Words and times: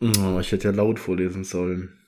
Oh, 0.00 0.38
ich 0.38 0.52
hätte 0.52 0.68
ja 0.68 0.74
laut 0.74 1.00
vorlesen 1.00 1.42
sollen. 1.42 1.98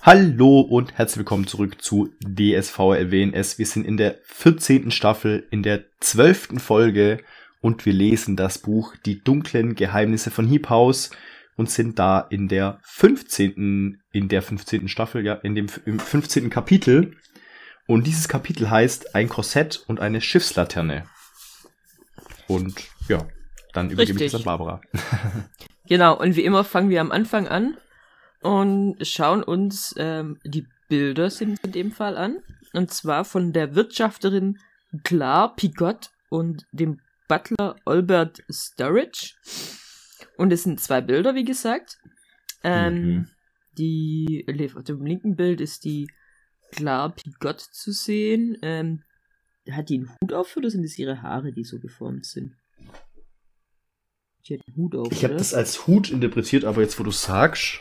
Hallo 0.00 0.60
und 0.60 0.96
herzlich 0.96 1.18
willkommen 1.18 1.46
zurück 1.46 1.82
zu 1.82 2.08
DSV 2.22 2.78
WNS. 2.78 3.58
Wir 3.58 3.66
sind 3.66 3.84
in 3.84 3.98
der 3.98 4.18
14. 4.24 4.90
Staffel, 4.90 5.46
in 5.50 5.62
der 5.62 5.84
12. 6.00 6.62
Folge 6.62 7.18
und 7.60 7.84
wir 7.84 7.92
lesen 7.92 8.34
das 8.34 8.56
Buch 8.56 8.94
Die 9.04 9.22
dunklen 9.22 9.74
Geheimnisse 9.74 10.30
von 10.30 10.48
Heap 10.48 10.70
House 10.70 11.10
und 11.56 11.70
sind 11.70 11.98
da 11.98 12.20
in 12.20 12.48
der 12.48 12.80
15. 12.84 14.00
in 14.10 14.28
der 14.28 14.40
15. 14.40 14.88
Staffel, 14.88 15.22
ja, 15.22 15.34
in 15.34 15.54
dem 15.54 15.66
im 15.84 15.98
15. 15.98 16.48
Kapitel. 16.48 17.14
Und 17.86 18.06
dieses 18.06 18.28
Kapitel 18.28 18.70
heißt 18.70 19.14
Ein 19.14 19.28
Korsett 19.28 19.84
und 19.86 20.00
eine 20.00 20.22
Schiffslaterne. 20.22 21.04
Und 22.46 22.88
ja, 23.06 23.26
dann 23.78 23.90
übergebe 23.90 24.24
ich 24.24 24.32
das 24.32 24.40
an 24.40 24.44
Barbara. 24.44 24.80
Genau, 25.88 26.18
und 26.18 26.36
wie 26.36 26.44
immer 26.44 26.64
fangen 26.64 26.90
wir 26.90 27.00
am 27.00 27.10
Anfang 27.10 27.48
an 27.48 27.78
und 28.42 28.98
schauen 29.06 29.42
uns 29.42 29.94
ähm, 29.96 30.38
die 30.44 30.66
Bilder 30.88 31.30
sind 31.30 31.64
in 31.64 31.72
dem 31.72 31.92
Fall 31.92 32.16
an. 32.16 32.38
Und 32.74 32.90
zwar 32.90 33.24
von 33.24 33.54
der 33.54 33.74
Wirtschafterin 33.74 34.58
Clar 35.04 35.56
Pigott 35.56 36.10
und 36.28 36.66
dem 36.72 37.00
Butler 37.26 37.76
Albert 37.86 38.42
Sturridge. 38.50 39.34
Und 40.36 40.52
es 40.52 40.64
sind 40.64 40.78
zwei 40.78 41.00
Bilder, 41.00 41.34
wie 41.34 41.44
gesagt. 41.44 41.98
Ähm, 42.62 42.94
mhm. 42.94 43.28
Die 43.78 44.44
auf 44.76 44.84
dem 44.84 45.06
linken 45.06 45.36
Bild 45.36 45.62
ist 45.62 45.84
die 45.84 46.08
Clar 46.72 47.14
Pigott 47.14 47.60
zu 47.60 47.92
sehen. 47.92 48.58
Ähm, 48.60 49.04
hat 49.70 49.88
die 49.88 49.98
einen 49.98 50.10
Hut 50.20 50.32
auf 50.32 50.56
oder 50.56 50.70
sind 50.70 50.84
es 50.84 50.98
ihre 50.98 51.22
Haare, 51.22 51.52
die 51.52 51.64
so 51.64 51.78
geformt 51.78 52.26
sind? 52.26 52.54
Die 54.48 54.54
hat 54.54 54.66
einen 54.66 54.76
Hut 54.76 54.94
auf. 54.94 55.12
Ich 55.12 55.24
habe 55.24 55.34
das 55.34 55.54
als 55.54 55.86
Hut 55.86 56.10
interpretiert, 56.10 56.64
aber 56.64 56.80
jetzt, 56.80 56.98
wo 56.98 57.04
du 57.04 57.10
sagst. 57.10 57.80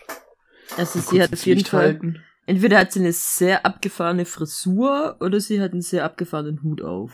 Also 0.76 1.00
sie 1.00 1.22
hat 1.22 1.32
auf 1.32 1.46
jeden 1.46 1.66
Fall. 1.66 2.00
Entweder 2.46 2.80
hat 2.80 2.92
sie 2.92 3.00
eine 3.00 3.14
sehr 3.14 3.66
abgefahrene 3.66 4.26
Frisur 4.26 5.18
oder 5.20 5.40
sie 5.40 5.62
hat 5.62 5.72
einen 5.72 5.82
sehr 5.82 6.04
abgefahrenen 6.04 6.64
Hut 6.64 6.82
auf. 6.82 7.12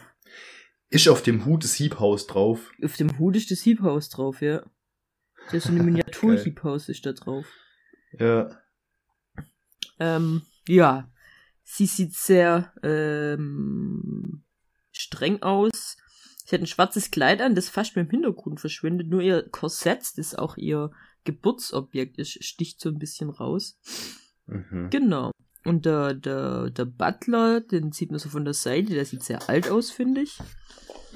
Ist 0.89 1.07
auf 1.07 1.23
dem 1.23 1.45
Hut 1.45 1.63
das 1.63 1.73
Hiebhaus 1.73 2.27
drauf? 2.27 2.71
Auf 2.83 2.97
dem 2.97 3.17
Hut 3.17 3.35
ist 3.35 3.49
das 3.49 3.61
Hiebhaus 3.61 4.09
drauf, 4.09 4.41
ja. 4.41 4.63
Da 5.49 5.57
ist 5.57 5.63
so 5.63 5.71
eine 5.71 5.83
Miniatur-Hiebhaus 5.83 6.89
ist 6.89 7.05
da 7.05 7.13
drauf. 7.13 7.47
Ja. 8.19 8.59
Ähm, 9.99 10.43
ja. 10.67 11.09
Sie 11.63 11.87
sieht 11.87 12.13
sehr 12.13 12.73
ähm, 12.83 14.43
streng 14.91 15.41
aus. 15.41 15.97
Sie 16.53 16.57
hat 16.57 16.63
ein 16.65 16.67
schwarzes 16.67 17.09
Kleid 17.09 17.41
an, 17.41 17.55
das 17.55 17.67
fast 17.67 17.95
mit 17.95 18.05
dem 18.05 18.11
Hintergrund 18.11 18.59
verschwindet. 18.59 19.07
Nur 19.07 19.21
ihr 19.21 19.41
Korsett, 19.49 20.03
das 20.17 20.35
auch 20.35 20.55
ihr 20.55 20.91
Geburtsobjekt 21.23 22.19
ist, 22.19 22.43
sticht 22.43 22.79
so 22.79 22.89
ein 22.89 22.99
bisschen 22.99 23.31
raus. 23.31 23.79
Mhm. 24.45 24.91
Genau. 24.91 25.31
Und 25.65 25.87
der, 25.87 26.13
der, 26.13 26.69
der 26.69 26.85
Butler, 26.85 27.61
den 27.61 27.91
sieht 27.91 28.11
man 28.11 28.19
so 28.19 28.29
von 28.29 28.45
der 28.45 28.53
Seite, 28.53 28.93
der 28.93 29.03
sieht 29.05 29.23
sehr 29.23 29.49
alt 29.49 29.71
aus, 29.71 29.89
finde 29.89 30.21
ich. 30.21 30.37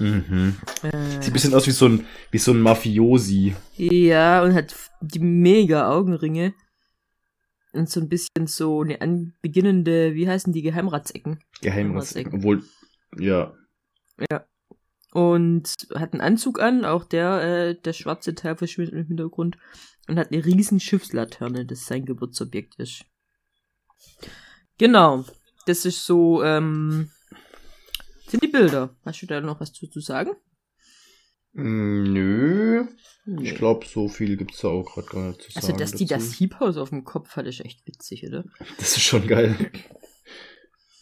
Mhm. 0.00 0.56
Äh, 0.82 1.22
sieht 1.22 1.28
ein 1.28 1.32
bisschen 1.34 1.54
aus 1.54 1.68
wie 1.68 1.70
so 1.70 1.86
ein, 1.86 2.04
wie 2.32 2.38
so 2.38 2.50
ein 2.50 2.60
Mafiosi. 2.60 3.54
Ja, 3.76 4.42
und 4.42 4.54
hat 4.54 4.74
die 5.00 5.20
mega 5.20 5.88
Augenringe. 5.88 6.52
Und 7.72 7.88
so 7.88 8.00
ein 8.00 8.08
bisschen 8.08 8.48
so 8.48 8.82
eine 8.82 9.00
anbeginnende, 9.00 10.16
wie 10.16 10.28
heißen 10.28 10.52
die, 10.52 10.62
Geheimratsecken? 10.62 11.38
Geheimratsecken. 11.60 12.34
Obwohl, 12.34 12.64
ja. 13.16 13.54
Ja 14.32 14.47
und 15.12 15.74
hat 15.94 16.12
einen 16.12 16.20
Anzug 16.20 16.60
an, 16.60 16.84
auch 16.84 17.04
der, 17.04 17.42
äh, 17.42 17.74
der 17.80 17.92
schwarze 17.92 18.34
Teil 18.34 18.56
verschwindet 18.56 18.94
im 18.94 19.06
Hintergrund 19.06 19.56
und 20.06 20.18
hat 20.18 20.32
eine 20.32 20.44
riesen 20.44 20.80
Schiffslaterne, 20.80 21.66
das 21.66 21.86
sein 21.86 22.04
Geburtsobjekt 22.04 22.76
ist. 22.76 23.04
Genau, 24.78 25.24
das 25.66 25.84
ist 25.84 26.04
so, 26.04 26.42
ähm, 26.42 27.10
sind 28.28 28.42
die 28.42 28.48
Bilder. 28.48 28.96
Hast 29.04 29.22
du 29.22 29.26
da 29.26 29.40
noch 29.40 29.60
was 29.60 29.72
zu, 29.72 29.86
zu 29.88 30.00
sagen? 30.00 30.32
Mm, 31.52 32.12
nö. 32.12 32.84
Nee. 33.24 33.50
Ich 33.50 33.54
glaube, 33.56 33.86
so 33.86 34.08
viel 34.08 34.36
gibt's 34.36 34.60
da 34.60 34.68
auch 34.68 34.84
gerade 34.84 35.08
gar 35.08 35.28
nicht 35.28 35.42
zu 35.42 35.48
also, 35.56 35.68
sagen. 35.68 35.80
Also, 35.80 35.92
dass 35.92 35.98
die 35.98 36.06
das 36.06 36.32
Hiebhaus 36.32 36.76
auf 36.76 36.90
dem 36.90 37.04
Kopf 37.04 37.36
hat, 37.36 37.46
ist 37.46 37.60
echt 37.60 37.86
witzig, 37.86 38.26
oder? 38.26 38.44
Das 38.78 38.96
ist 38.96 39.02
schon 39.02 39.26
geil. 39.26 39.70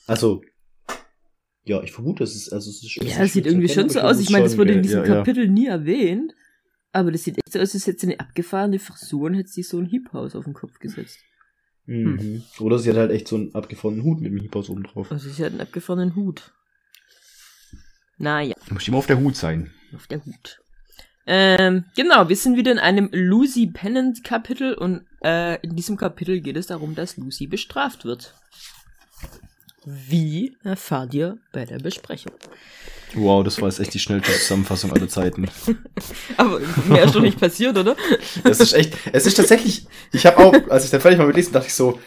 Also, 0.09 0.43
ja, 1.67 1.83
ich 1.83 1.93
vermute, 1.93 2.23
es 2.23 2.37
ist, 2.37 2.53
also 2.53 2.71
es 2.71 2.83
ist 2.83 2.97
Ja, 3.03 3.25
es 3.25 3.33
sieht 3.33 3.47
irgendwie 3.47 3.69
schon 3.69 3.89
so 3.89 4.01
aus. 4.01 4.21
Ich 4.21 4.31
meine, 4.31 4.45
das 4.45 4.57
wurde 4.57 4.73
in 4.73 4.83
diesem 4.83 5.05
ja, 5.05 5.17
Kapitel 5.17 5.47
ja. 5.47 5.51
nie 5.51 5.67
erwähnt. 5.67 6.33
Aber 6.93 7.13
das 7.13 7.25
sieht 7.25 7.37
echt 7.37 7.53
so 7.53 7.59
aus, 7.59 7.75
als 7.75 7.87
hätte 7.87 7.99
sie 7.99 8.07
eine 8.07 8.21
abgefahrene 8.21 8.79
Frisur 8.79 9.27
und 9.27 9.35
hätte 9.35 9.51
sich 9.51 9.69
so 9.69 9.79
ein 9.79 9.85
Hiebhaus 9.85 10.35
auf 10.35 10.45
den 10.45 10.55
Kopf 10.55 10.79
gesetzt. 10.79 11.19
Mhm. 11.87 12.19
Hm. 12.19 12.43
Oder 12.61 12.79
sie 12.79 12.91
hat 12.91 12.97
halt 12.97 13.11
echt 13.11 13.29
so 13.29 13.37
einen 13.37 13.55
abgefahrenen 13.55 14.03
Hut 14.05 14.21
mit 14.21 14.33
dem 14.33 14.39
Hiebhaus 14.39 14.71
oben 14.71 14.85
drauf. 14.85 15.11
Also 15.11 15.29
sie 15.29 15.45
hat 15.45 15.53
einen 15.53 15.61
abgefahrenen 15.61 16.15
Hut. 16.15 16.53
Naja. 18.19 18.55
Muss 18.71 18.87
immer 18.89 18.99
auf 18.99 19.07
der 19.07 19.21
Hut 19.21 19.37
sein. 19.37 19.73
Auf 19.95 20.07
der 20.07 20.25
Hut. 20.25 20.61
Ähm, 21.27 21.85
genau, 21.97 22.29
wir 22.29 22.37
sind 22.37 22.57
wieder 22.57 22.71
in 22.71 22.79
einem 22.79 23.09
Lucy 23.13 23.67
Pennant 23.67 24.23
Kapitel 24.23 24.75
und 24.75 25.05
äh, 25.25 25.61
in 25.63 25.75
diesem 25.75 25.97
Kapitel 25.97 26.41
geht 26.41 26.57
es 26.57 26.69
darum, 26.69 26.95
dass 26.95 27.17
Lucy 27.17 27.49
bestraft 27.49 28.05
wird. 28.05 28.35
Wie 29.89 30.57
erfahrt 30.65 31.15
ihr 31.15 31.39
bei 31.53 31.65
der 31.65 31.79
Besprechung? 31.79 32.33
Wow, 33.15 33.45
das 33.45 33.61
war 33.61 33.69
jetzt 33.69 33.79
echt 33.79 33.95
die 33.95 34.01
schnellste 34.01 34.33
Zusammenfassung 34.33 34.93
aller 34.93 35.09
Zeiten. 35.09 35.49
Aber 36.37 36.61
mehr 36.89 37.05
ist 37.05 37.15
doch 37.15 37.21
nicht 37.21 37.39
passiert, 37.39 37.79
oder? 37.79 37.95
Es 38.43 38.59
ist 38.59 38.73
echt, 38.73 38.95
es 39.13 39.27
ist 39.27 39.37
tatsächlich, 39.37 39.87
ich 40.13 40.27
habe 40.27 40.39
auch, 40.39 40.55
als 40.71 40.85
ich 40.85 40.91
dann 40.91 41.01
fertig 41.01 41.19
mal 41.19 41.29
mit 41.29 41.37
lesen, 41.37 41.53
dachte 41.53 41.69
ich 41.69 41.75
so, 41.75 42.01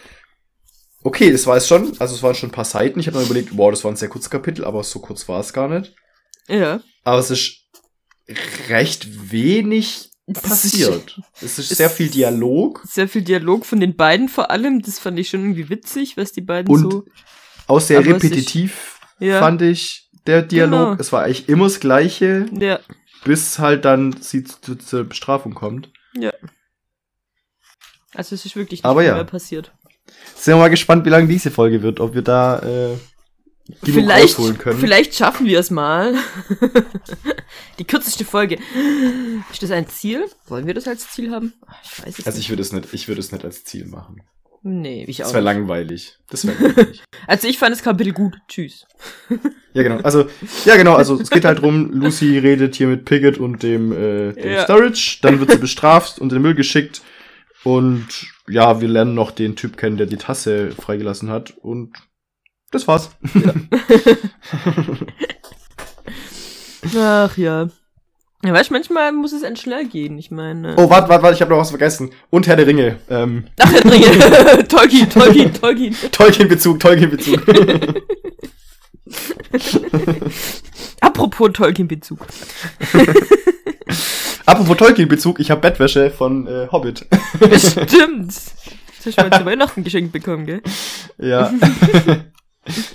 okay, 1.03 1.31
das 1.31 1.47
war 1.47 1.55
es 1.55 1.69
schon, 1.69 1.95
also 1.99 2.15
es 2.15 2.21
waren 2.21 2.35
schon 2.35 2.49
ein 2.49 2.53
paar 2.53 2.65
Seiten. 2.65 2.99
Ich 2.99 3.07
habe 3.07 3.17
mir 3.17 3.23
überlegt, 3.23 3.55
wow, 3.55 3.71
das 3.71 3.85
war 3.85 3.91
ein 3.91 3.97
sehr 3.97 4.09
kurzes 4.09 4.29
Kapitel, 4.29 4.65
aber 4.65 4.83
so 4.83 4.99
kurz 4.99 5.29
war 5.29 5.39
es 5.39 5.53
gar 5.53 5.69
nicht. 5.69 5.95
Ja. 6.49 6.81
Aber 7.05 7.19
es 7.19 7.31
ist 7.31 7.63
recht 8.67 9.31
wenig 9.31 10.11
passiert. 10.33 11.17
Es 11.41 11.57
ist 11.59 11.69
sehr 11.69 11.89
viel 11.89 12.09
Dialog. 12.09 12.83
Sehr 12.85 13.07
viel 13.07 13.21
Dialog 13.21 13.65
von 13.65 13.79
den 13.79 13.95
beiden 13.95 14.27
vor 14.27 14.51
allem. 14.51 14.81
Das 14.81 14.99
fand 14.99 15.17
ich 15.17 15.29
schon 15.29 15.39
irgendwie 15.41 15.69
witzig, 15.69 16.17
was 16.17 16.33
die 16.33 16.41
beiden 16.41 16.69
Und 16.69 16.91
so 16.91 17.05
auch 17.69 17.79
sehr 17.79 17.99
Aber 17.99 18.07
repetitiv, 18.07 18.99
ich, 19.19 19.27
ja. 19.27 19.39
fand 19.39 19.61
ich, 19.61 20.09
der 20.25 20.41
Dialog. 20.41 20.91
Genau. 20.91 20.99
Es 20.99 21.11
war 21.11 21.23
eigentlich 21.23 21.47
immer 21.49 21.65
das 21.65 21.79
Gleiche. 21.79 22.45
Ja. 22.51 22.79
Bis 23.23 23.59
halt 23.59 23.85
dann 23.85 24.13
sie 24.21 24.43
zu, 24.43 24.75
zur 24.75 25.03
Bestrafung 25.03 25.53
kommt. 25.53 25.91
Ja. 26.13 26.31
Also 28.13 28.35
es 28.35 28.45
ist 28.45 28.55
wirklich 28.55 28.79
nicht 28.79 28.85
Aber 28.85 29.03
ja. 29.03 29.15
mehr 29.15 29.23
passiert. 29.23 29.71
Sind 30.35 30.55
wir 30.55 30.59
mal 30.59 30.69
gespannt, 30.69 31.05
wie 31.05 31.09
lange 31.09 31.27
diese 31.27 31.51
Folge 31.51 31.83
wird, 31.83 31.99
ob 31.99 32.15
wir 32.15 32.21
da 32.21 32.59
äh, 32.59 32.97
vielleicht. 33.83 34.35
Vielleicht 34.35 35.15
schaffen 35.15 35.45
wir 35.45 35.59
es 35.59 35.69
mal. 35.69 36.15
Die 37.79 37.83
kürzeste 37.83 38.25
Folge. 38.25 38.57
Ist 39.51 39.61
das 39.61 39.71
ein 39.71 39.87
Ziel? 39.87 40.25
Wollen 40.47 40.65
wir 40.65 40.73
das 40.73 40.87
als 40.87 41.09
Ziel 41.11 41.31
haben? 41.31 41.53
Ich 41.83 42.05
weiß 42.05 42.19
es 42.19 42.25
also 42.25 42.37
nicht. 42.37 42.45
ich 42.45 42.49
würde 42.49 42.61
es 42.61 42.71
nicht, 42.71 42.93
ich 42.93 43.07
würde 43.07 43.19
es 43.19 43.31
nicht 43.31 43.45
als 43.45 43.63
Ziel 43.63 43.85
machen. 43.85 44.23
Nee, 44.61 45.05
ich 45.07 45.21
auch. 45.21 45.27
Das 45.27 45.33
wäre 45.33 45.43
langweilig. 45.43 46.17
Das 46.29 46.45
wäre 46.45 46.57
langweilig. 46.63 47.03
also 47.27 47.47
ich 47.47 47.57
fand 47.57 47.71
das 47.71 47.83
Kapitel 47.83 48.13
gut. 48.13 48.37
Tschüss. 48.47 48.85
ja, 49.73 49.83
genau. 49.83 49.97
Also, 49.97 50.27
ja, 50.65 50.75
genau. 50.75 50.95
Also 50.95 51.19
es 51.19 51.29
geht 51.29 51.45
halt 51.45 51.61
drum, 51.61 51.91
Lucy 51.91 52.37
redet 52.37 52.75
hier 52.75 52.87
mit 52.87 53.05
Piggott 53.05 53.37
und 53.37 53.63
dem, 53.63 53.91
äh, 53.91 54.33
dem 54.33 54.51
ja. 54.51 54.63
Sturridge. 54.63 55.19
Dann 55.21 55.39
wird 55.39 55.51
sie 55.51 55.57
bestraft 55.57 56.19
und 56.19 56.31
in 56.31 56.37
den 56.37 56.41
Müll 56.41 56.55
geschickt. 56.55 57.01
Und 57.63 58.07
ja, 58.47 58.81
wir 58.81 58.87
lernen 58.87 59.15
noch 59.15 59.31
den 59.31 59.55
Typ 59.55 59.77
kennen, 59.77 59.97
der 59.97 60.07
die 60.07 60.17
Tasse 60.17 60.71
freigelassen 60.71 61.29
hat. 61.29 61.51
Und 61.57 61.97
das 62.71 62.87
war's. 62.87 63.11
Ja. 63.33 63.53
Ach 67.27 67.37
ja. 67.37 67.69
Ja, 68.43 68.53
weißt 68.53 68.69
du, 68.69 68.73
manchmal 68.73 69.11
muss 69.11 69.33
es 69.33 69.43
end 69.43 69.59
schnell 69.59 69.85
gehen. 69.85 70.17
Ich 70.17 70.31
meine. 70.31 70.75
Oh, 70.77 70.89
warte, 70.89 71.09
warte, 71.09 71.23
warte, 71.23 71.35
ich 71.35 71.41
habe 71.41 71.51
noch 71.51 71.59
was 71.59 71.71
vergessen. 71.71 72.11
Und 72.29 72.47
Herr 72.47 72.55
der 72.55 72.67
Ringe. 72.67 72.97
Ähm. 73.09 73.45
Ach, 73.59 73.69
Herr 73.69 73.81
der 73.81 73.91
Ringe. 73.91 74.67
Tolkien, 74.67 75.09
Tolkien, 75.09 75.53
Tolkien. 75.53 75.95
Tolkien-Bezug, 76.11 76.79
Tolkien-Bezug. 76.79 77.41
Apropos 81.01 81.49
Tolkien-Bezug. 81.51 82.19
Apropos 84.45 84.77
Tolkien-Bezug, 84.77 85.39
ich 85.41 85.51
habe 85.51 85.59
Bettwäsche 85.59 86.09
von 86.09 86.47
äh, 86.47 86.67
Hobbit. 86.71 87.05
Stimmt. 87.57 88.29
Das 88.29 89.05
hast 89.05 89.17
du 89.17 89.21
mal 89.21 89.37
zu 89.37 89.45
Weihnachten 89.45 89.83
geschenkt 89.83 90.13
bekommen, 90.13 90.45
gell? 90.45 90.61
Ja. 91.17 91.51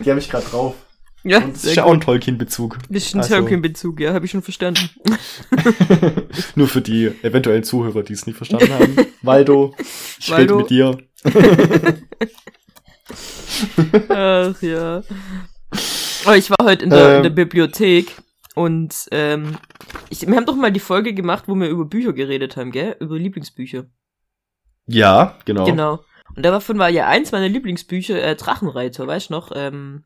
Die 0.00 0.10
habe 0.10 0.20
ich 0.20 0.30
gerade 0.30 0.46
drauf. 0.46 0.74
Ja, 1.26 1.38
Und 1.38 1.54
das 1.54 1.64
ist 1.64 1.74
ja 1.76 1.84
auch 1.84 1.92
ein 1.92 2.00
Tolkien-Bezug. 2.02 2.78
Ein 2.90 2.94
Also- 2.96 3.34
Tolkien-Bezug, 3.34 3.98
ja, 4.00 4.12
habe 4.12 4.26
ich 4.26 4.30
schon 4.30 4.42
verstanden. 4.42 4.90
Nur 6.54 6.68
für 6.68 6.82
die 6.82 7.06
eventuellen 7.22 7.64
Zuhörer, 7.64 8.02
die 8.02 8.12
es 8.12 8.26
nicht 8.26 8.36
verstanden 8.36 8.70
haben. 8.72 8.96
Waldo, 9.22 9.74
ich 10.18 10.30
rede 10.30 10.54
Waldo. 10.54 10.58
mit 10.58 10.70
dir. 10.70 10.98
Ach 14.08 14.62
ja. 14.62 15.02
Aber 16.24 16.36
ich 16.36 16.50
war 16.50 16.56
heute 16.64 16.84
in 16.84 16.90
der, 16.90 17.16
in 17.16 17.22
der 17.22 17.30
Ähm. 17.30 17.34
Bibliothek 17.34 18.12
und 18.54 18.94
ähm, 19.10 19.56
ich, 20.10 20.26
wir 20.26 20.36
haben 20.36 20.46
doch 20.46 20.56
mal 20.56 20.72
die 20.72 20.80
Folge 20.80 21.12
gemacht, 21.14 21.44
wo 21.46 21.54
wir 21.54 21.68
über 21.68 21.84
Bücher 21.84 22.12
geredet 22.12 22.56
haben, 22.56 22.70
gell? 22.70 22.96
Über 23.00 23.18
Lieblingsbücher. 23.18 23.86
Ja, 24.86 25.38
genau. 25.44 25.64
Genau. 25.64 26.00
Und 26.36 26.44
davon 26.44 26.78
war 26.78 26.88
ja 26.88 27.06
eins 27.06 27.32
meiner 27.32 27.48
Lieblingsbücher 27.48 28.22
äh, 28.22 28.36
Drachenreiter, 28.36 29.06
weißt 29.06 29.30
du 29.30 29.34
noch? 29.34 29.50
Ähm, 29.54 30.04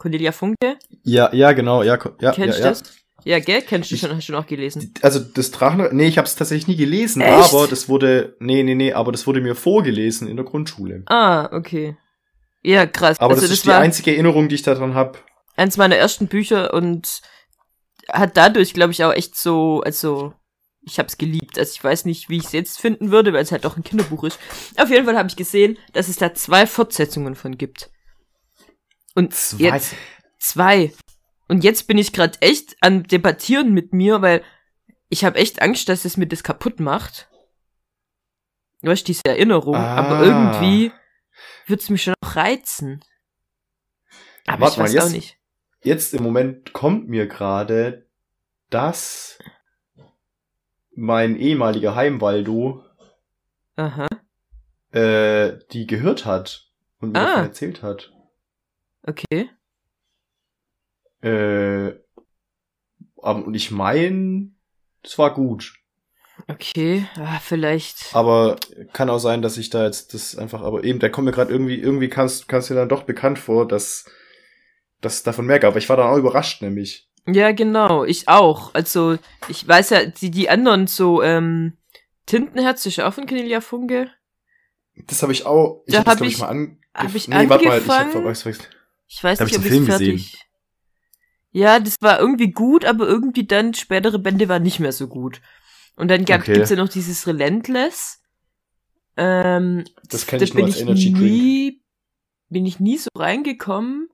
Cornelia 0.00 0.32
Funke, 0.32 0.78
Ja, 1.04 1.28
ja, 1.34 1.52
genau. 1.52 1.82
Ja, 1.82 1.98
ja, 2.20 2.32
kennst 2.32 2.38
ja, 2.38 2.44
du 2.46 2.60
ja. 2.62 2.68
das? 2.70 2.82
Ja, 3.22 3.38
gell? 3.38 3.60
Kennst 3.60 3.90
du 3.90 3.98
schon, 3.98 4.16
hast 4.16 4.30
du 4.30 4.32
noch 4.32 4.46
gelesen. 4.46 4.94
Also 5.02 5.20
das 5.20 5.50
Drachen, 5.50 5.94
nee, 5.94 6.06
ich 6.06 6.16
habe 6.16 6.26
es 6.26 6.36
tatsächlich 6.36 6.68
nie 6.68 6.76
gelesen, 6.76 7.20
Echt? 7.20 7.32
aber 7.52 7.68
das 7.68 7.86
wurde, 7.90 8.34
nee, 8.40 8.62
nee, 8.62 8.74
nee, 8.74 8.94
aber 8.94 9.12
das 9.12 9.26
wurde 9.26 9.42
mir 9.42 9.54
vorgelesen 9.54 10.26
in 10.26 10.36
der 10.36 10.46
Grundschule. 10.46 11.02
Ah, 11.04 11.50
okay. 11.52 11.98
Ja, 12.62 12.86
krass. 12.86 13.20
Aber 13.20 13.34
also 13.34 13.42
das 13.42 13.50
das, 13.50 13.58
ist 13.58 13.66
die 13.66 13.72
einzige 13.72 14.12
Erinnerung, 14.12 14.48
die 14.48 14.54
ich 14.54 14.62
daran 14.62 14.94
habe. 14.94 15.18
eins 15.56 15.76
meiner 15.76 15.96
ersten 15.96 16.28
Bücher 16.28 16.72
und 16.72 17.20
hat 18.08 18.38
dadurch, 18.38 18.72
glaube 18.72 18.92
ich, 18.92 19.04
auch 19.04 19.12
echt 19.12 19.36
so, 19.36 19.82
also 19.84 20.32
ich 20.80 20.98
habe 20.98 21.08
es 21.08 21.18
geliebt. 21.18 21.58
Also 21.58 21.72
ich 21.74 21.84
weiß 21.84 22.06
nicht, 22.06 22.30
wie 22.30 22.38
ich 22.38 22.46
es 22.46 22.52
jetzt 22.52 22.80
finden 22.80 23.10
würde, 23.10 23.34
weil 23.34 23.42
es 23.42 23.52
halt 23.52 23.66
doch 23.66 23.76
ein 23.76 23.84
Kinderbuch 23.84 24.24
ist. 24.24 24.38
Auf 24.78 24.88
jeden 24.88 25.04
Fall 25.04 25.18
habe 25.18 25.28
ich 25.28 25.36
gesehen, 25.36 25.76
dass 25.92 26.08
es 26.08 26.16
da 26.16 26.32
zwei 26.32 26.66
Fortsetzungen 26.66 27.34
von 27.34 27.58
gibt. 27.58 27.90
Und 29.14 29.34
jetzt 29.58 29.94
zwei. 30.38 30.92
Und 31.48 31.64
jetzt 31.64 31.86
bin 31.88 31.98
ich 31.98 32.12
gerade 32.12 32.40
echt 32.40 32.76
an 32.80 33.02
debattieren 33.02 33.72
mit 33.72 33.92
mir, 33.92 34.22
weil 34.22 34.42
ich 35.08 35.24
habe 35.24 35.38
echt 35.38 35.60
Angst, 35.62 35.88
dass 35.88 36.04
es 36.04 36.16
mir 36.16 36.26
das 36.28 36.42
kaputt 36.44 36.78
macht. 36.80 37.28
Du 38.82 38.90
weißt, 38.90 39.06
diese 39.08 39.24
Erinnerung, 39.26 39.74
Ah. 39.74 39.96
aber 39.96 40.24
irgendwie 40.24 40.92
wird's 41.66 41.90
mich 41.90 42.02
schon 42.04 42.14
auch 42.22 42.36
reizen. 42.36 43.00
Aber 44.46 44.62
Warte 44.62 44.72
ich 44.74 44.78
mal, 44.78 44.84
weiß 44.84 44.92
jetzt- 44.94 45.04
auch 45.04 45.10
nicht. 45.10 45.36
Jetzt 45.82 46.14
im 46.14 46.22
Moment 46.22 46.72
kommt 46.72 47.08
mir 47.08 47.26
gerade, 47.26 48.06
dass 48.70 49.38
mein 50.94 51.36
ehemaliger 51.36 51.94
Heimwaldo 51.94 52.84
Aha. 53.76 54.06
äh, 54.92 55.58
die 55.72 55.86
gehört 55.86 56.26
hat 56.26 56.68
und 57.00 57.12
mir 57.12 57.20
Ah. 57.20 57.24
davon 57.26 57.44
erzählt 57.44 57.82
hat. 57.82 58.12
Okay. 59.02 59.50
Äh, 61.22 61.92
aber, 63.22 63.44
und 63.46 63.54
ich 63.54 63.70
meine, 63.70 64.50
es 65.02 65.18
war 65.18 65.34
gut. 65.34 65.74
Okay, 66.48 67.06
ah, 67.16 67.38
vielleicht. 67.38 68.14
Aber 68.14 68.56
kann 68.94 69.10
auch 69.10 69.18
sein, 69.18 69.42
dass 69.42 69.58
ich 69.58 69.68
da 69.68 69.84
jetzt 69.84 70.14
das 70.14 70.36
einfach, 70.36 70.62
aber 70.62 70.84
eben, 70.84 70.98
der 70.98 71.10
kommt 71.10 71.26
mir 71.26 71.32
gerade 71.32 71.52
irgendwie, 71.52 71.78
irgendwie 71.78 72.08
kannst, 72.08 72.48
kannst 72.48 72.70
dir 72.70 72.74
dann 72.74 72.88
doch 72.88 73.02
bekannt 73.02 73.38
vor, 73.38 73.68
dass 73.68 74.06
dass 75.02 75.14
es 75.14 75.22
davon 75.22 75.46
mehr 75.46 75.58
gab. 75.58 75.68
Aber 75.70 75.78
ich 75.78 75.88
war 75.88 75.96
dann 75.96 76.10
auch 76.10 76.18
überrascht, 76.18 76.60
nämlich. 76.62 77.08
Ja, 77.26 77.52
genau, 77.52 78.04
ich 78.04 78.28
auch. 78.28 78.74
Also, 78.74 79.16
ich 79.48 79.66
weiß 79.66 79.90
ja, 79.90 80.04
die, 80.04 80.30
die 80.30 80.50
anderen 80.50 80.86
so, 80.86 81.22
ähm, 81.22 81.78
Tintenherz 82.26 82.84
ist 82.86 83.00
auch 83.00 83.12
von 83.14 83.26
Cornelia 83.26 83.60
Funke. 83.62 84.10
Das 85.06 85.22
habe 85.22 85.32
ich 85.32 85.46
auch, 85.46 85.82
ich 85.86 85.92
Da 85.92 86.00
hab 86.00 86.04
das, 86.04 86.12
hab 86.12 86.18
glaub 86.18 86.28
ich, 86.28 86.34
ich- 86.34 86.40
mal 86.40 86.48
an. 86.48 86.78
hab 86.94 87.14
ich 87.14 87.28
nee, 87.28 87.48
warte 87.48 87.64
mal, 87.66 87.78
ich 87.80 87.88
hab 87.88 88.00
angefangen. 88.00 88.66
Ich 89.12 89.22
weiß 89.24 89.38
Da 89.38 89.44
nicht, 89.44 89.54
ich 89.54 89.58
ob 89.58 89.64
ich 89.66 89.86
fertig. 89.86 90.38
Ja, 91.50 91.80
das 91.80 91.96
war 92.00 92.20
irgendwie 92.20 92.52
gut, 92.52 92.84
aber 92.84 93.08
irgendwie 93.08 93.44
dann 93.44 93.74
spätere 93.74 94.20
Bände 94.20 94.48
waren 94.48 94.62
nicht 94.62 94.78
mehr 94.78 94.92
so 94.92 95.08
gut. 95.08 95.40
Und 95.96 96.08
dann 96.08 96.24
gab, 96.24 96.42
Okay. 96.42 96.54
gibt's 96.54 96.70
ja 96.70 96.76
noch 96.76 96.88
dieses 96.88 97.26
Relentless. 97.26 98.22
Ähm, 99.16 99.84
Das 100.08 100.28
kenn 100.28 100.38
da 100.38 100.44
ich 100.44 100.54
nur 100.54 100.64
als 100.64 100.76
Energy 100.76 101.12
Drink. 101.12 101.22
nie, 101.24 101.82
bin 102.50 102.64
ich 102.64 102.78
nie 102.78 102.98
so 102.98 103.08
reingekommen. 103.16 104.08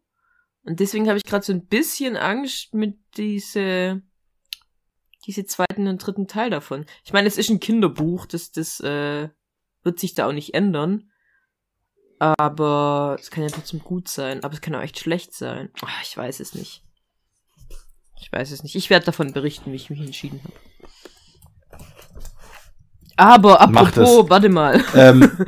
Und 0.62 0.80
deswegen 0.80 1.08
habe 1.08 1.18
ich 1.18 1.24
gerade 1.24 1.44
so 1.44 1.52
ein 1.52 1.66
bisschen 1.66 2.16
Angst 2.16 2.72
mit 2.72 2.96
diese, 3.18 4.00
diese 5.26 5.44
zweiten 5.44 5.88
und 5.88 5.98
dritten 5.98 6.26
Teil 6.26 6.48
davon. 6.48 6.86
Ich 7.04 7.12
meine, 7.12 7.28
es 7.28 7.36
ist 7.36 7.50
ein 7.50 7.60
Kinderbuch, 7.60 8.24
das, 8.24 8.50
das 8.50 8.80
äh, 8.80 9.28
wird 9.82 10.00
sich 10.00 10.14
da 10.14 10.26
auch 10.26 10.32
nicht 10.32 10.54
ändern. 10.54 11.10
Aber 12.18 13.16
es 13.20 13.30
kann 13.30 13.44
ja 13.44 13.50
trotzdem 13.50 13.80
gut 13.80 14.08
sein. 14.08 14.42
Aber 14.44 14.54
es 14.54 14.60
kann 14.60 14.74
auch 14.74 14.80
echt 14.82 14.98
schlecht 14.98 15.34
sein. 15.34 15.70
Ach, 15.82 16.02
ich 16.02 16.16
weiß 16.16 16.40
es 16.40 16.54
nicht. 16.54 16.82
Ich 18.20 18.32
weiß 18.32 18.50
es 18.50 18.62
nicht. 18.62 18.74
Ich 18.74 18.90
werde 18.90 19.06
davon 19.06 19.32
berichten, 19.32 19.72
wie 19.72 19.76
ich 19.76 19.90
mich 19.90 20.00
entschieden 20.00 20.40
habe. 20.42 20.54
Aber 23.18 23.60
apropos, 23.60 24.28
warte 24.28 24.48
mal. 24.48 24.82
Ähm, 24.94 25.30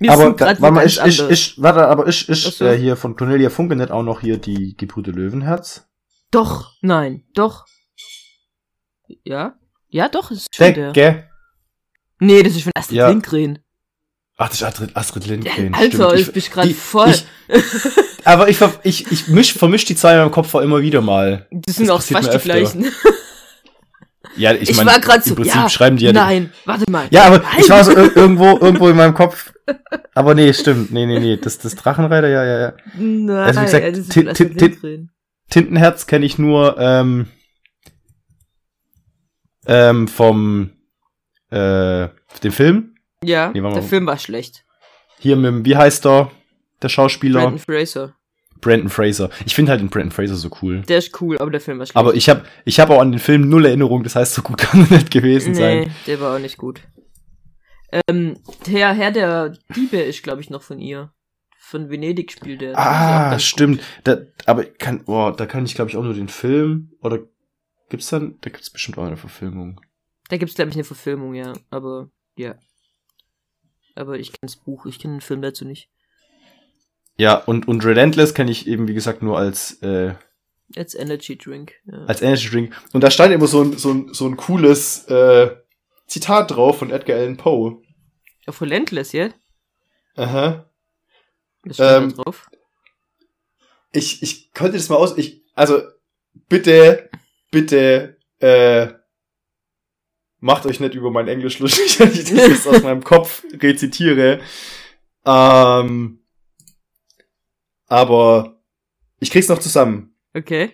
Mir 0.00 0.12
aber, 0.12 0.32
da, 0.32 0.46
warte 0.46 0.70
mal, 0.70 0.86
ich, 0.86 1.00
ich, 1.04 1.20
ich, 1.28 1.60
warte, 1.60 1.88
aber 1.88 2.06
ich, 2.06 2.28
ich, 2.28 2.42
so. 2.44 2.64
äh, 2.64 2.78
hier 2.78 2.94
von 2.96 3.16
Cornelia 3.16 3.50
Funke 3.50 3.74
nicht 3.74 3.90
auch 3.90 4.04
noch 4.04 4.20
hier 4.20 4.38
die 4.38 4.76
Gebrüder 4.76 5.10
Löwenherz? 5.10 5.88
Doch, 6.30 6.72
nein, 6.82 7.24
doch. 7.34 7.66
Ja? 9.24 9.58
Ja, 9.88 10.08
doch, 10.08 10.30
ist 10.30 10.46
schon 10.54 10.74
der. 10.74 10.92
Decke. 10.92 11.28
Nee, 12.20 12.42
das 12.44 12.54
ist 12.54 12.62
von 12.62 12.72
Astrid 12.76 12.96
Ja. 12.96 13.08
Lindgren. 13.08 13.58
Ach, 14.40 14.48
das 14.48 14.58
ist 14.58 14.62
Astrid, 14.62 14.90
Astrid 14.96 15.24
Ja, 15.26 15.32
Lindgren. 15.32 15.74
Alter, 15.74 16.10
stimmt. 16.16 16.20
ich 16.20 16.32
bin 16.32 16.52
gerade 16.54 16.68
die- 16.68 16.74
voll. 16.74 17.10
Ich, 17.10 17.24
aber 18.24 18.48
ich, 18.48 18.58
ich, 18.84 19.10
ich 19.10 19.28
misch, 19.28 19.52
vermisch 19.54 19.84
die 19.84 19.96
zwei 19.96 20.12
in 20.12 20.18
meinem 20.20 20.30
Kopf 20.30 20.54
immer 20.54 20.80
wieder 20.80 21.00
mal. 21.00 21.46
das 21.50 21.76
sind 21.76 21.88
das 21.88 21.96
auch 21.96 22.02
fast 22.02 22.32
die 22.32 22.38
gleichen. 22.38 22.86
Ja, 24.36 24.52
ich, 24.52 24.70
Ich, 24.70 24.76
mein, 24.76 24.86
war 24.86 25.00
gerade 25.00 25.20
so, 25.24 25.30
im 25.30 25.36
Prinzip 25.36 25.54
ja, 25.54 25.68
schreiben 25.68 25.96
die 25.96 26.04
ja 26.04 26.12
die- 26.12 26.16
nein, 26.18 26.52
warte 26.64 26.88
mal. 26.88 27.08
Ja, 27.10 27.24
aber 27.24 27.38
nein. 27.38 27.46
ich 27.58 27.68
war 27.70 27.82
so 27.82 27.90
ir 27.90 28.12
irgendwo, 28.16 28.56
irgendwo 28.58 28.88
in 28.88 28.94
meinem 28.94 29.14
Kopf. 29.14 29.52
Aber 30.14 30.34
nee, 30.36 30.52
stimmt. 30.52 30.92
Nee, 30.92 31.06
nee, 31.06 31.18
nee. 31.18 31.36
Das, 31.38 31.58
das 31.58 31.74
Drachenreiter, 31.74 32.28
ja, 32.28 32.44
ja, 32.44 32.58
ja. 32.60 32.72
Nein, 32.96 33.30
Also 33.36 33.60
wie 33.60 33.64
gesagt, 33.64 33.96
das 33.96 34.08
Ti- 34.36 34.44
Lindgren. 34.44 35.10
Tintenherz 35.50 36.06
kenne 36.06 36.24
ich 36.24 36.38
nur 36.38 36.76
ähm, 36.78 37.26
ähm, 39.66 40.06
vom 40.06 40.70
äh, 41.50 42.08
dem 42.44 42.52
Film. 42.52 42.94
Ja, 43.24 43.50
Nee, 43.52 43.60
der. 43.60 43.82
Film 43.82 44.06
war 44.06 44.18
schlecht. 44.18 44.64
Hier 45.18 45.36
mit 45.36 45.46
dem, 45.46 45.64
wie 45.64 45.76
heißt 45.76 46.04
der? 46.04 46.30
Der 46.82 46.88
Schauspieler? 46.88 47.40
Brandon 47.40 47.58
Fraser. 47.58 48.14
Brandon 48.60 48.88
Fraser. 48.88 49.30
Ich 49.46 49.54
finde 49.54 49.70
halt 49.70 49.80
den 49.80 49.88
Brandon 49.88 50.12
Fraser 50.12 50.36
so 50.36 50.50
cool. 50.62 50.82
Der 50.82 50.98
ist 50.98 51.20
cool, 51.20 51.38
aber 51.38 51.50
der 51.50 51.60
Film 51.60 51.78
war 51.78 51.86
schlecht. 51.86 51.96
Aber 51.96 52.14
ich 52.14 52.28
habe 52.28 52.44
ich 52.64 52.80
hab 52.80 52.90
auch 52.90 53.00
an 53.00 53.12
den 53.12 53.20
Film 53.20 53.48
null 53.48 53.66
Erinnerung, 53.66 54.02
das 54.02 54.16
heißt, 54.16 54.34
so 54.34 54.42
gut 54.42 54.58
kann 54.58 54.86
er 54.88 54.98
nicht 54.98 55.10
gewesen 55.10 55.52
nee, 55.52 55.58
sein. 55.58 55.94
der 56.06 56.20
war 56.20 56.36
auch 56.36 56.40
nicht 56.40 56.56
gut. 56.56 56.80
Ähm, 58.08 58.38
der 58.66 58.92
Herr 58.92 59.10
der 59.10 59.56
Diebe 59.74 59.98
ist, 59.98 60.22
glaube 60.22 60.40
ich, 60.40 60.50
noch 60.50 60.62
von 60.62 60.78
ihr. 60.78 61.12
Von 61.58 61.90
Venedig 61.90 62.32
spielt 62.32 62.60
der. 62.60 62.78
Ah, 62.78 63.38
stimmt. 63.38 63.82
Da, 64.04 64.18
aber 64.46 64.64
kann, 64.64 65.04
boah, 65.04 65.34
da 65.34 65.46
kann 65.46 65.66
ich, 65.66 65.74
glaube 65.74 65.90
ich, 65.90 65.96
auch 65.96 66.02
nur 66.02 66.14
den 66.14 66.28
Film. 66.28 66.92
Oder 67.02 67.18
gibt's 67.90 68.08
dann, 68.08 68.38
da 68.40 68.50
gibt's 68.50 68.70
bestimmt 68.70 68.98
auch 68.98 69.04
eine 69.04 69.16
Verfilmung. 69.16 69.80
Da 70.28 70.36
gibt's 70.36 70.54
glaube 70.54 70.70
ich, 70.70 70.76
eine 70.76 70.84
Verfilmung, 70.84 71.34
ja. 71.34 71.52
Aber, 71.70 72.10
ja. 72.36 72.54
Aber 73.98 74.18
ich 74.18 74.28
kenne 74.28 74.38
das 74.42 74.56
Buch, 74.56 74.86
ich 74.86 74.98
kenne 74.98 75.14
den 75.16 75.20
Film 75.20 75.42
dazu 75.42 75.64
nicht. 75.64 75.88
Ja, 77.16 77.34
und, 77.36 77.66
und 77.66 77.84
Relentless 77.84 78.32
kenne 78.32 78.50
ich 78.52 78.68
eben, 78.68 78.86
wie 78.86 78.94
gesagt, 78.94 79.22
nur 79.22 79.36
als, 79.36 79.82
äh, 79.82 80.14
Als 80.76 80.94
Energy 80.94 81.36
Drink. 81.36 81.72
Ja. 81.86 82.04
als 82.04 82.22
Energy 82.22 82.48
Drink. 82.48 82.80
Und 82.92 83.02
da 83.02 83.10
stand 83.10 83.32
immer 83.34 83.48
so 83.48 83.62
ein, 83.62 83.76
so 83.76 83.92
ein, 83.92 84.14
so 84.14 84.26
ein 84.26 84.36
cooles 84.36 85.04
äh, 85.08 85.50
Zitat 86.06 86.52
drauf 86.52 86.78
von 86.78 86.90
Edgar 86.90 87.18
Allan 87.18 87.36
Poe. 87.36 87.82
Auf 88.46 88.62
Relentless, 88.62 89.12
ja? 89.12 89.30
Aha. 90.14 90.70
Was 91.64 91.74
steht 91.76 91.86
Ähm, 91.90 92.14
da 92.16 92.22
drauf? 92.22 92.48
Ich, 93.90 94.22
ich 94.22 94.52
konnte 94.52 94.76
das 94.76 94.88
mal 94.88 94.96
aus. 94.96 95.18
Ich, 95.18 95.42
also, 95.54 95.82
bitte, 96.48 97.10
bitte, 97.50 98.16
äh, 98.38 98.92
macht 100.40 100.66
euch 100.66 100.80
nicht 100.80 100.94
über 100.94 101.10
mein 101.10 101.28
Englisch 101.28 101.58
lustig, 101.58 101.98
wenn 102.00 102.12
ich 102.12 102.24
das 102.24 102.48
jetzt 102.48 102.68
aus 102.68 102.82
meinem 102.82 103.04
Kopf 103.04 103.44
rezitiere. 103.52 104.40
Ähm, 105.24 106.20
aber 107.86 108.60
ich 109.20 109.30
krieg's 109.30 109.48
noch 109.48 109.58
zusammen. 109.58 110.14
Okay. 110.34 110.72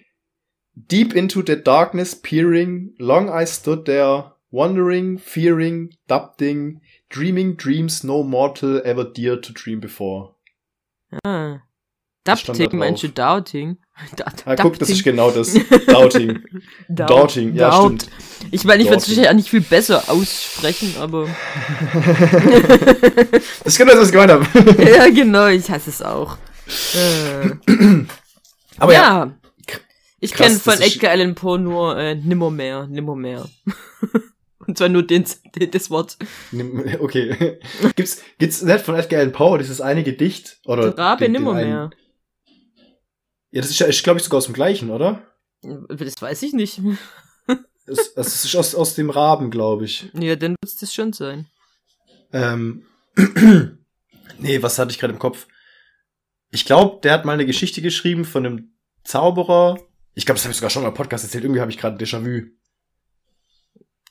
Deep 0.74 1.14
into 1.14 1.42
the 1.46 1.62
darkness 1.62 2.20
peering, 2.20 2.94
long 2.98 3.28
I 3.28 3.46
stood 3.46 3.84
there, 3.84 4.32
wondering, 4.50 5.18
fearing, 5.18 5.94
doubting, 6.08 6.80
dreaming 7.08 7.56
dreams 7.56 8.02
no 8.02 8.24
mortal 8.24 8.82
ever 8.84 9.04
dared 9.04 9.44
to 9.44 9.52
dream 9.52 9.80
before. 9.80 10.34
Ah. 11.24 11.60
Dupting, 12.24 12.76
meinst 12.78 13.02
du 13.02 13.08
drauf. 13.08 13.44
Doubting? 14.16 14.44
Ah, 14.46 14.56
guck, 14.56 14.78
das 14.78 14.90
ist 14.90 15.04
genau 15.04 15.30
das. 15.30 15.52
Doubting. 15.86 16.42
Doubting, 16.88 17.54
ja, 17.54 17.70
Doubt. 17.70 18.02
stimmt. 18.02 18.08
Ich 18.50 18.64
meine, 18.64 18.82
ich 18.82 18.88
würde 18.88 18.98
es 18.98 19.06
sicher 19.06 19.30
auch 19.30 19.34
nicht 19.34 19.48
viel 19.48 19.60
besser 19.60 20.04
aussprechen, 20.08 20.94
aber. 20.98 21.28
das 23.34 23.66
ist 23.66 23.78
genau 23.78 23.92
das, 23.92 24.00
was 24.00 24.06
ich 24.08 24.12
gemeint 24.12 24.32
habe. 24.32 24.46
ja, 24.84 25.08
genau, 25.10 25.46
ich 25.46 25.70
hasse 25.70 25.90
es 25.90 26.02
auch. 26.02 26.36
Äh. 26.94 27.50
Aber 28.78 28.92
ja. 28.92 29.00
ja. 29.00 29.34
Ich 30.18 30.32
kenne 30.32 30.56
von 30.56 30.80
Edgar 30.80 31.12
Allan 31.12 31.34
Poe 31.34 31.58
nur 31.58 31.96
äh, 31.96 32.14
Nimmermehr, 32.16 32.88
Nimmermehr. 32.88 33.44
Und 34.66 34.78
zwar 34.78 34.88
nur 34.88 35.02
den, 35.02 35.24
den, 35.54 35.70
das 35.70 35.90
Wort. 35.90 36.16
Okay. 36.98 37.58
Gibt's, 37.94 38.22
gibt's 38.38 38.62
nicht 38.62 38.84
von 38.84 38.94
Edgar 38.96 39.20
Allan 39.20 39.32
Poe 39.32 39.58
dieses 39.58 39.80
eine 39.80 40.02
Gedicht? 40.02 40.58
Oder 40.64 40.90
Der 40.90 40.98
Rabe 40.98 41.28
Nimmermehr. 41.28 41.90
Ja, 43.54 43.60
das 43.60 43.70
ist 43.70 43.78
ja, 43.78 43.86
glaube 44.02 44.18
ich, 44.18 44.24
sogar 44.24 44.38
aus 44.38 44.46
dem 44.46 44.54
gleichen, 44.54 44.90
oder? 44.90 45.22
Das 45.62 46.20
weiß 46.20 46.42
ich 46.42 46.52
nicht. 46.52 46.80
Das, 47.86 48.14
das 48.14 48.46
ist 48.46 48.56
aus, 48.56 48.74
aus 48.74 48.94
dem 48.94 49.10
Raben, 49.10 49.50
glaube 49.50 49.84
ich. 49.84 50.10
Ja, 50.14 50.36
dann 50.36 50.52
wird 50.52 50.72
es 50.72 50.76
das 50.76 50.94
schon 50.94 51.12
sein. 51.12 51.50
Ähm. 52.32 52.86
nee, 54.38 54.62
was 54.62 54.78
hatte 54.78 54.90
ich 54.90 54.98
gerade 54.98 55.12
im 55.12 55.18
Kopf? 55.18 55.46
Ich 56.50 56.64
glaube, 56.64 57.00
der 57.02 57.12
hat 57.12 57.26
mal 57.26 57.34
eine 57.34 57.44
Geschichte 57.44 57.82
geschrieben 57.82 58.24
von 58.24 58.46
einem 58.46 58.72
Zauberer. 59.02 59.78
Ich 60.14 60.24
glaube, 60.24 60.38
das 60.38 60.44
habe 60.44 60.52
ich 60.52 60.56
sogar 60.56 60.70
schon 60.70 60.80
mal 60.80 60.88
im 60.88 60.94
Podcast 60.94 61.24
erzählt. 61.24 61.44
Irgendwie 61.44 61.60
habe 61.60 61.70
ich 61.70 61.76
gerade 61.76 62.02
Déjà-vu. 62.02 62.46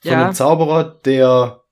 Von 0.02 0.12
ja. 0.12 0.24
einem 0.26 0.34
Zauberer, 0.34 1.00
der 1.04 1.64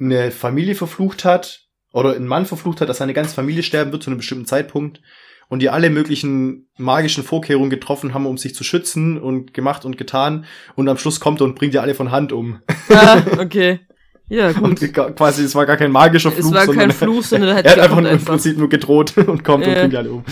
eine 0.00 0.30
Familie 0.30 0.74
verflucht 0.74 1.26
hat 1.26 1.68
oder 1.92 2.14
einen 2.14 2.26
Mann 2.26 2.46
verflucht 2.46 2.80
hat, 2.80 2.88
dass 2.88 2.96
seine 2.96 3.12
ganze 3.12 3.34
Familie 3.34 3.62
sterben 3.62 3.92
wird 3.92 4.02
zu 4.02 4.08
einem 4.08 4.20
bestimmten 4.20 4.46
Zeitpunkt 4.46 5.02
und 5.48 5.60
die 5.60 5.70
alle 5.70 5.90
möglichen 5.90 6.68
magischen 6.76 7.24
Vorkehrungen 7.24 7.70
getroffen 7.70 8.14
haben, 8.14 8.26
um 8.26 8.38
sich 8.38 8.54
zu 8.54 8.64
schützen 8.64 9.20
und 9.20 9.54
gemacht 9.54 9.84
und 9.84 9.96
getan 9.96 10.44
und 10.74 10.88
am 10.88 10.98
Schluss 10.98 11.20
kommt 11.20 11.40
er 11.40 11.44
und 11.44 11.54
bringt 11.54 11.74
die 11.74 11.78
alle 11.78 11.94
von 11.94 12.10
Hand 12.10 12.32
um. 12.32 12.60
Ah, 12.88 13.22
okay. 13.38 13.80
Ja, 14.28 14.50
gut. 14.52 14.82
Und 14.82 14.92
quasi, 15.16 15.44
es 15.44 15.54
war 15.54 15.66
gar 15.66 15.76
kein 15.76 15.92
magischer 15.92 16.32
Fluch. 16.32 16.52
Es 16.52 16.68
war 16.68 16.74
kein 16.74 16.90
Fluch, 16.90 17.22
sondern 17.22 17.50
er 17.50 17.56
hat, 17.56 17.64
er 17.64 17.72
hat 17.72 17.78
einfach, 17.78 17.98
einfach 17.98 18.10
im 18.12 18.24
Prinzip 18.24 18.58
nur 18.58 18.68
gedroht 18.68 19.16
und 19.26 19.44
kommt 19.44 19.64
äh. 19.64 19.68
und 19.68 19.74
bringt 19.74 19.92
die 19.92 19.96
alle 19.96 20.12
um. 20.12 20.24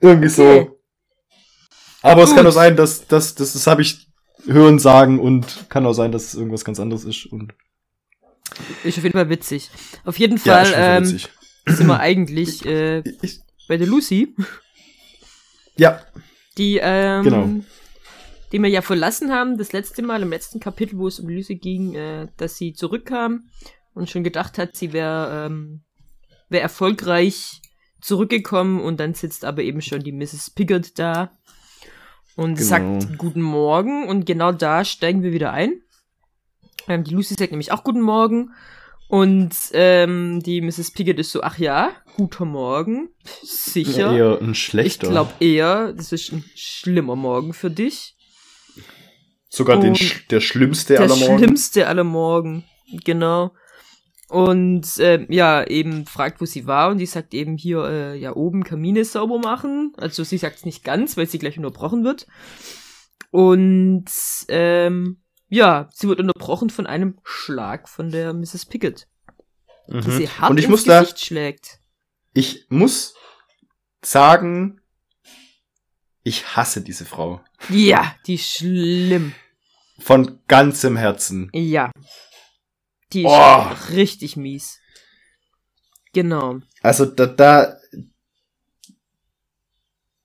Irgendwie 0.00 0.28
okay. 0.28 0.66
so. 0.68 0.80
Aber 2.02 2.22
gut. 2.22 2.30
es 2.30 2.34
kann 2.34 2.46
auch 2.46 2.52
sein, 2.52 2.76
dass, 2.76 3.06
dass, 3.06 3.34
dass 3.34 3.52
das 3.52 3.66
habe 3.66 3.82
ich 3.82 4.08
hören 4.46 4.78
sagen 4.78 5.20
und 5.20 5.66
kann 5.68 5.86
auch 5.86 5.92
sein, 5.92 6.12
dass 6.12 6.24
es 6.24 6.34
irgendwas 6.34 6.64
ganz 6.64 6.80
anderes 6.80 7.04
ist 7.04 7.26
und 7.26 7.52
ist 8.82 8.98
auf 8.98 9.04
jeden 9.04 9.16
Fall 9.16 9.28
witzig. 9.28 9.70
Auf 10.04 10.18
jeden 10.18 10.38
Fall 10.38 10.70
ja, 10.70 10.96
ähm, 10.96 11.04
sind 11.04 11.86
wir 11.86 12.00
eigentlich 12.00 12.64
äh, 12.64 13.00
ich, 13.22 13.40
bei 13.70 13.76
der 13.76 13.86
Lucy. 13.86 14.34
Ja. 15.76 16.00
Die, 16.58 16.80
ähm, 16.82 17.22
genau. 17.22 17.48
die 18.50 18.58
wir 18.58 18.68
ja 18.68 18.82
verlassen 18.82 19.30
haben, 19.30 19.58
das 19.58 19.72
letzte 19.72 20.02
Mal, 20.02 20.22
im 20.22 20.30
letzten 20.30 20.58
Kapitel, 20.58 20.98
wo 20.98 21.06
es 21.06 21.20
um 21.20 21.28
Lucy 21.28 21.54
ging, 21.54 21.94
äh, 21.94 22.26
dass 22.36 22.56
sie 22.56 22.72
zurückkam 22.72 23.48
und 23.94 24.10
schon 24.10 24.24
gedacht 24.24 24.58
hat, 24.58 24.76
sie 24.76 24.92
wäre 24.92 25.46
ähm, 25.46 25.84
wär 26.48 26.62
erfolgreich 26.62 27.62
zurückgekommen 28.00 28.80
und 28.80 28.98
dann 28.98 29.14
sitzt 29.14 29.44
aber 29.44 29.62
eben 29.62 29.82
schon 29.82 30.02
die 30.02 30.10
Mrs. 30.10 30.50
Piggott 30.50 30.98
da 30.98 31.38
und 32.34 32.56
genau. 32.56 32.68
sagt 32.68 33.18
Guten 33.18 33.42
Morgen 33.42 34.08
und 34.08 34.26
genau 34.26 34.50
da 34.50 34.84
steigen 34.84 35.22
wir 35.22 35.32
wieder 35.32 35.52
ein. 35.52 35.80
Ähm, 36.88 37.04
die 37.04 37.14
Lucy 37.14 37.34
sagt 37.34 37.52
nämlich 37.52 37.70
auch 37.70 37.84
Guten 37.84 38.00
Morgen 38.00 38.50
und 39.10 39.50
ähm, 39.72 40.40
die 40.40 40.60
Mrs. 40.60 40.92
Piggott 40.92 41.18
ist 41.18 41.32
so, 41.32 41.42
ach 41.42 41.58
ja, 41.58 41.90
guter 42.14 42.44
Morgen. 42.44 43.08
Sicher. 43.42 44.16
Eher 44.16 44.38
ein 44.40 44.54
schlechter. 44.54 45.08
Ich 45.08 45.10
glaube 45.10 45.32
eher, 45.40 45.92
das 45.92 46.12
ist 46.12 46.32
ein 46.32 46.44
schlimmer 46.54 47.16
Morgen 47.16 47.52
für 47.52 47.72
dich. 47.72 48.14
Sogar 49.48 49.80
den, 49.80 49.98
der 50.30 50.40
schlimmste 50.40 50.96
aller 51.00 51.16
Morgen. 51.16 51.26
Der 51.26 51.38
schlimmste 51.38 51.88
aller 51.88 52.04
Morgen, 52.04 52.62
genau. 53.04 53.50
Und 54.28 55.00
äh, 55.00 55.26
ja, 55.28 55.66
eben 55.66 56.06
fragt, 56.06 56.40
wo 56.40 56.44
sie 56.44 56.68
war 56.68 56.92
und 56.92 56.98
die 56.98 57.06
sagt 57.06 57.34
eben 57.34 57.56
hier, 57.56 57.82
äh, 57.86 58.16
ja, 58.16 58.36
oben 58.36 58.62
Kamine 58.62 59.04
sauber 59.04 59.40
machen. 59.40 59.92
Also 59.96 60.22
sie 60.22 60.38
sagt 60.38 60.58
es 60.58 60.64
nicht 60.64 60.84
ganz, 60.84 61.16
weil 61.16 61.26
sie 61.26 61.40
gleich 61.40 61.56
unterbrochen 61.56 62.04
wird. 62.04 62.28
Und 63.32 64.04
ähm, 64.46 65.20
ja, 65.50 65.90
sie 65.92 66.08
wird 66.08 66.20
unterbrochen 66.20 66.70
von 66.70 66.86
einem 66.86 67.18
Schlag 67.24 67.88
von 67.88 68.10
der 68.10 68.32
Mrs. 68.32 68.66
Pickett. 68.66 69.08
Mhm. 69.88 70.00
Die 70.02 70.10
sie 70.12 70.28
hart 70.28 70.50
Und 70.50 70.58
ich 70.58 70.68
muss 70.68 70.84
Gesicht 70.84 71.12
da, 71.12 71.16
schlägt. 71.16 71.80
Ich 72.32 72.66
muss 72.68 73.14
sagen, 74.02 74.80
ich 76.22 76.56
hasse 76.56 76.82
diese 76.82 77.04
Frau. 77.04 77.42
Ja, 77.68 78.14
die 78.26 78.34
ist 78.34 78.48
schlimm. 78.48 79.34
Von 79.98 80.38
ganzem 80.46 80.96
Herzen. 80.96 81.50
Ja. 81.52 81.90
Die 83.12 83.22
ist 83.22 83.28
oh. 83.28 83.66
richtig 83.90 84.36
mies. 84.36 84.78
Genau. 86.12 86.60
Also 86.80 87.06
da, 87.06 87.26
da 87.26 87.76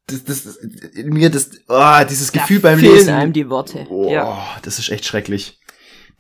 das, 0.08 0.24
das, 0.24 0.60
mir 0.96 1.30
das, 1.30 1.52
oh, 1.68 2.04
dieses 2.10 2.32
da 2.32 2.42
Gefühl 2.42 2.60
beim 2.60 2.80
Lesen. 2.80 3.14
einem 3.14 3.34
die 3.34 3.50
Worte. 3.50 3.88
Oh, 3.90 4.10
ja. 4.10 4.58
das 4.62 4.80
ist 4.80 4.90
echt 4.90 5.06
schrecklich. 5.06 5.60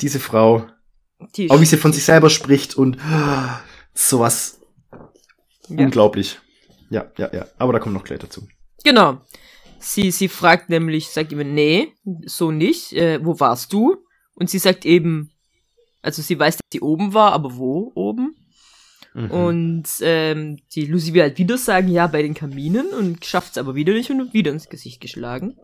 Diese 0.01 0.19
Frau. 0.19 0.67
Die 1.35 1.49
auch 1.49 1.61
wie 1.61 1.65
sie 1.65 1.77
von 1.77 1.93
sich 1.93 2.03
selber 2.03 2.29
spricht 2.29 2.75
und 2.75 2.97
oh, 2.97 3.49
sowas. 3.93 4.59
Ja. 5.69 5.85
Unglaublich. 5.85 6.39
Ja, 6.89 7.11
ja, 7.17 7.33
ja. 7.33 7.47
Aber 7.57 7.73
da 7.73 7.79
kommt 7.79 7.95
noch 7.95 8.03
gleich 8.03 8.19
dazu. 8.19 8.47
Genau. 8.83 9.21
Sie, 9.79 10.11
sie 10.11 10.29
fragt 10.29 10.69
nämlich, 10.69 11.09
sagt 11.09 11.31
ihm, 11.31 11.53
nee, 11.53 11.93
so 12.25 12.51
nicht. 12.51 12.93
Äh, 12.93 13.23
wo 13.23 13.39
warst 13.39 13.71
du? 13.71 13.97
Und 14.33 14.49
sie 14.49 14.59
sagt 14.59 14.85
eben, 14.85 15.31
also 16.01 16.21
sie 16.21 16.37
weiß, 16.37 16.57
dass 16.57 16.67
sie 16.71 16.81
oben 16.81 17.13
war, 17.13 17.33
aber 17.33 17.55
wo 17.57 17.91
oben? 17.95 18.35
Mhm. 19.15 19.31
Und 19.31 19.87
ähm, 20.01 20.59
die 20.73 20.87
Lucy 20.87 21.13
will 21.13 21.21
halt 21.21 21.37
wieder 21.37 21.57
sagen, 21.57 21.87
ja, 21.87 22.05
bei 22.07 22.21
den 22.21 22.33
Kaminen 22.33 22.87
und 22.87 23.25
schafft 23.25 23.51
es 23.51 23.57
aber 23.57 23.73
wieder 23.73 23.93
nicht 23.93 24.09
und 24.11 24.19
wird 24.19 24.33
wieder 24.33 24.51
ins 24.51 24.67
Gesicht 24.67 24.99
geschlagen. 24.99 25.57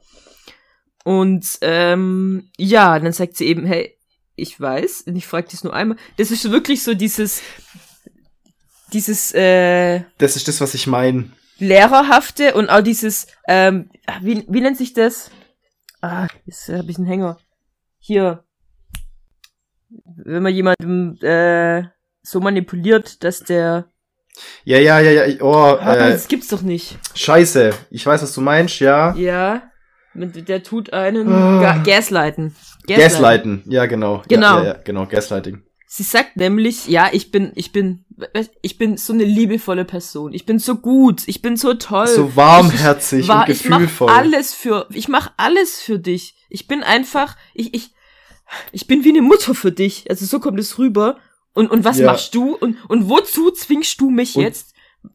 Und 1.04 1.58
ähm, 1.60 2.50
ja, 2.58 2.98
dann 2.98 3.12
sagt 3.12 3.36
sie 3.36 3.48
eben, 3.48 3.66
hey, 3.66 3.98
ich 4.38 4.58
weiß, 4.58 5.02
und 5.02 5.18
ich 5.18 5.28
frage 5.28 5.50
das 5.52 5.66
nur 5.66 5.74
einmal. 5.74 5.98
Das 6.16 6.32
ist 6.32 6.50
wirklich 6.50 6.82
so 6.82 6.94
dieses, 6.94 7.42
dieses, 8.94 9.34
äh. 9.34 10.04
Das 10.18 10.38
ist 10.38 10.48
das, 10.48 10.62
was 10.62 10.74
ich 10.74 10.88
meine. 10.88 11.30
Lehrerhafte 11.58 12.54
und 12.54 12.70
auch 12.70 12.82
dieses, 12.82 13.28
ähm, 13.50 13.90
wie, 14.22 14.46
wie 14.48 14.62
nennt 14.62 14.78
sich 14.78 14.94
das? 14.94 15.30
Ah, 16.00 16.28
jetzt 16.46 16.70
habe 16.70 16.90
ich 16.90 16.98
einen 16.98 17.06
Hänger. 17.06 17.38
Hier. 18.00 18.46
Wenn 19.90 20.42
man 20.42 20.54
jemandem, 20.54 21.18
äh, 21.22 21.84
so 22.24 22.40
manipuliert, 22.40 23.24
dass 23.24 23.40
der. 23.40 23.86
Ja, 24.64 24.80
ja, 24.80 25.00
ja, 25.00 25.26
ja. 25.26 25.42
Oh, 25.42 25.54
ah, 25.54 25.96
äh, 25.96 26.12
das 26.12 26.28
gibt's 26.28 26.48
doch 26.48 26.62
nicht. 26.62 26.98
Scheiße. 27.16 27.72
Ich 27.90 28.06
weiß, 28.06 28.22
was 28.22 28.34
du 28.34 28.42
meinst, 28.42 28.80
ja. 28.80 29.14
Ja. 29.16 29.64
Der 30.14 30.64
tut 30.64 30.94
einen. 30.94 31.28
Ga 31.28 31.78
Gaslighten. 31.78 32.56
Gaslighten. 32.88 32.98
Gaslighten. 32.98 33.64
Ja, 33.68 33.86
genau. 33.86 34.24
Genau. 34.28 34.60
Ja, 34.60 34.64
ja, 34.64 34.74
genau, 34.84 35.06
Gaslighting. 35.06 35.64
Sie 35.94 36.04
sagt 36.04 36.38
nämlich, 36.38 36.88
ja, 36.88 37.10
ich 37.12 37.32
bin, 37.32 37.52
ich 37.56 37.74
bin, 37.74 38.06
ich 38.62 38.78
bin 38.78 38.96
so 38.96 39.12
eine 39.12 39.26
liebevolle 39.26 39.84
Person. 39.84 40.34
Ich 40.34 40.46
bin 40.46 40.58
so 40.58 40.76
gut. 40.76 41.24
Ich 41.28 41.42
bin 41.42 41.58
so 41.58 41.74
toll. 41.74 42.08
So 42.08 42.34
warmherzig 42.38 43.22
ich, 43.22 43.28
war, 43.28 43.42
und 43.42 43.48
gefühlvoll. 43.48 44.08
Ich 44.08 44.16
mach 44.16 44.18
alles 44.18 44.54
für, 44.54 44.88
ich 44.92 45.08
mach 45.10 45.32
alles 45.36 45.82
für 45.82 46.00
dich. 46.00 46.36
Ich 46.50 46.70
bin 46.70 46.82
einfach, 46.82 47.36
ich, 47.54 47.74
ich, 47.74 47.92
ich 48.72 48.88
bin 48.88 49.04
wie 49.04 49.10
eine 49.10 49.22
Mutter 49.22 49.54
für 49.54 49.74
dich. 49.74 50.10
Also 50.10 50.26
so 50.26 50.40
kommt 50.40 50.60
es 50.60 50.78
rüber. 50.78 51.18
Und, 51.54 51.70
und 51.70 51.84
was 51.84 52.00
ja. 52.00 52.06
machst 52.06 52.34
du? 52.36 52.56
Und, 52.56 52.78
und 52.90 53.10
wozu 53.10 53.52
zwingst 53.52 54.00
du 54.00 54.10
mich 54.10 54.36
und 54.36 54.44
jetzt? 54.44 54.74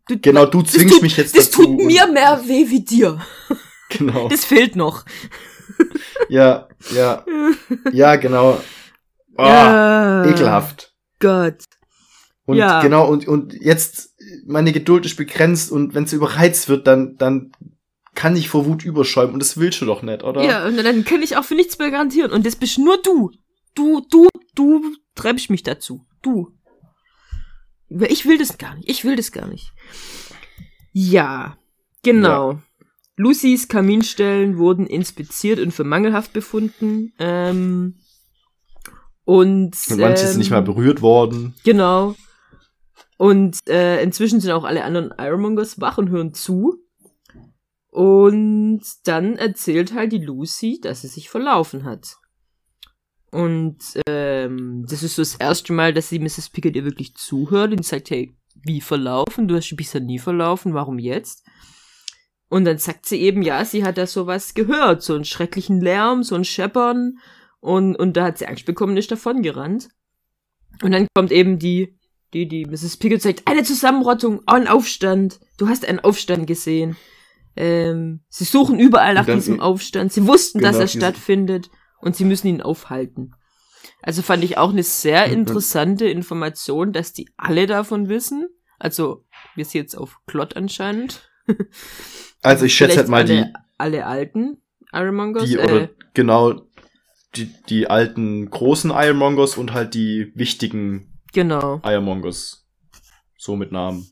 Du, 0.08 0.18
genau, 0.18 0.46
du 0.46 0.62
zwingst 0.62 0.94
tut, 0.94 1.02
mich 1.02 1.16
jetzt 1.16 1.36
das 1.36 1.50
dazu. 1.50 1.62
Das 1.62 1.70
tut 1.70 1.84
mir 1.84 2.06
mehr 2.08 2.42
weh 2.46 2.68
wie 2.68 2.84
dir. 2.84 3.20
Genau. 3.88 4.28
Das 4.28 4.44
fehlt 4.44 4.74
noch. 4.74 5.04
Ja, 6.28 6.68
ja. 6.92 7.24
Ja, 7.92 8.16
genau. 8.16 8.60
Oh, 9.36 9.42
ja. 9.44 10.24
Ekelhaft. 10.24 10.92
Gott. 11.20 11.62
Und 12.46 12.56
ja. 12.56 12.80
genau, 12.80 13.08
und, 13.08 13.28
und 13.28 13.52
jetzt, 13.52 14.14
meine 14.46 14.72
Geduld 14.72 15.04
ist 15.04 15.16
begrenzt 15.16 15.70
und 15.70 15.94
wenn 15.94 16.06
sie 16.06 16.16
überreizt 16.16 16.68
wird, 16.68 16.86
dann, 16.86 17.16
dann 17.16 17.52
kann 18.14 18.36
ich 18.36 18.48
vor 18.48 18.66
Wut 18.66 18.84
überschäumen 18.84 19.34
und 19.34 19.40
das 19.40 19.58
willst 19.58 19.80
du 19.80 19.84
doch 19.84 20.02
nicht, 20.02 20.24
oder? 20.24 20.42
Ja, 20.42 20.66
und 20.66 20.76
dann 20.76 21.04
kann 21.04 21.22
ich 21.22 21.36
auch 21.36 21.44
für 21.44 21.54
nichts 21.54 21.78
mehr 21.78 21.90
garantieren 21.90 22.32
und 22.32 22.46
das 22.46 22.56
bist 22.56 22.78
nur 22.78 23.00
du. 23.02 23.30
Du, 23.74 24.00
du, 24.10 24.28
du 24.54 24.82
treibst 25.14 25.50
mich 25.50 25.62
dazu. 25.62 26.04
Du. 26.26 26.50
Ich 27.88 28.26
will 28.26 28.36
das 28.36 28.58
gar 28.58 28.74
nicht. 28.74 28.90
Ich 28.90 29.04
will 29.04 29.14
das 29.14 29.30
gar 29.30 29.46
nicht. 29.46 29.72
Ja, 30.92 31.56
genau. 32.02 32.52
Ja. 32.52 32.62
Lucys 33.16 33.68
Kaminstellen 33.68 34.58
wurden 34.58 34.86
inspiziert 34.86 35.60
und 35.60 35.70
für 35.70 35.84
mangelhaft 35.84 36.32
befunden. 36.32 37.12
Ähm, 37.18 38.00
und, 39.24 39.76
und 39.90 39.98
manches 39.98 40.22
ähm, 40.22 40.30
ist 40.30 40.36
nicht 40.36 40.50
mal 40.50 40.62
berührt 40.62 41.00
worden. 41.00 41.54
Genau. 41.64 42.16
Und 43.18 43.66
äh, 43.68 44.02
inzwischen 44.02 44.40
sind 44.40 44.50
auch 44.50 44.64
alle 44.64 44.84
anderen 44.84 45.14
Ironmongers 45.16 45.80
wach 45.80 45.98
und 45.98 46.10
hören 46.10 46.34
zu. 46.34 46.76
Und 47.90 48.82
dann 49.04 49.36
erzählt 49.36 49.94
halt 49.94 50.12
die 50.12 50.24
Lucy, 50.24 50.80
dass 50.82 51.02
sie 51.02 51.08
sich 51.08 51.30
verlaufen 51.30 51.84
hat. 51.84 52.16
Und 53.36 53.76
ähm, 54.08 54.86
das 54.88 55.02
ist 55.02 55.16
so 55.16 55.20
das 55.20 55.34
erste 55.34 55.74
Mal, 55.74 55.92
dass 55.92 56.08
sie 56.08 56.18
Mrs. 56.18 56.48
Pickett 56.48 56.74
ihr 56.74 56.86
wirklich 56.86 57.14
zuhört 57.16 57.70
und 57.70 57.84
sagt, 57.84 58.08
hey, 58.08 58.34
wie 58.64 58.80
verlaufen? 58.80 59.46
Du 59.46 59.54
hast 59.56 59.68
dich 59.68 59.76
bisher 59.76 60.00
nie 60.00 60.18
verlaufen, 60.18 60.72
warum 60.72 60.98
jetzt? 60.98 61.44
Und 62.48 62.64
dann 62.64 62.78
sagt 62.78 63.04
sie 63.04 63.20
eben, 63.20 63.42
ja, 63.42 63.62
sie 63.66 63.84
hat 63.84 63.98
da 63.98 64.06
sowas 64.06 64.54
gehört, 64.54 65.02
so 65.02 65.14
einen 65.14 65.26
schrecklichen 65.26 65.82
Lärm, 65.82 66.22
so 66.22 66.34
ein 66.34 66.46
Scheppern. 66.46 67.18
Und, 67.60 67.94
und 67.96 68.16
da 68.16 68.24
hat 68.24 68.38
sie 68.38 68.46
Angst 68.46 68.64
bekommen, 68.64 68.96
ist 68.96 69.10
davon 69.10 69.42
gerannt. 69.42 69.90
Und 70.82 70.92
dann 70.92 71.06
kommt 71.14 71.30
eben 71.30 71.58
die, 71.58 71.98
die, 72.32 72.48
die 72.48 72.64
Mrs. 72.64 72.96
Pickett 72.96 73.20
sagt, 73.20 73.42
eine 73.44 73.64
Zusammenrottung, 73.64 74.40
ein 74.46 74.66
Aufstand. 74.66 75.40
Du 75.58 75.68
hast 75.68 75.84
einen 75.84 76.00
Aufstand 76.00 76.46
gesehen. 76.46 76.96
Ähm, 77.54 78.20
sie 78.30 78.44
suchen 78.44 78.80
überall 78.80 79.12
nach 79.12 79.26
diesem 79.26 79.60
Aufstand. 79.60 80.10
Sie 80.14 80.26
wussten, 80.26 80.60
genau, 80.60 80.70
dass 80.70 80.80
er 80.80 80.88
stattfindet 80.88 81.68
und 82.06 82.14
sie 82.14 82.24
müssen 82.24 82.46
ihn 82.46 82.62
aufhalten. 82.62 83.34
Also 84.00 84.22
fand 84.22 84.44
ich 84.44 84.58
auch 84.58 84.70
eine 84.70 84.84
sehr 84.84 85.26
interessante 85.26 86.06
Information, 86.06 86.92
dass 86.92 87.12
die 87.12 87.28
alle 87.36 87.66
davon 87.66 88.08
wissen. 88.08 88.48
Also, 88.78 89.24
wir 89.56 89.64
sind 89.64 89.80
jetzt 89.80 89.96
auf 89.96 90.20
Klott 90.26 90.56
anscheinend. 90.56 91.28
Also 92.42 92.66
ich 92.66 92.74
schätze 92.74 92.98
halt 92.98 93.08
mal 93.08 93.22
alle, 93.22 93.26
die. 93.26 93.52
Alle 93.76 94.06
alten 94.06 94.62
Ironmongers. 94.92 95.46
Die, 95.46 95.58
oder 95.58 95.82
äh, 95.82 95.88
genau, 96.14 96.62
die, 97.34 97.52
die 97.68 97.88
alten 97.88 98.48
großen 98.50 98.90
Ironmongers 98.90 99.56
und 99.56 99.72
halt 99.72 99.94
die 99.94 100.30
wichtigen 100.36 101.18
genau. 101.32 101.80
Ironmongers. 101.82 102.68
So 103.36 103.56
mit 103.56 103.72
Namen. 103.72 104.08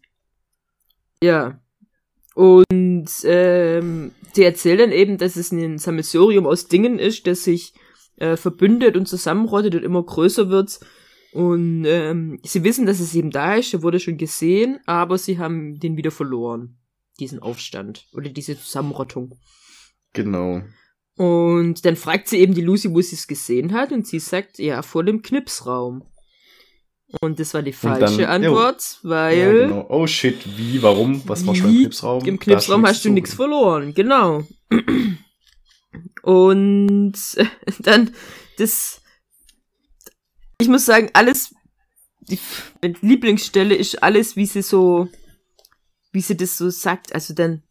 Ja. 1.23 1.61
Und 2.35 3.09
ähm, 3.23 4.13
die 4.35 4.43
erzählen 4.43 4.79
dann 4.79 4.93
eben, 4.93 5.17
dass 5.19 5.37
es 5.37 5.53
ein 5.53 5.79
Sammelsurium 5.79 6.47
aus 6.47 6.67
Dingen 6.67 6.99
ist, 6.99 7.29
das 7.29 7.45
sich 7.45 7.75
äh, 8.17 8.37
verbündet 8.37 8.97
und 8.97 9.07
zusammenrottet 9.07 9.75
und 9.75 9.83
immer 9.83 10.03
größer 10.03 10.49
wird. 10.51 10.81
Und 11.33 11.85
ähm, 11.85 12.39
sie 12.45 12.63
wissen, 12.63 12.87
dass 12.87 13.01
es 13.01 13.15
eben 13.15 13.31
da 13.31 13.57
ist, 13.57 13.75
er 13.75 13.83
wurde 13.83 13.99
schon 13.99 14.17
gesehen, 14.17 14.79
aber 14.87 15.19
sie 15.19 15.39
haben 15.39 15.81
den 15.81 15.97
wieder 15.97 16.11
verloren 16.11 16.79
diesen 17.21 17.41
Aufstand 17.41 18.07
oder 18.13 18.29
diese 18.29 18.59
Zusammenrottung. 18.59 19.39
Genau. 20.13 20.63
Und 21.17 21.85
dann 21.85 21.97
fragt 21.97 22.29
sie 22.29 22.39
eben 22.39 22.55
die 22.55 22.61
Lucy, 22.61 22.93
wo 22.93 23.01
sie 23.01 23.15
es 23.15 23.27
gesehen 23.27 23.73
hat, 23.73 23.93
und 23.93 24.07
sie 24.07 24.19
sagt, 24.19 24.59
ja, 24.59 24.83
vor 24.83 25.05
dem 25.05 25.23
Knipsraum. 25.23 26.05
Und 27.21 27.39
das 27.39 27.55
war 27.55 27.63
die 27.63 27.73
falsche 27.73 28.23
dann, 28.23 28.45
Antwort, 28.45 28.99
jo. 29.03 29.11
weil. 29.11 29.39
Ja, 29.39 29.67
genau. 29.67 29.87
Oh 29.89 30.07
shit, 30.07 30.37
wie, 30.57 30.83
warum? 30.83 31.23
Was 31.29 31.45
machst 31.45 31.63
du 31.63 31.69
im 31.69 31.77
Knipsraum? 31.77 32.25
Im 32.25 32.39
Knipsraum 32.41 32.85
hast 32.85 33.05
du 33.05 33.11
nichts 33.11 33.35
verloren, 33.35 33.95
genau. 33.95 34.45
Und 36.23 37.15
dann 37.79 38.11
das. 38.59 39.03
Ich 40.61 40.69
muss 40.69 40.87
sagen, 40.87 41.11
alles. 41.13 41.55
Die 42.27 42.39
Lieblingsstelle 43.03 43.75
ist 43.75 44.03
alles, 44.03 44.35
wie 44.35 44.47
sie 44.47 44.63
so 44.63 45.09
wie 46.15 46.21
sie 46.21 46.37
das 46.37 46.57
so 46.57 46.71
sagt. 46.71 47.15
Also 47.15 47.35
dann, 47.35 47.63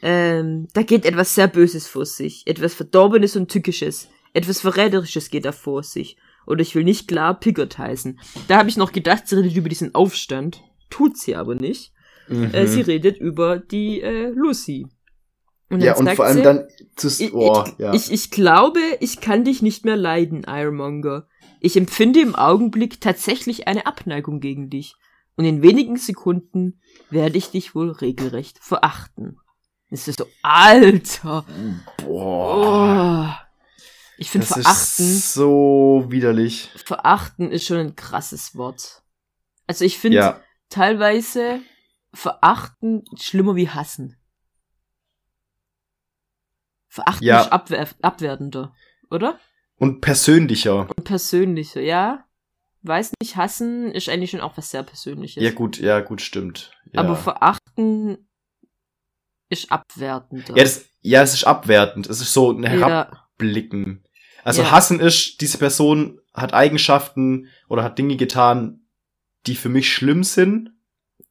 ähm, 0.00 0.68
da 0.72 0.82
geht 0.82 1.04
etwas 1.04 1.34
sehr 1.34 1.48
Böses 1.48 1.86
vor 1.86 2.06
sich. 2.06 2.46
Etwas 2.46 2.72
Verdorbenes 2.72 3.36
und 3.36 3.50
Tückisches. 3.50 4.08
Etwas 4.32 4.60
Verräterisches 4.60 5.28
geht 5.28 5.44
da 5.44 5.52
vor 5.52 5.82
sich. 5.82 6.16
Oder 6.46 6.62
ich 6.62 6.74
will 6.74 6.84
nicht 6.84 7.08
klar 7.08 7.38
Piggott 7.38 7.76
heißen. 7.76 8.18
Da 8.48 8.58
habe 8.58 8.68
ich 8.68 8.76
noch 8.76 8.92
gedacht, 8.92 9.28
sie 9.28 9.36
redet 9.36 9.56
über 9.56 9.68
diesen 9.68 9.94
Aufstand. 9.94 10.62
Tut 10.88 11.18
sie 11.18 11.34
aber 11.34 11.54
nicht. 11.54 11.92
Mhm. 12.28 12.54
Äh, 12.54 12.66
sie 12.66 12.80
redet 12.80 13.18
über 13.18 13.58
die 13.58 14.00
äh, 14.00 14.28
Lucy. 14.30 14.86
Und 15.72 15.80
ja, 15.80 15.96
und 15.96 16.08
vor 16.10 16.26
allem 16.26 16.36
sie, 16.36 16.42
dann 16.42 16.68
zu, 16.96 17.08
oh, 17.32 17.64
ich, 17.66 17.78
ja. 17.78 17.94
ich, 17.94 18.12
ich 18.12 18.30
glaube, 18.30 18.78
ich 19.00 19.22
kann 19.22 19.42
dich 19.42 19.62
nicht 19.62 19.86
mehr 19.86 19.96
leiden, 19.96 20.44
Ironmonger. 20.46 21.26
Ich 21.60 21.78
empfinde 21.78 22.20
im 22.20 22.34
Augenblick 22.34 23.00
tatsächlich 23.00 23.66
eine 23.68 23.86
Abneigung 23.86 24.40
gegen 24.40 24.68
dich 24.68 24.96
und 25.34 25.46
in 25.46 25.62
wenigen 25.62 25.96
Sekunden 25.96 26.78
werde 27.08 27.38
ich 27.38 27.50
dich 27.50 27.74
wohl 27.74 27.90
regelrecht 27.90 28.58
verachten. 28.58 29.40
Ist 29.88 30.08
das 30.08 30.16
so, 30.16 30.26
Alter. 30.42 31.46
Boah. 32.04 33.38
Oh. 33.38 33.46
Ich 34.18 34.30
finde 34.30 34.46
verachten. 34.46 35.06
Ist 35.06 35.32
so 35.32 36.04
widerlich. 36.08 36.70
Verachten 36.84 37.50
ist 37.50 37.64
schon 37.64 37.78
ein 37.78 37.96
krasses 37.96 38.56
Wort. 38.56 39.02
Also 39.66 39.86
ich 39.86 39.98
finde 39.98 40.18
ja. 40.18 40.40
teilweise 40.68 41.60
verachten 42.12 43.04
schlimmer 43.16 43.56
wie 43.56 43.70
hassen. 43.70 44.18
Verachten 46.92 47.24
ja. 47.24 47.40
ist 47.40 47.52
abwer 47.52 47.88
abwertender, 48.02 48.74
oder? 49.10 49.38
Und 49.76 50.00
persönlicher. 50.00 50.88
Und 50.94 51.04
persönlicher, 51.04 51.80
ja 51.80 52.24
weiß 52.82 53.12
nicht, 53.20 53.36
hassen 53.36 53.92
ist 53.92 54.08
eigentlich 54.08 54.30
schon 54.30 54.40
auch 54.40 54.56
was 54.56 54.70
sehr 54.70 54.82
Persönliches. 54.82 55.42
Ja, 55.42 55.50
gut, 55.50 55.78
ja, 55.78 56.00
gut, 56.00 56.20
stimmt. 56.20 56.72
Ja. 56.92 57.00
Aber 57.00 57.16
verachten 57.16 58.28
ist 59.48 59.70
abwertend. 59.70 60.48
Ja, 60.48 60.54
das, 60.56 60.86
ja, 61.00 61.22
es 61.22 61.34
ist 61.34 61.44
abwertend. 61.44 62.08
Es 62.08 62.20
ist 62.20 62.32
so 62.32 62.50
ein 62.50 62.64
Herabblicken. 62.64 64.04
Also 64.44 64.62
ja. 64.62 64.70
hassen 64.70 64.98
ist, 64.98 65.40
diese 65.40 65.58
Person 65.58 66.20
hat 66.34 66.54
Eigenschaften 66.54 67.48
oder 67.68 67.84
hat 67.84 67.98
Dinge 67.98 68.16
getan, 68.16 68.80
die 69.46 69.54
für 69.54 69.68
mich 69.68 69.92
schlimm 69.92 70.24
sind. 70.24 70.70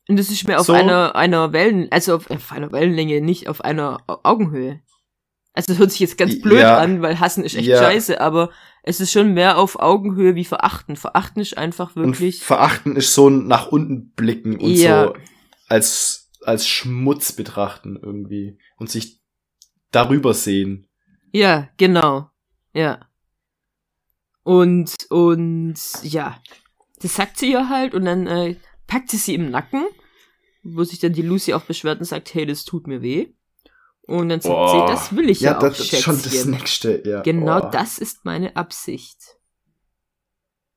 Und 0.07 0.17
das 0.17 0.29
ist 0.29 0.47
mir 0.47 0.59
auf 0.59 0.65
so. 0.65 0.73
einer, 0.73 1.15
einer 1.15 1.53
Wellen, 1.53 1.87
also 1.91 2.15
auf, 2.15 2.29
auf 2.29 2.51
einer 2.51 2.71
Wellenlänge, 2.71 3.21
nicht 3.21 3.47
auf 3.47 3.61
einer 3.63 3.97
Augenhöhe. 4.07 4.81
Also 5.53 5.73
das 5.73 5.79
hört 5.79 5.91
sich 5.91 5.99
jetzt 5.99 6.17
ganz 6.17 6.41
blöd 6.41 6.61
ja. 6.61 6.77
an, 6.77 7.01
weil 7.01 7.19
hassen 7.19 7.43
ist 7.43 7.55
echt 7.55 7.67
ja. 7.67 7.77
scheiße, 7.77 8.21
aber 8.21 8.51
es 8.83 9.01
ist 9.01 9.11
schon 9.11 9.33
mehr 9.33 9.57
auf 9.57 9.79
Augenhöhe 9.79 10.35
wie 10.35 10.45
verachten. 10.45 10.95
Verachten 10.95 11.41
ist 11.41 11.57
einfach 11.57 11.95
wirklich. 11.95 12.39
Und 12.39 12.43
verachten 12.43 12.95
ist 12.95 13.13
so 13.13 13.29
ein 13.29 13.47
nach 13.47 13.67
unten 13.67 14.11
blicken 14.11 14.59
und 14.59 14.71
ja. 14.71 15.07
so 15.07 15.13
als, 15.67 16.29
als 16.41 16.67
Schmutz 16.67 17.33
betrachten 17.33 17.99
irgendwie 18.01 18.57
und 18.77 18.89
sich 18.89 19.21
darüber 19.91 20.33
sehen. 20.33 20.87
Ja, 21.31 21.69
genau. 21.77 22.29
Ja. 22.73 23.07
Und, 24.43 24.95
und, 25.09 25.75
ja. 26.03 26.41
Das 27.01 27.15
sagt 27.15 27.37
sie 27.37 27.51
ja 27.51 27.69
halt 27.69 27.93
und 27.93 28.05
dann 28.05 28.27
äh, 28.27 28.55
packt 28.87 29.09
sie 29.09 29.17
sie 29.17 29.35
im 29.35 29.51
Nacken, 29.51 29.85
wo 30.63 30.83
sich 30.83 30.99
dann 30.99 31.13
die 31.13 31.21
Lucy 31.21 31.53
auch 31.53 31.63
beschwert 31.63 31.99
und 31.99 32.05
sagt, 32.05 32.33
hey, 32.33 32.45
das 32.45 32.63
tut 32.63 32.87
mir 32.87 33.01
weh. 33.01 33.33
Und 34.07 34.29
dann 34.29 34.41
sagt 34.41 34.55
oh. 34.55 34.67
sie, 34.67 34.93
das 34.93 35.15
will 35.15 35.29
ich 35.29 35.41
ja, 35.41 35.51
ja 35.51 35.57
auch, 35.57 35.61
das 35.61 35.79
ist 35.79 36.01
schon 36.01 36.21
das 36.21 36.45
nächste, 36.45 37.01
ja. 37.05 37.21
Genau 37.21 37.67
oh. 37.67 37.69
das 37.71 37.97
ist 37.97 38.25
meine 38.25 38.55
Absicht. 38.55 39.37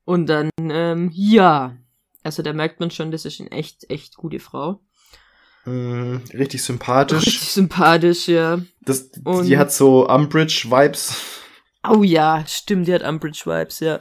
Und 0.05 0.27
dann, 0.27 0.49
ähm, 0.59 1.09
ja. 1.13 1.77
Also 2.23 2.43
da 2.43 2.53
merkt 2.53 2.79
man 2.79 2.91
schon, 2.91 3.11
das 3.11 3.25
ist 3.25 3.39
eine 3.39 3.51
echt, 3.51 3.89
echt 3.89 4.15
gute 4.15 4.39
Frau. 4.39 4.81
Mm, 5.65 6.17
richtig 6.33 6.63
sympathisch. 6.63 7.25
Richtig 7.25 7.49
sympathisch, 7.49 8.27
ja. 8.27 8.61
Das, 8.81 9.09
Und 9.23 9.45
die 9.45 9.57
hat 9.57 9.71
so 9.71 10.07
Umbridge-Vibes. 10.07 11.15
Oh 11.87 12.03
ja, 12.03 12.43
stimmt, 12.47 12.87
die 12.87 12.93
hat 12.93 13.03
Umbridge-Vibes, 13.03 13.79
ja. 13.79 13.99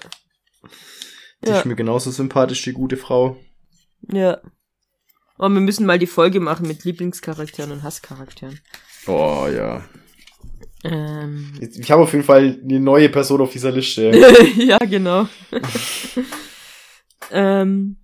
Die 1.43 1.49
ja. 1.49 1.59
ist 1.59 1.67
mir 1.67 1.75
genauso 1.75 2.11
sympathisch, 2.11 2.63
die 2.63 2.73
gute 2.73 2.97
Frau. 2.97 3.37
Ja. 4.11 4.41
Aber 5.37 5.53
wir 5.53 5.61
müssen 5.61 5.87
mal 5.87 5.99
die 5.99 6.07
Folge 6.07 6.41
machen 6.41 6.69
mit 6.69 6.85
Lieblingscharakteren 6.85 7.73
und 7.73 7.83
Hasscharakteren. 7.83 8.61
Oh, 9.07 9.47
ja. 9.55 9.85
Ähm. 10.85 11.53
Ich 11.61 11.91
habe 11.91 12.03
auf 12.03 12.13
jeden 12.13 12.25
Fall 12.25 12.61
eine 12.63 12.81
neue 12.81 13.09
Person 13.09 13.41
auf 13.41 13.53
dieser 13.53 13.73
Liste. 13.73 14.13
ja, 14.57 14.79
genau. 14.87 15.27
ähm, 17.31 17.97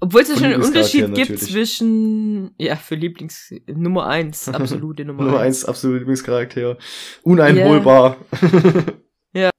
obwohl 0.00 0.22
es 0.22 0.28
ja 0.28 0.36
schon 0.36 0.44
einen 0.46 0.62
Unterschied 0.62 1.14
gibt 1.14 1.38
zwischen, 1.38 2.54
ja, 2.56 2.76
für 2.76 2.94
Lieblings, 2.94 3.52
Nummer 3.66 4.06
eins, 4.06 4.48
absolute 4.52 5.04
Nummer, 5.04 5.24
Nummer 5.24 5.40
eins. 5.40 5.66
absolute 5.66 5.98
Lieblingscharakter. 5.98 6.78
Uneinholbar. 7.22 8.16
ja. 9.34 9.50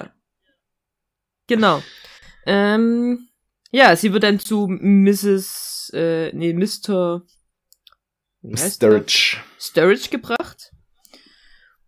Genau. 1.47 1.83
Ähm, 2.47 3.27
ja, 3.71 3.95
sie 3.95 4.11
wird 4.11 4.23
dann 4.23 4.39
zu 4.39 4.67
Mrs., 4.67 5.91
äh, 5.93 6.31
nee, 6.33 6.53
Mr. 6.53 7.21
Sturridge. 8.55 9.37
Sturridge 9.59 10.09
gebracht. 10.09 10.71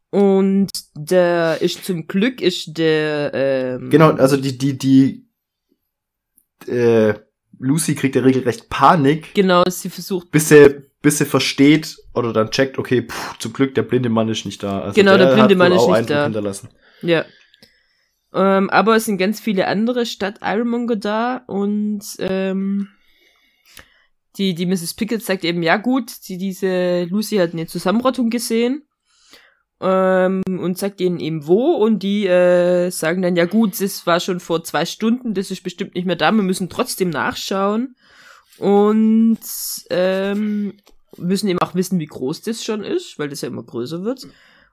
Und 0.10 0.70
der 0.96 1.58
ist 1.62 1.84
zum 1.84 2.08
Glück 2.08 2.42
ist 2.42 2.78
der 2.78 3.32
ähm, 3.34 3.90
Genau, 3.90 4.12
also 4.12 4.38
die, 4.38 4.58
die, 4.58 4.78
die 4.78 5.28
äh, 6.68 7.14
Lucy 7.60 7.96
kriegt 7.96 8.16
ja 8.16 8.22
regelrecht 8.22 8.70
Panik. 8.70 9.34
Genau, 9.34 9.64
sie 9.68 9.90
versucht. 9.90 10.32
Bis 10.32 10.50
sie, 10.50 10.84
bis 11.02 11.18
sie 11.18 11.26
versteht 11.26 11.98
oder 12.14 12.32
dann 12.32 12.52
checkt, 12.52 12.78
okay, 12.78 13.04
pff, 13.04 13.38
zum 13.40 13.54
Glück, 13.54 13.76
der 13.76 13.84
blinde 13.84 14.10
Mann 14.10 14.30
ist 14.30 14.46
nicht 14.46 14.64
da. 14.64 14.82
Also 14.82 14.94
genau, 14.94 15.18
der, 15.18 15.28
der 15.28 15.36
blinde 15.36 15.56
Mann 15.56 15.72
ist 15.74 15.88
nicht 15.88 16.10
da. 16.10 16.24
Hinterlassen. 16.24 16.70
Ja. 17.02 17.26
Ähm, 18.34 18.70
aber 18.70 18.96
es 18.96 19.06
sind 19.06 19.18
ganz 19.18 19.40
viele 19.40 19.68
andere 19.68 20.06
statt 20.06 20.40
Ironmonger 20.42 20.96
da 20.96 21.44
und 21.48 22.04
ähm, 22.20 22.90
die, 24.38 24.54
die 24.54 24.66
Mrs. 24.66 24.94
Pickett 24.94 25.24
sagt 25.24 25.44
eben, 25.44 25.64
ja 25.64 25.78
gut, 25.78 26.12
die, 26.28 26.38
diese 26.38 27.06
Lucy 27.06 27.38
hat 27.38 27.54
eine 27.54 27.68
Zusammenrottung 27.68 28.30
gesehen 28.30 28.87
ähm, 29.82 30.42
und 30.46 30.78
sagt 30.78 31.02
ihnen 31.02 31.20
eben 31.20 31.48
wo 31.48 31.74
und 31.74 32.02
die 32.04 32.26
äh, 32.28 32.90
sagen 32.90 33.22
dann, 33.22 33.36
ja 33.36 33.46
gut, 33.46 33.80
das 33.80 34.08
war 34.08 34.20
schon 34.20 34.40
vor 34.40 34.64
zwei 34.64 34.86
Stunden, 34.86 35.34
das 35.34 35.52
ist 35.52 35.64
bestimmt 35.64 35.96
nicht 35.96 36.06
mehr 36.06 36.16
da, 36.16 36.32
wir 36.32 36.44
müssen 36.44 36.70
trotzdem 36.70 37.10
nachschauen 37.10 37.96
und 38.58 39.40
ähm, 39.90 40.74
müssen 41.18 41.48
eben 41.48 41.60
auch 41.60 41.76
wissen, 41.76 42.00
wie 42.00 42.06
groß 42.06 42.42
das 42.42 42.64
schon 42.64 42.84
ist, 42.84 43.20
weil 43.20 43.30
das 43.30 43.42
ja 43.42 43.48
immer 43.48 43.64
größer 43.64 44.04
wird 44.04 44.28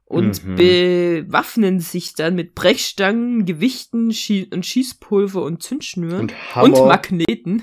und 0.07 0.45
mhm. 0.45 0.57
bewaffnen 0.57 1.81
sich 1.81 2.15
dann 2.15 2.35
mit 2.35 2.55
Brechstangen, 2.55 3.47
Gewichten 3.47 4.13
Schie 4.13 4.49
und 4.53 4.67
Schießpulver 4.67 5.43
und 5.43 5.63
Zündschnüren 5.63 6.33
und, 6.57 6.73
und 6.73 6.87
Magneten. 6.87 7.63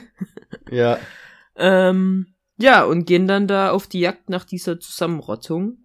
Ja. 0.69 0.99
ähm, 1.55 2.33
ja, 2.57 2.83
und 2.83 3.05
gehen 3.05 3.27
dann 3.27 3.47
da 3.47 3.71
auf 3.71 3.87
die 3.87 3.99
Jagd 3.99 4.29
nach 4.29 4.45
dieser 4.45 4.79
Zusammenrottung. 4.79 5.80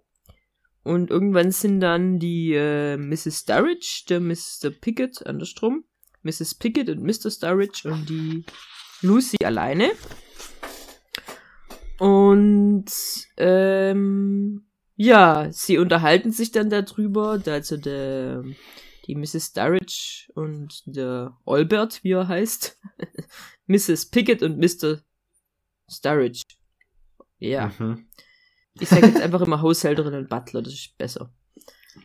Und 0.87 1.11
irgendwann 1.11 1.51
sind 1.51 1.81
dann 1.81 2.20
die 2.20 2.53
äh, 2.55 2.96
Mrs. 2.96 3.40
Sturridge, 3.40 4.05
der 4.09 4.20
Mr. 4.20 4.70
Pickett, 4.70 5.27
andersrum, 5.27 5.85
Mrs. 6.22 6.55
Pickett 6.55 6.88
und 6.88 7.03
Mr. 7.03 7.29
Sturridge 7.29 7.90
und 7.90 8.09
die 8.09 8.44
Lucy 9.03 9.37
alleine. 9.44 9.90
Und 11.99 12.85
ähm, 13.37 14.68
ja, 14.94 15.49
sie 15.51 15.79
unterhalten 15.79 16.31
sich 16.31 16.53
dann 16.53 16.70
darüber, 16.70 17.42
also 17.44 17.77
der, 17.77 18.44
die 19.09 19.16
Mrs. 19.16 19.46
Sturridge 19.46 20.31
und 20.37 20.85
der 20.87 21.37
Albert, 21.46 22.05
wie 22.05 22.12
er 22.12 22.29
heißt, 22.29 22.81
Mrs. 23.66 24.07
Pickett 24.07 24.40
und 24.40 24.59
Mr. 24.59 25.01
Sturridge. 25.90 26.42
Ja. 27.40 27.72
Mhm. 27.77 28.07
Ich 28.81 28.89
sage 28.89 29.07
jetzt 29.07 29.21
einfach 29.21 29.41
immer 29.41 29.62
Haushälterin 29.62 30.15
und 30.15 30.29
Butler, 30.29 30.62
das 30.62 30.75
ist 30.75 30.97
besser. 30.99 31.31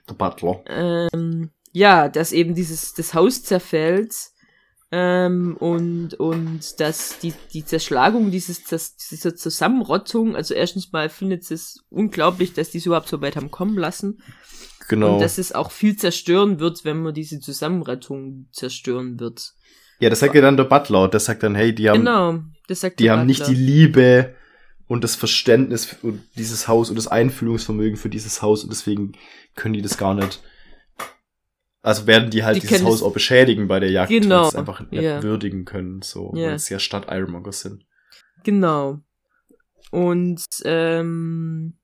Der 0.10 0.14
Butler. 0.14 0.64
Ähm, 0.68 1.52
ja, 1.74 2.10
dass 2.10 2.32
eben 2.32 2.56
dieses 2.56 2.94
das 2.94 3.14
Haus 3.14 3.44
zerfällt 3.44 4.14
ähm, 4.92 5.56
und, 5.58 6.16
und 6.16 6.80
dass 6.80 7.20
die, 7.20 7.34
die 7.54 7.66
Zerschlagung 7.66 8.32
dieses, 8.32 8.64
das, 8.66 8.98
dieser 8.98 9.36
Zusammenrottung, 9.36 10.36
also 10.36 10.54
erstens 10.54 10.92
mal 10.92 11.10
findet 11.10 11.50
es 11.50 11.84
unglaublich, 11.90 12.54
dass 12.54 12.72
die 12.72 12.80
es 12.80 12.86
überhaupt 12.86 13.08
so 13.08 13.22
weit 13.22 13.38
haben 13.38 13.52
kommen 13.52 13.78
lassen. 13.78 14.22
Genau. 14.90 15.14
Und 15.14 15.22
dass 15.22 15.38
es 15.38 15.54
auch 15.54 15.72
viel 15.72 15.96
zerstören 15.96 16.60
wird, 16.60 16.84
wenn 16.84 17.02
man 17.02 17.14
diese 17.14 17.40
Zusammenrettung 17.40 18.48
zerstören 18.52 19.20
wird. 19.20 19.54
Ja, 20.00 20.10
das 20.10 20.20
sagt 20.20 20.36
ja 20.36 20.42
dann 20.42 20.58
der 20.58 20.66
Butler. 20.66 21.08
Das 21.08 21.26
sagt 21.26 21.44
dann, 21.44 21.56
hey, 21.56 21.74
die 21.74 21.90
haben, 21.90 22.00
genau, 22.00 22.40
das 22.68 22.82
sagt 22.82 23.00
die 23.00 23.10
haben 23.10 23.28
Butler. 23.28 23.48
nicht 23.48 23.48
die 23.48 23.64
Liebe 23.64 24.36
und 24.92 25.06
das 25.06 25.16
Verständnis 25.16 25.86
für 25.86 26.20
dieses 26.36 26.68
Haus 26.68 26.90
und 26.90 26.98
das 26.98 27.08
Einfühlungsvermögen 27.08 27.96
für 27.96 28.10
dieses 28.10 28.42
Haus 28.42 28.64
und 28.64 28.72
deswegen 28.72 29.14
können 29.56 29.74
die 29.74 29.82
das 29.82 29.98
gar 29.98 30.14
nicht 30.14 30.44
also 31.82 32.08
werden 32.08 32.30
die 32.30 32.44
halt 32.44 32.58
die 32.58 32.68
dieses 32.68 32.84
Haus 32.84 33.02
auch 33.02 33.14
beschädigen 33.14 33.70
bei 33.70 33.80
der 33.80 33.90
Jagd, 33.90 34.10
genau. 34.10 34.50
es 34.50 34.56
einfach 34.56 34.82
nicht 34.92 35.02
yeah. 35.02 35.24
würdigen 35.24 35.64
können, 35.64 36.02
so, 36.02 36.34
yeah. 36.36 36.50
weil 36.50 36.56
es 36.56 36.68
ja 36.68 36.78
Stadt 36.78 37.08
Ironmonger 37.10 37.54
sind. 37.54 37.86
Genau. 38.44 39.00
Und 39.92 40.44
ähm, 40.66 41.80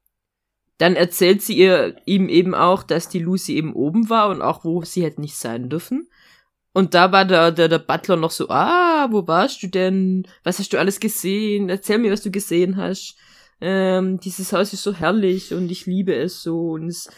dann 0.77 0.95
erzählt 0.97 1.41
sie 1.41 1.57
ihr 1.57 1.95
ihm 2.05 2.27
eben 2.27 2.53
auch, 2.53 2.83
dass 2.83 3.09
die 3.09 3.19
Lucy 3.19 3.55
eben 3.55 3.73
oben 3.73 4.09
war 4.09 4.29
und 4.29 4.41
auch 4.41 4.65
wo 4.65 4.83
sie 4.83 5.03
hätte 5.03 5.21
nicht 5.21 5.37
sein 5.37 5.69
dürfen. 5.69 6.09
Und 6.77 6.93
da 6.93 7.11
war 7.11 7.25
der, 7.25 7.51
der, 7.51 7.69
der 7.69 7.79
Butler 7.79 8.17
noch 8.17 8.29
so, 8.29 8.49
ah, 8.49 9.07
wo 9.09 9.27
warst 9.27 9.63
du 9.63 9.67
denn? 9.67 10.27
Was 10.43 10.59
hast 10.59 10.73
du 10.73 10.77
alles 10.77 10.99
gesehen? 10.99 11.69
Erzähl 11.69 11.97
mir, 11.97 12.11
was 12.11 12.21
du 12.21 12.29
gesehen 12.29 12.77
hast. 12.77 13.15
Ähm, 13.59 14.19
dieses 14.19 14.53
Haus 14.53 14.73
ist 14.73 14.83
so 14.83 14.93
herrlich 14.93 15.55
und 15.55 15.71
ich 15.71 15.87
liebe 15.87 16.13
es 16.13 16.43
so 16.43 16.73
und 16.73 16.89
es 16.89 17.09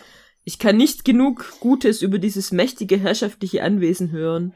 ich 0.45 0.59
kann 0.59 0.77
nicht 0.77 1.03
genug 1.03 1.59
Gutes 1.59 2.01
über 2.01 2.19
dieses 2.19 2.53
mächtige 2.53 2.95
herrschaftliche 2.95 3.61
Anwesen 3.61 4.11
hören. 4.11 4.53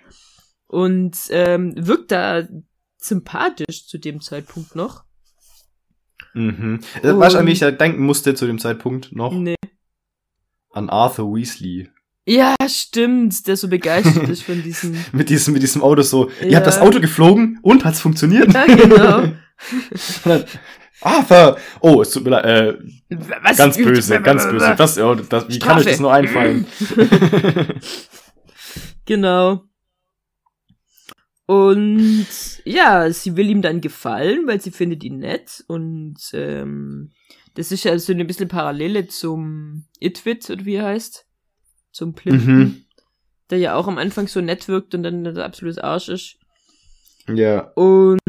Und 0.67 1.17
ähm, 1.31 1.73
wirkt 1.75 2.13
da 2.13 2.47
sympathisch 2.95 3.85
zu 3.85 3.97
dem 3.97 4.21
Zeitpunkt 4.21 4.73
noch. 4.73 5.03
Mhm. 6.33 6.79
Und, 7.03 7.19
Was 7.19 7.33
ich 7.33 7.39
an 7.39 7.45
mich 7.45 7.59
denken 7.59 8.05
musste 8.05 8.35
zu 8.35 8.47
dem 8.47 8.57
Zeitpunkt 8.57 9.13
noch? 9.13 9.33
Nee. 9.33 9.55
An 10.69 10.89
Arthur 10.89 11.35
Weasley. 11.35 11.89
Ja, 12.25 12.55
stimmt, 12.67 13.47
der 13.47 13.57
so 13.57 13.67
begeistert 13.67 14.29
ist 14.29 14.43
von 14.43 14.63
diesem. 14.63 14.95
mit 15.12 15.29
diesem, 15.29 15.53
mit 15.53 15.62
diesem 15.62 15.81
Auto 15.81 16.03
so. 16.03 16.29
Ja. 16.41 16.47
Ihr 16.47 16.57
habt 16.57 16.67
das 16.67 16.79
Auto 16.79 17.01
geflogen 17.01 17.59
und 17.62 17.83
hat's 17.83 17.99
funktioniert. 17.99 18.53
Ja, 18.53 18.65
genau. 18.65 19.33
Arthur! 21.01 21.57
Oh, 21.81 22.01
es 22.01 22.12
tut 22.12 22.23
mir 22.23 22.29
leid. 22.29 22.45
Äh, 22.45 22.77
Was 23.41 23.57
ganz 23.57 23.77
böse, 23.77 24.21
ganz 24.21 24.47
böse. 24.47 24.73
Das, 24.77 24.97
oh, 24.97 25.15
das, 25.15 25.49
wie 25.49 25.55
Strafe. 25.55 25.67
kann 25.67 25.79
euch 25.79 25.86
das 25.86 25.99
nur 25.99 26.13
einfallen? 26.13 26.65
genau. 29.05 29.65
Und 31.45 32.25
ja, 32.63 33.12
sie 33.12 33.36
will 33.36 33.49
ihm 33.49 33.62
dann 33.62 33.81
gefallen, 33.81 34.47
weil 34.47 34.62
sie 34.62 34.71
findet 34.71 35.03
ihn 35.03 35.19
nett. 35.19 35.65
Und 35.67 36.19
ähm, 36.31 37.12
das 37.55 37.73
ist 37.73 37.83
ja 37.83 37.99
so 37.99 38.13
eine 38.13 38.23
bisschen 38.23 38.47
Parallele 38.47 39.07
zum 39.07 39.83
Itwit, 39.99 40.49
oder 40.49 40.63
wie 40.63 40.75
er 40.75 40.86
heißt. 40.86 41.25
Zum 41.93 42.13
Plimpton. 42.13 42.58
Mhm. 42.58 42.86
Der 43.49 43.60
ja 43.60 43.75
auch 43.75 43.88
am 43.88 43.97
Anfang 43.97 44.27
so 44.27 44.41
nett 44.41 44.67
wirkt 44.67 44.93
und 44.95 45.03
dann 45.03 45.23
der 45.23 45.45
absolute 45.45 45.84
Arsch 45.84 46.10
ist. 46.10 46.38
Ja. 47.34 47.71
Und 47.75 48.19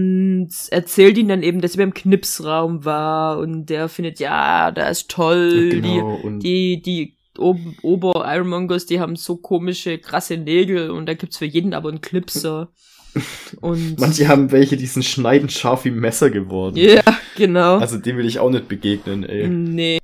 erzählt 0.70 1.18
ihn 1.18 1.28
dann 1.28 1.42
eben, 1.42 1.60
dass 1.60 1.72
er 1.72 1.78
beim 1.78 1.94
Knipsraum 1.94 2.84
war 2.84 3.38
und 3.38 3.66
der 3.66 3.88
findet, 3.88 4.20
ja, 4.20 4.70
da 4.70 4.88
ist 4.88 5.10
toll. 5.10 5.70
Genau, 5.70 6.20
die, 6.38 6.80
die, 6.80 7.16
die 7.36 7.40
Ober-Ironmongers, 7.82 8.86
die 8.86 9.00
haben 9.00 9.16
so 9.16 9.36
komische, 9.36 9.98
krasse 9.98 10.36
Nägel 10.36 10.90
und 10.90 11.06
da 11.06 11.14
gibt's 11.14 11.38
für 11.38 11.46
jeden 11.46 11.74
aber 11.74 11.88
einen 11.88 12.00
Clipser. 12.00 12.70
Und 13.60 14.00
Manche 14.00 14.26
haben 14.26 14.50
welche, 14.50 14.76
die 14.76 14.86
sind 14.86 15.04
schneidend 15.04 15.52
scharf 15.52 15.84
wie 15.84 15.92
Messer 15.92 16.30
geworden. 16.30 16.76
Ja, 16.76 17.02
genau. 17.36 17.78
Also 17.78 17.96
dem 17.96 18.16
will 18.16 18.26
ich 18.26 18.40
auch 18.40 18.50
nicht 18.50 18.66
begegnen, 18.66 19.22
ey. 19.22 19.48
Nee. 19.48 20.00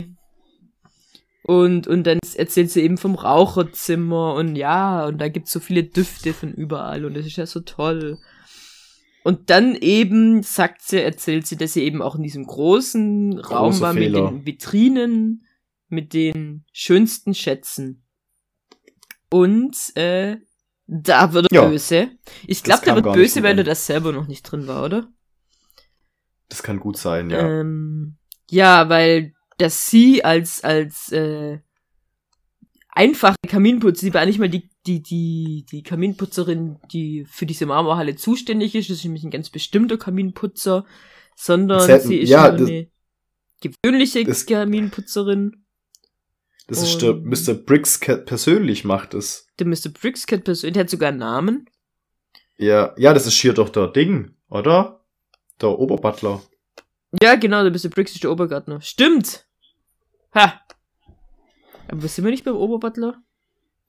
Und, 1.51 1.89
und 1.89 2.05
dann 2.05 2.21
erzählt 2.37 2.71
sie 2.71 2.81
eben 2.83 2.97
vom 2.97 3.17
Raucherzimmer 3.17 4.35
und 4.35 4.55
ja, 4.55 5.05
und 5.07 5.19
da 5.19 5.27
gibt's 5.27 5.51
so 5.51 5.59
viele 5.59 5.83
Düfte 5.83 6.33
von 6.33 6.53
überall 6.53 7.05
und 7.05 7.15
das 7.15 7.27
ist 7.27 7.35
ja 7.35 7.45
so 7.45 7.59
toll. 7.59 8.19
Und 9.25 9.51
dann 9.51 9.75
eben 9.75 10.45
sagt 10.45 10.81
sie, 10.83 11.03
erzählt 11.03 11.49
sie, 11.49 11.57
dass 11.57 11.73
sie 11.73 11.83
eben 11.83 12.03
auch 12.03 12.15
in 12.15 12.23
diesem 12.23 12.47
großen 12.47 13.35
Große 13.35 13.49
Raum 13.53 13.81
war 13.81 13.95
Fehler. 13.95 14.23
mit 14.23 14.31
den 14.31 14.47
Vitrinen, 14.47 15.45
mit 15.89 16.13
den 16.13 16.67
schönsten 16.73 17.35
Schätzen. 17.35 18.05
Und 19.29 19.77
äh, 19.97 20.37
da 20.87 21.33
wird 21.33 21.51
er 21.51 21.63
ja, 21.63 21.69
böse. 21.69 22.11
Ich 22.47 22.63
glaube, 22.63 22.85
der 22.85 22.95
wird 22.95 23.13
böse, 23.13 23.43
weil 23.43 23.59
er 23.59 23.65
das 23.65 23.87
selber 23.87 24.13
noch 24.13 24.29
nicht 24.29 24.45
drin 24.45 24.69
war, 24.69 24.85
oder? 24.85 25.09
Das 26.49 26.63
kann 26.63 26.79
gut 26.79 26.97
sein, 26.97 27.29
ja. 27.29 27.41
Ähm, 27.41 28.19
ja, 28.49 28.89
weil 28.89 29.35
dass 29.61 29.90
sie 29.90 30.25
als 30.25 30.64
als 30.64 31.12
äh, 31.12 31.59
einfache 32.88 33.37
Kaminputzer, 33.46 34.01
sie 34.01 34.14
war 34.14 34.27
nicht 34.27 34.38
mal 34.38 34.49
die 34.49 34.68
die, 34.87 35.03
die, 35.03 35.66
die 35.70 35.83
Kaminputzerin, 35.83 36.79
die 36.90 37.27
für 37.27 37.44
diese 37.44 37.66
Marmorhalle 37.66 38.16
zuständig 38.16 38.75
ist, 38.75 38.88
das 38.88 38.99
ist 38.99 39.05
nämlich 39.05 39.25
ein 39.25 39.31
ganz 39.31 39.51
bestimmter 39.51 39.99
Kaminputzer, 39.99 40.87
sondern 41.37 41.87
hat, 41.87 42.03
sie 42.03 42.16
ist 42.16 42.31
ja, 42.31 42.51
das, 42.51 42.68
eine 42.68 42.88
gewöhnliche 43.61 44.25
das, 44.25 44.46
Kaminputzerin. 44.46 45.64
Das 46.66 46.83
ist 46.83 47.03
der 47.03 47.14
Mr. 47.14 47.55
Brickscat 47.55 48.27
persönlich 48.27 48.85
macht 48.85 49.12
es. 49.12 49.46
Der 49.59 49.66
Mr. 49.66 49.90
Brickscat 49.92 50.44
persönlich, 50.44 50.75
der 50.75 50.85
hat 50.85 50.90
sogar 50.90 51.11
einen 51.11 51.18
Namen. 51.18 51.68
Ja, 52.57 52.94
ja, 52.96 53.12
das 53.12 53.27
ist 53.27 53.35
hier 53.35 53.53
doch 53.53 53.68
der 53.68 53.88
Ding, 53.88 54.35
oder? 54.49 55.05
Der 55.61 55.79
Oberbutler. 55.79 56.42
Ja, 57.23 57.35
genau, 57.35 57.62
der 57.62 57.73
Mr. 57.73 57.88
Briggs 57.88 58.12
ist 58.12 58.23
der 58.23 58.31
Obergärtner. 58.31 58.81
Stimmt! 58.81 59.46
Ha! 60.35 60.61
Aber 61.88 62.09
sind 62.09 62.25
wir 62.25 62.31
nicht 62.31 62.45
beim 62.45 62.57
Oberbutler? 62.57 63.21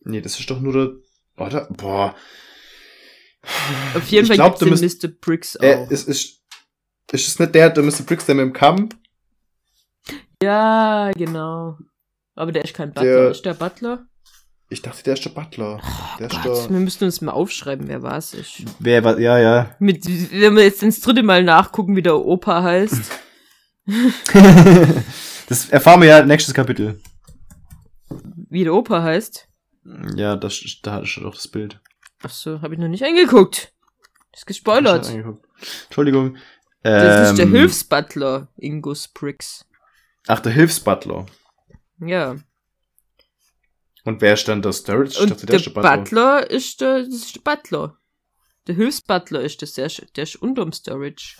Nee, 0.04 0.22
das 0.22 0.40
ist 0.40 0.50
doch 0.50 0.60
nur 0.60 0.74
der. 0.74 0.92
Warte, 1.36 1.68
boah. 1.72 2.16
Auf 3.96 4.08
jeden 4.08 4.28
Fall 4.28 4.36
glaub, 4.36 4.60
gibt's 4.60 4.82
den 4.82 5.12
Mr. 5.12 5.16
Briggs 5.20 5.58
auch. 5.58 5.64
Äh, 5.64 5.88
ist, 5.90 6.08
ist, 6.08 6.42
ist 7.12 7.28
es 7.28 7.40
nicht 7.40 7.56
der, 7.56 7.70
der 7.70 7.84
Mr. 7.84 8.04
Briggs, 8.06 8.26
der 8.26 8.36
mit 8.36 8.46
dem 8.46 8.54
Kamm? 8.54 8.90
Ja, 10.42 11.12
genau. 11.16 11.78
Aber 12.36 12.52
der 12.52 12.64
ist 12.64 12.74
kein 12.74 12.94
Butler. 12.94 13.04
Der, 13.04 13.32
ist 13.32 13.46
der 13.46 13.54
Butler? 13.54 14.06
Ich 14.70 14.82
dachte, 14.82 15.04
der 15.04 15.14
ist 15.14 15.26
der 15.26 15.32
Butler. 15.32 15.80
Oh 15.84 16.18
der 16.18 16.30
Gott, 16.30 16.46
der... 16.46 16.70
wir 16.70 16.80
müssten 16.80 17.04
uns 17.06 17.22
mal 17.22 17.34
aufschreiben, 17.34 17.88
wer 17.88 18.02
war 18.02 18.18
es 18.18 18.34
ist. 18.34 18.64
Wer 18.80 19.04
war, 19.04 19.20
ja, 19.20 19.38
ja. 19.38 19.76
Mit, 19.80 20.06
wenn 20.06 20.56
wir 20.56 20.64
jetzt 20.64 20.82
ins 20.82 21.02
dritte 21.02 21.24
Mal 21.24 21.44
nachgucken, 21.44 21.96
wie 21.96 22.02
der 22.02 22.18
Opa 22.18 22.64
heißt. 22.64 23.12
das 25.52 25.70
erfahren 25.70 26.00
wir 26.00 26.08
ja 26.08 26.26
nächstes 26.26 26.54
Kapitel. 26.54 27.02
Wie 28.50 28.64
der 28.64 28.74
Opa 28.74 29.04
heißt? 29.04 29.50
Ja, 30.16 30.38
das, 30.38 30.64
da 30.82 30.94
hatte 30.94 31.06
ich 31.06 31.16
doch 31.16 31.36
das 31.36 31.50
Bild. 31.50 31.78
Ach 32.24 32.30
so, 32.30 32.62
habe 32.62 32.74
ich 32.74 32.80
noch 32.80 32.88
nicht 32.88 33.04
eingeguckt. 33.04 33.74
ist 34.32 34.46
gespoilert. 34.46 35.14
Entschuldigung. 35.86 36.38
Das 36.84 37.18
ähm, 37.18 37.24
ist 37.24 37.38
der 37.38 37.46
ähm, 37.48 37.52
Hilfsbutler, 37.52 38.48
Ingus 38.56 39.10
Briggs. 39.10 39.66
Ach, 40.28 40.40
der 40.40 40.54
Hilfsbutler. 40.54 41.26
Ja. 42.00 42.38
Und 44.06 44.22
wer 44.22 44.34
ist 44.34 44.48
dann 44.48 44.62
der 44.62 44.72
Sturridge? 44.72 45.20
Und 45.20 45.50
der, 45.50 45.60
der, 45.60 45.70
Butler. 45.70 45.98
Butler 45.98 46.50
ist 46.50 46.80
der, 46.80 47.00
das 47.00 47.14
ist 47.14 47.36
der 47.36 47.42
Butler. 47.42 47.98
Der 48.68 48.76
Hilfsbutler 48.76 49.42
ist 49.42 49.62
das, 49.62 49.74
der 49.74 49.90
der 50.16 50.24
ist 50.24 50.38
unterm 50.38 50.72
Sturridge. 50.72 51.36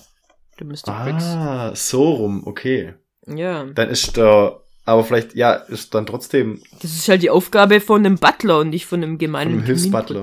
Der 0.60 0.68
Mr. 0.68 0.90
Ah, 0.90 1.04
Briggs. 1.06 1.90
so 1.90 2.12
rum, 2.12 2.46
okay. 2.46 2.96
Ja. 3.28 3.66
Dann 3.66 3.90
ist 3.90 4.18
der, 4.18 4.62
aber 4.86 5.04
vielleicht, 5.04 5.36
ja, 5.36 5.54
ist 5.54 5.94
dann 5.94 6.06
trotzdem. 6.06 6.62
Das 6.82 6.92
ist 6.92 7.08
halt 7.08 7.22
die 7.22 7.30
Aufgabe 7.30 7.82
von 7.82 8.06
einem 8.06 8.18
Butler 8.18 8.60
und 8.60 8.70
nicht 8.70 8.86
von 8.86 9.04
einem 9.04 9.18
gemeinen 9.18 9.64
Hilfsbutler. 9.64 10.22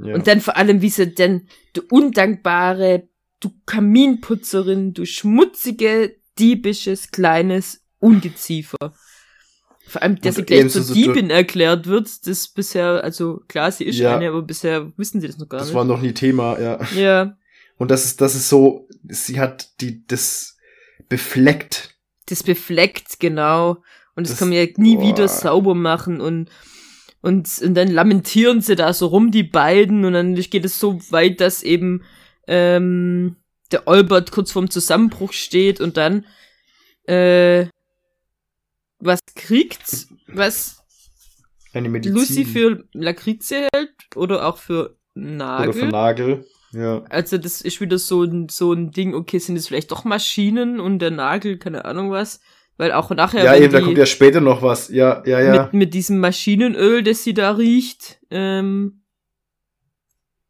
Ja. 0.00 0.14
Und 0.14 0.26
dann 0.26 0.40
vor 0.40 0.56
allem, 0.56 0.80
wie 0.80 0.90
sie 0.90 1.12
denn, 1.12 1.48
du 1.72 1.82
undankbare, 1.90 3.08
du 3.40 3.50
Kaminputzerin, 3.66 4.94
du 4.94 5.04
schmutzige, 5.04 6.16
diebisches, 6.38 7.10
kleines 7.10 7.82
Ungeziefer. 7.98 8.94
Vor 9.88 10.02
allem, 10.02 10.20
dass 10.20 10.36
sie 10.36 10.44
gleich 10.44 10.70
zur 10.70 10.84
Diebin 10.84 11.30
erklärt 11.30 11.86
wird, 11.86 12.26
das 12.26 12.48
bisher, 12.48 13.02
also 13.02 13.42
klar, 13.48 13.72
sie 13.72 13.84
ist 13.84 13.98
ja. 13.98 14.16
eine, 14.16 14.28
aber 14.28 14.42
bisher 14.42 14.92
wissen 14.96 15.20
sie 15.20 15.26
das 15.26 15.38
noch 15.38 15.48
gar 15.48 15.58
das 15.58 15.68
nicht. 15.68 15.74
Das 15.74 15.78
war 15.78 15.84
noch 15.84 16.00
nie 16.00 16.12
Thema, 16.12 16.60
ja. 16.60 16.78
Ja. 16.94 17.38
Und 17.78 17.90
das 17.90 18.04
ist, 18.04 18.20
das 18.20 18.34
ist 18.34 18.48
so, 18.48 18.86
sie 19.08 19.40
hat 19.40 19.80
die, 19.80 20.06
das 20.06 20.58
befleckt. 21.08 21.96
Das 22.28 22.42
befleckt, 22.42 23.20
genau. 23.20 23.82
Und 24.14 24.24
das, 24.26 24.30
das 24.30 24.38
kann 24.38 24.48
man 24.48 24.58
ja 24.58 24.66
nie 24.76 24.96
boah. 24.96 25.08
wieder 25.08 25.28
sauber 25.28 25.74
machen 25.74 26.20
und, 26.20 26.50
und, 27.20 27.48
und 27.62 27.74
dann 27.74 27.88
lamentieren 27.88 28.60
sie 28.60 28.76
da 28.76 28.92
so 28.92 29.06
rum, 29.06 29.30
die 29.30 29.44
beiden, 29.44 30.04
und 30.04 30.12
dann 30.12 30.34
geht 30.34 30.64
es 30.64 30.78
so 30.78 31.00
weit, 31.10 31.40
dass 31.40 31.62
eben, 31.62 32.02
ähm, 32.46 33.36
der 33.70 33.86
Albert 33.86 34.30
kurz 34.30 34.52
vorm 34.52 34.70
Zusammenbruch 34.70 35.32
steht 35.32 35.80
und 35.80 35.96
dann, 35.96 36.24
äh, 37.04 37.66
was 38.98 39.20
kriegt, 39.34 40.08
was 40.26 40.82
Eine 41.72 41.88
Medizin. 41.88 42.16
Lucy 42.16 42.44
für 42.44 42.84
Lakritze 42.92 43.68
hält 43.72 43.94
oder 44.16 44.46
auch 44.46 44.58
für 44.58 44.96
Nagel. 45.14 45.68
Oder 45.68 45.78
für 45.78 45.86
Nagel. 45.86 46.46
Ja. 46.72 47.02
Also 47.08 47.38
das 47.38 47.60
ist 47.60 47.80
wieder 47.80 47.98
so 47.98 48.24
ein, 48.24 48.48
so 48.48 48.72
ein 48.72 48.90
Ding, 48.90 49.14
okay, 49.14 49.38
sind 49.38 49.56
es 49.56 49.68
vielleicht 49.68 49.90
doch 49.90 50.04
Maschinen 50.04 50.80
und 50.80 50.98
der 50.98 51.10
Nagel, 51.10 51.58
keine 51.58 51.84
Ahnung 51.84 52.10
was. 52.10 52.40
Weil 52.76 52.92
auch 52.92 53.10
nachher. 53.10 53.44
Ja, 53.44 53.56
eben, 53.56 53.72
da 53.72 53.80
kommt 53.80 53.98
ja 53.98 54.06
später 54.06 54.40
noch 54.40 54.62
was. 54.62 54.88
Ja, 54.88 55.22
ja, 55.26 55.40
ja. 55.40 55.62
Mit, 55.64 55.72
mit 55.72 55.94
diesem 55.94 56.20
Maschinenöl, 56.20 57.02
das 57.02 57.24
sie 57.24 57.34
da 57.34 57.50
riecht. 57.50 58.20
Ähm, 58.30 59.02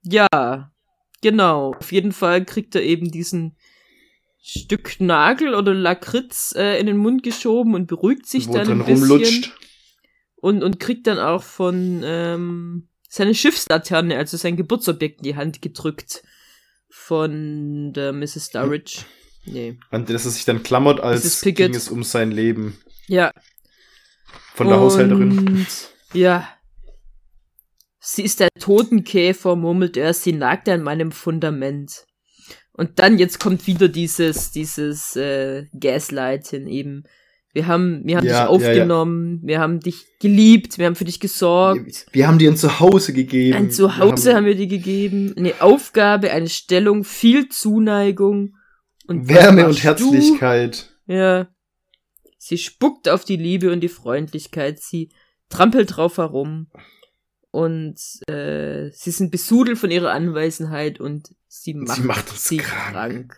ja, 0.03 0.71
genau. 1.23 1.73
Auf 1.73 1.91
jeden 1.91 2.13
Fall 2.13 2.45
kriegt 2.45 2.75
er 2.75 2.83
eben 2.83 3.11
diesen 3.11 3.57
Stück 4.43 5.01
Nagel 5.01 5.55
oder 5.55 5.73
Lakritz 5.73 6.55
äh, 6.55 6.79
in 6.79 6.87
den 6.87 6.99
Mund 6.99 7.23
geschoben 7.23 7.75
und 7.75 7.87
beruhigt 7.87 8.27
sich 8.27 8.49
Wo 8.49 8.53
dann 8.53 8.71
ein 8.71 8.79
bisschen. 8.79 9.11
Rumlutscht. 9.11 9.57
Und, 10.37 10.63
und 10.63 10.79
kriegt 10.79 11.07
dann 11.07 11.19
auch 11.19 11.43
von 11.43 12.03
ähm, 12.05 12.89
seine 13.09 13.35
Schiffslaterne, 13.35 14.17
also 14.17 14.37
sein 14.37 14.57
Geburtsobjekt 14.57 15.19
in 15.19 15.25
die 15.25 15.37
Hand 15.37 15.63
gedrückt. 15.63 16.23
Von 16.91 17.93
der 17.93 18.13
Mrs. 18.13 18.47
Sturridge. 18.47 19.05
Nee. 19.45 19.79
An 19.91 20.07
das 20.07 20.25
er 20.25 20.31
sich 20.31 20.45
dann 20.45 20.63
klammert, 20.63 21.01
als 21.01 21.41
ging 21.43 21.75
es 21.75 21.89
um 21.89 22.03
sein 22.03 22.31
Leben. 22.31 22.79
Ja. 23.09 23.33
Von 24.55 24.69
der 24.69 24.77
und, 24.77 24.83
Haushälterin. 24.85 25.67
Ja. 26.13 26.49
Sie 28.01 28.23
ist 28.23 28.41
der 28.41 28.49
Totenkäfer, 28.59 29.57
murmelt 29.57 29.97
er, 29.97 30.15
sie 30.15 30.33
nagt 30.33 30.69
an 30.69 30.83
meinem 30.83 31.13
Fundament. 31.13 32.07
Und 32.73 32.99
dann 32.99 33.19
jetzt 33.19 33.39
kommt 33.41 33.67
wieder 33.67 33.89
dieses, 33.89 34.51
dieses 34.51 35.17
äh, 35.17 35.67
Gaslighten 35.79 36.67
eben. 36.67 37.05
Wir 37.59 37.67
haben, 37.67 38.03
wir 38.05 38.19
haben 38.19 38.25
ja, 38.25 38.43
dich 38.43 38.49
aufgenommen, 38.49 39.33
ja, 39.33 39.41
ja. 39.41 39.49
wir 39.49 39.59
haben 39.59 39.81
dich 39.81 40.07
geliebt, 40.21 40.79
wir 40.79 40.87
haben 40.87 40.95
für 40.95 41.05
dich 41.05 41.19
gesorgt. 41.19 42.07
Wir, 42.13 42.13
wir 42.13 42.29
haben 42.29 42.39
dir 42.39 42.53
ein 42.53 42.57
Zuhause 42.57 43.13
gegeben. 43.13 43.57
Ein 43.57 43.73
Zuhause 43.73 44.27
wir 44.27 44.31
haben, 44.31 44.37
haben, 44.37 44.47
wir 44.47 44.55
dir 44.55 44.69
gegeben, 44.69 45.35
eine 45.37 45.61
Aufgabe, 45.61 46.31
eine 46.31 46.49
Stellung, 46.49 47.03
viel 47.03 47.49
Zuneigung 47.49 48.55
und 49.09 49.29
Wärme 49.29 49.67
und 49.67 49.83
Herzlichkeit. 49.83 50.89
Du? 51.09 51.15
Ja. 51.15 51.49
Sie 52.39 52.59
spuckt 52.59 53.09
auf 53.09 53.25
die 53.25 53.35
Liebe 53.35 53.73
und 53.73 53.81
die 53.81 53.89
Freundlichkeit, 53.89 54.79
sie 54.79 55.11
trampelt 55.49 55.97
drauf 55.97 56.19
herum 56.19 56.69
und 57.51 57.99
äh, 58.29 58.91
sie 58.93 59.11
sind 59.11 59.33
besudelt 59.33 59.79
von 59.79 59.91
ihrer 59.91 60.13
Anwesenheit 60.13 61.01
und 61.01 61.35
sie 61.49 61.75
macht, 61.75 61.97
sie 61.97 62.03
macht 62.05 62.31
uns 62.31 62.49
sie 62.49 62.59
krank. 62.59 62.93
krank. 62.93 63.37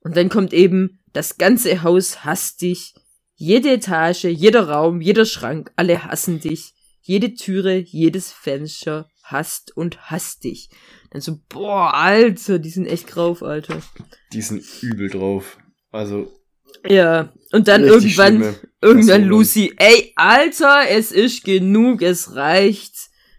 Und 0.00 0.18
dann 0.18 0.28
kommt 0.28 0.52
eben, 0.52 1.00
das 1.14 1.38
ganze 1.38 1.82
Haus 1.82 2.26
hasst 2.26 2.60
dich, 2.60 2.92
jede 3.36 3.70
Etage, 3.70 4.24
jeder 4.24 4.68
Raum, 4.68 5.00
jeder 5.00 5.26
Schrank, 5.26 5.70
alle 5.76 6.04
hassen 6.04 6.40
dich, 6.40 6.72
jede 7.02 7.34
Türe, 7.34 7.76
jedes 7.76 8.32
Fenster 8.32 9.08
hasst 9.22 9.76
und 9.76 10.10
hasst 10.10 10.44
dich. 10.44 10.70
Dann 11.10 11.20
so, 11.20 11.38
boah, 11.48 11.94
Alter, 11.94 12.58
die 12.58 12.70
sind 12.70 12.86
echt 12.86 13.14
drauf, 13.14 13.42
Alter. 13.42 13.80
Die 14.32 14.42
sind 14.42 14.64
übel 14.82 15.08
drauf. 15.08 15.58
Also. 15.92 16.32
Ja, 16.88 17.32
und 17.52 17.68
dann 17.68 17.84
irgendwann, 17.84 18.56
irgendwann 18.80 19.24
Lucy, 19.24 19.72
ey, 19.76 20.12
Alter, 20.16 20.88
es 20.88 21.12
ist 21.12 21.44
genug, 21.44 22.02
es 22.02 22.34
reicht. 22.34 22.94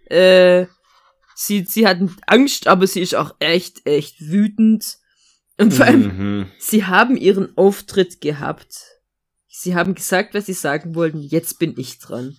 Äh, 0.05 0.67
sie, 1.36 1.65
sie 1.65 1.88
hat 1.88 1.99
Angst, 2.25 2.67
aber 2.67 2.88
sie 2.88 3.01
ist 3.01 3.15
auch 3.15 3.36
echt, 3.39 3.86
echt 3.86 4.21
wütend. 4.21 4.97
Und 5.57 5.73
vor 5.73 5.86
allem, 5.86 6.01
mhm. 6.01 6.51
sie 6.60 6.86
haben 6.86 7.17
ihren 7.17 7.57
Auftritt 7.57 8.21
gehabt. 8.21 8.96
Sie 9.60 9.74
haben 9.74 9.96
gesagt, 9.96 10.36
was 10.36 10.46
sie 10.46 10.54
sagen 10.54 10.93
wollten. 10.93 11.20
Jetzt 11.20 11.58
bin 11.58 11.74
ich 11.80 11.98
dran. 11.98 12.38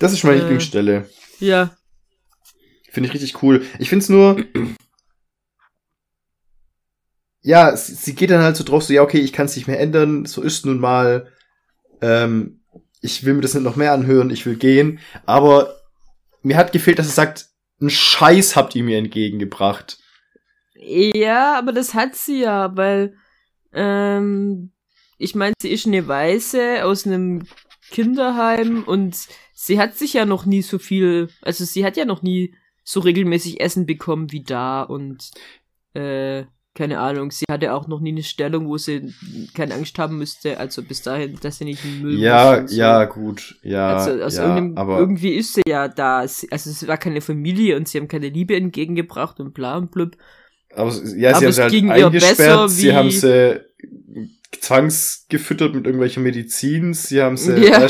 Das 0.00 0.12
ist 0.12 0.24
meine 0.24 0.38
äh, 0.38 0.40
Lieblingsstelle. 0.40 1.08
Ja. 1.38 1.76
Finde 2.90 3.08
ich 3.08 3.14
richtig 3.14 3.40
cool. 3.40 3.64
Ich 3.78 3.88
finde 3.88 4.02
es 4.02 4.08
nur. 4.08 4.44
ja, 7.40 7.76
sie, 7.76 7.94
sie, 7.94 8.16
geht 8.16 8.30
dann 8.30 8.42
halt 8.42 8.56
so 8.56 8.64
drauf, 8.64 8.82
so, 8.82 8.92
ja, 8.92 9.02
okay, 9.02 9.20
ich 9.20 9.32
kann 9.32 9.46
es 9.46 9.54
nicht 9.54 9.68
mehr 9.68 9.78
ändern. 9.78 10.26
So 10.26 10.42
ist 10.42 10.66
nun 10.66 10.80
mal. 10.80 11.32
Ähm, 12.00 12.64
ich 13.00 13.24
will 13.24 13.34
mir 13.34 13.42
das 13.42 13.54
nicht 13.54 13.62
noch 13.62 13.76
mehr 13.76 13.92
anhören. 13.92 14.30
Ich 14.30 14.44
will 14.44 14.56
gehen. 14.56 14.98
Aber 15.26 15.76
mir 16.42 16.56
hat 16.56 16.72
gefehlt, 16.72 16.98
dass 16.98 17.06
sie 17.06 17.12
sagt, 17.12 17.46
einen 17.80 17.90
Scheiß 17.90 18.56
habt 18.56 18.74
ihr 18.74 18.82
mir 18.82 18.98
entgegengebracht. 18.98 19.98
Ja, 20.74 21.56
aber 21.56 21.72
das 21.72 21.94
hat 21.94 22.16
sie 22.16 22.40
ja, 22.40 22.76
weil 22.76 23.16
ähm, 23.72 24.73
ich 25.18 25.34
meine, 25.34 25.54
sie 25.60 25.70
ist 25.70 25.86
eine 25.86 26.06
Weiße 26.06 26.84
aus 26.84 27.06
einem 27.06 27.46
Kinderheim 27.90 28.84
und 28.84 29.16
sie 29.52 29.78
hat 29.78 29.96
sich 29.96 30.14
ja 30.14 30.24
noch 30.24 30.46
nie 30.46 30.62
so 30.62 30.78
viel, 30.78 31.28
also 31.42 31.64
sie 31.64 31.84
hat 31.84 31.96
ja 31.96 32.04
noch 32.04 32.22
nie 32.22 32.54
so 32.82 33.00
regelmäßig 33.00 33.60
Essen 33.60 33.86
bekommen 33.86 34.32
wie 34.32 34.42
da 34.42 34.82
und 34.82 35.30
äh, 35.94 36.44
keine 36.74 36.98
Ahnung, 36.98 37.30
sie 37.30 37.44
hatte 37.48 37.72
auch 37.72 37.86
noch 37.86 38.00
nie 38.00 38.10
eine 38.10 38.24
Stellung, 38.24 38.66
wo 38.66 38.76
sie 38.78 39.14
keine 39.54 39.74
Angst 39.74 39.96
haben 39.98 40.18
müsste, 40.18 40.58
also 40.58 40.82
bis 40.82 41.02
dahin, 41.02 41.38
dass 41.40 41.58
sie 41.58 41.64
nicht 41.64 41.84
im 41.84 42.02
Müll 42.02 42.18
Ja, 42.18 42.66
so. 42.66 42.74
ja, 42.74 43.04
gut, 43.04 43.56
ja. 43.62 43.96
Also 43.96 44.20
aus 44.22 44.36
ja, 44.36 44.56
aber 44.74 44.98
irgendwie 44.98 45.34
ist 45.34 45.54
sie 45.54 45.62
ja 45.68 45.86
da, 45.86 46.18
also 46.18 46.48
es 46.50 46.86
war 46.88 46.96
keine 46.98 47.20
Familie 47.20 47.76
und 47.76 47.86
sie 47.86 47.98
haben 47.98 48.08
keine 48.08 48.28
Liebe 48.28 48.56
entgegengebracht 48.56 49.38
und 49.38 49.54
bla 49.54 49.76
und 49.76 49.92
blub. 49.92 50.16
Aber, 50.74 50.90
ja, 50.90 50.92
sie 50.92 51.26
aber 51.28 51.44
haben 51.46 51.52
sie 51.52 51.62
halt 51.62 52.04
eingesperrt, 52.04 52.70
sie 52.70 52.92
haben 52.92 53.10
sie 53.10 53.60
zwangsgefüttert 54.60 55.74
mit 55.74 55.86
irgendwelcher 55.86 56.20
Medizin, 56.20 56.94
sie 56.94 57.22
haben 57.22 57.36
sie 57.36 57.56
ja. 57.66 57.86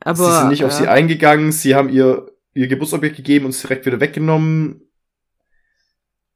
aber, 0.00 0.24
sie 0.24 0.38
sind 0.38 0.48
nicht 0.50 0.60
ja. 0.60 0.66
auf 0.66 0.72
sie 0.72 0.88
eingegangen, 0.88 1.52
sie 1.52 1.74
haben 1.74 1.88
ihr 1.88 2.26
ihr 2.52 2.66
Geburtsobjekt 2.66 3.16
gegeben 3.16 3.44
und 3.44 3.50
es 3.50 3.62
direkt 3.62 3.86
wieder 3.86 4.00
weggenommen 4.00 4.90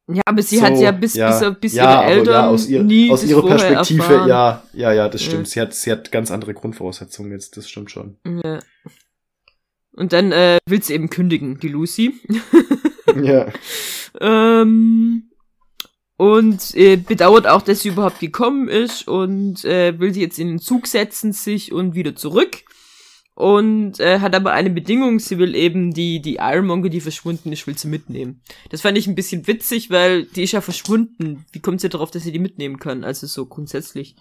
ja, 0.07 0.23
aber 0.27 0.42
sie 0.42 0.59
so, 0.59 0.62
hat 0.62 0.79
ja 0.79 0.92
bis, 0.92 1.14
ja, 1.14 1.31
bis, 1.38 1.61
bis 1.61 1.73
ja, 1.75 2.03
ihre 2.03 2.12
Eltern 2.12 2.35
ja, 2.35 2.49
aus, 2.49 2.66
ihr, 2.66 2.83
nie 2.83 3.11
aus 3.11 3.25
ihrer 3.25 3.47
Perspektive, 3.47 4.03
erfahren. 4.03 4.29
ja, 4.29 4.62
ja, 4.75 4.92
ja, 4.92 5.09
das 5.09 5.23
stimmt. 5.23 5.47
Ja. 5.47 5.53
Sie 5.53 5.61
hat, 5.62 5.75
sie 5.75 5.92
hat 5.92 6.12
ganz 6.12 6.31
andere 6.31 6.53
Grundvoraussetzungen 6.53 7.33
jetzt, 7.33 7.57
das 7.57 7.70
stimmt 7.70 7.90
schon. 7.90 8.18
Ja. 8.27 8.59
Und 9.92 10.12
dann 10.12 10.33
äh, 10.33 10.59
will 10.66 10.83
sie 10.83 10.92
eben 10.92 11.09
kündigen, 11.09 11.59
die 11.59 11.68
Lucy. 11.68 12.20
ja. 13.23 13.47
ähm, 14.20 15.31
und 16.16 16.74
äh, 16.74 16.96
bedauert 16.96 17.46
auch, 17.46 17.62
dass 17.62 17.81
sie 17.81 17.88
überhaupt 17.88 18.20
gekommen 18.20 18.68
ist 18.68 19.09
und 19.09 19.64
äh, 19.64 19.98
will 19.98 20.14
sie 20.14 20.20
jetzt 20.20 20.38
in 20.38 20.48
den 20.48 20.59
Zug 20.59 20.87
setzen, 20.87 21.33
sich 21.33 21.72
und 21.72 21.94
wieder 21.94 22.14
zurück 22.14 22.64
und 23.35 23.98
äh, 23.98 24.20
hat 24.20 24.35
aber 24.35 24.53
eine 24.53 24.70
Bedingung, 24.70 25.18
sie 25.18 25.38
will 25.38 25.57
eben 25.57 25.92
die, 25.92 26.22
die 26.22 26.37
Ironmonger, 26.37 26.88
die 26.88 27.00
verschwunden 27.00 27.53
ist, 27.53 27.66
will 27.66 27.77
sie 27.77 27.88
mitnehmen. 27.88 28.42
Das 28.70 28.81
fand 28.81 28.96
ich 28.96 29.09
ein 29.09 29.16
bisschen 29.16 29.46
witzig, 29.48 29.90
weil 29.90 30.24
die 30.24 30.44
ist 30.44 30.53
ja 30.53 30.61
verschwunden. 30.61 31.44
Wie 31.50 31.61
kommt 31.61 31.81
sie 31.81 31.88
darauf, 31.88 32.12
dass 32.12 32.22
sie 32.22 32.33
die 32.33 32.38
mitnehmen 32.38 32.79
kann? 32.79 33.03
Also 33.03 33.27
so 33.27 33.46
grundsätzlich. 33.46 34.14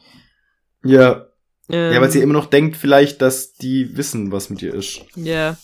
Ja. 0.83 1.27
Ähm, 1.69 1.93
ja, 1.93 2.01
weil 2.01 2.11
sie 2.11 2.21
immer 2.21 2.33
noch 2.33 2.47
denkt 2.47 2.75
vielleicht, 2.75 3.21
dass 3.21 3.53
die 3.53 3.95
wissen, 3.95 4.31
was 4.31 4.49
mit 4.49 4.63
ihr 4.63 4.73
ist. 4.73 5.05
Ja. 5.15 5.57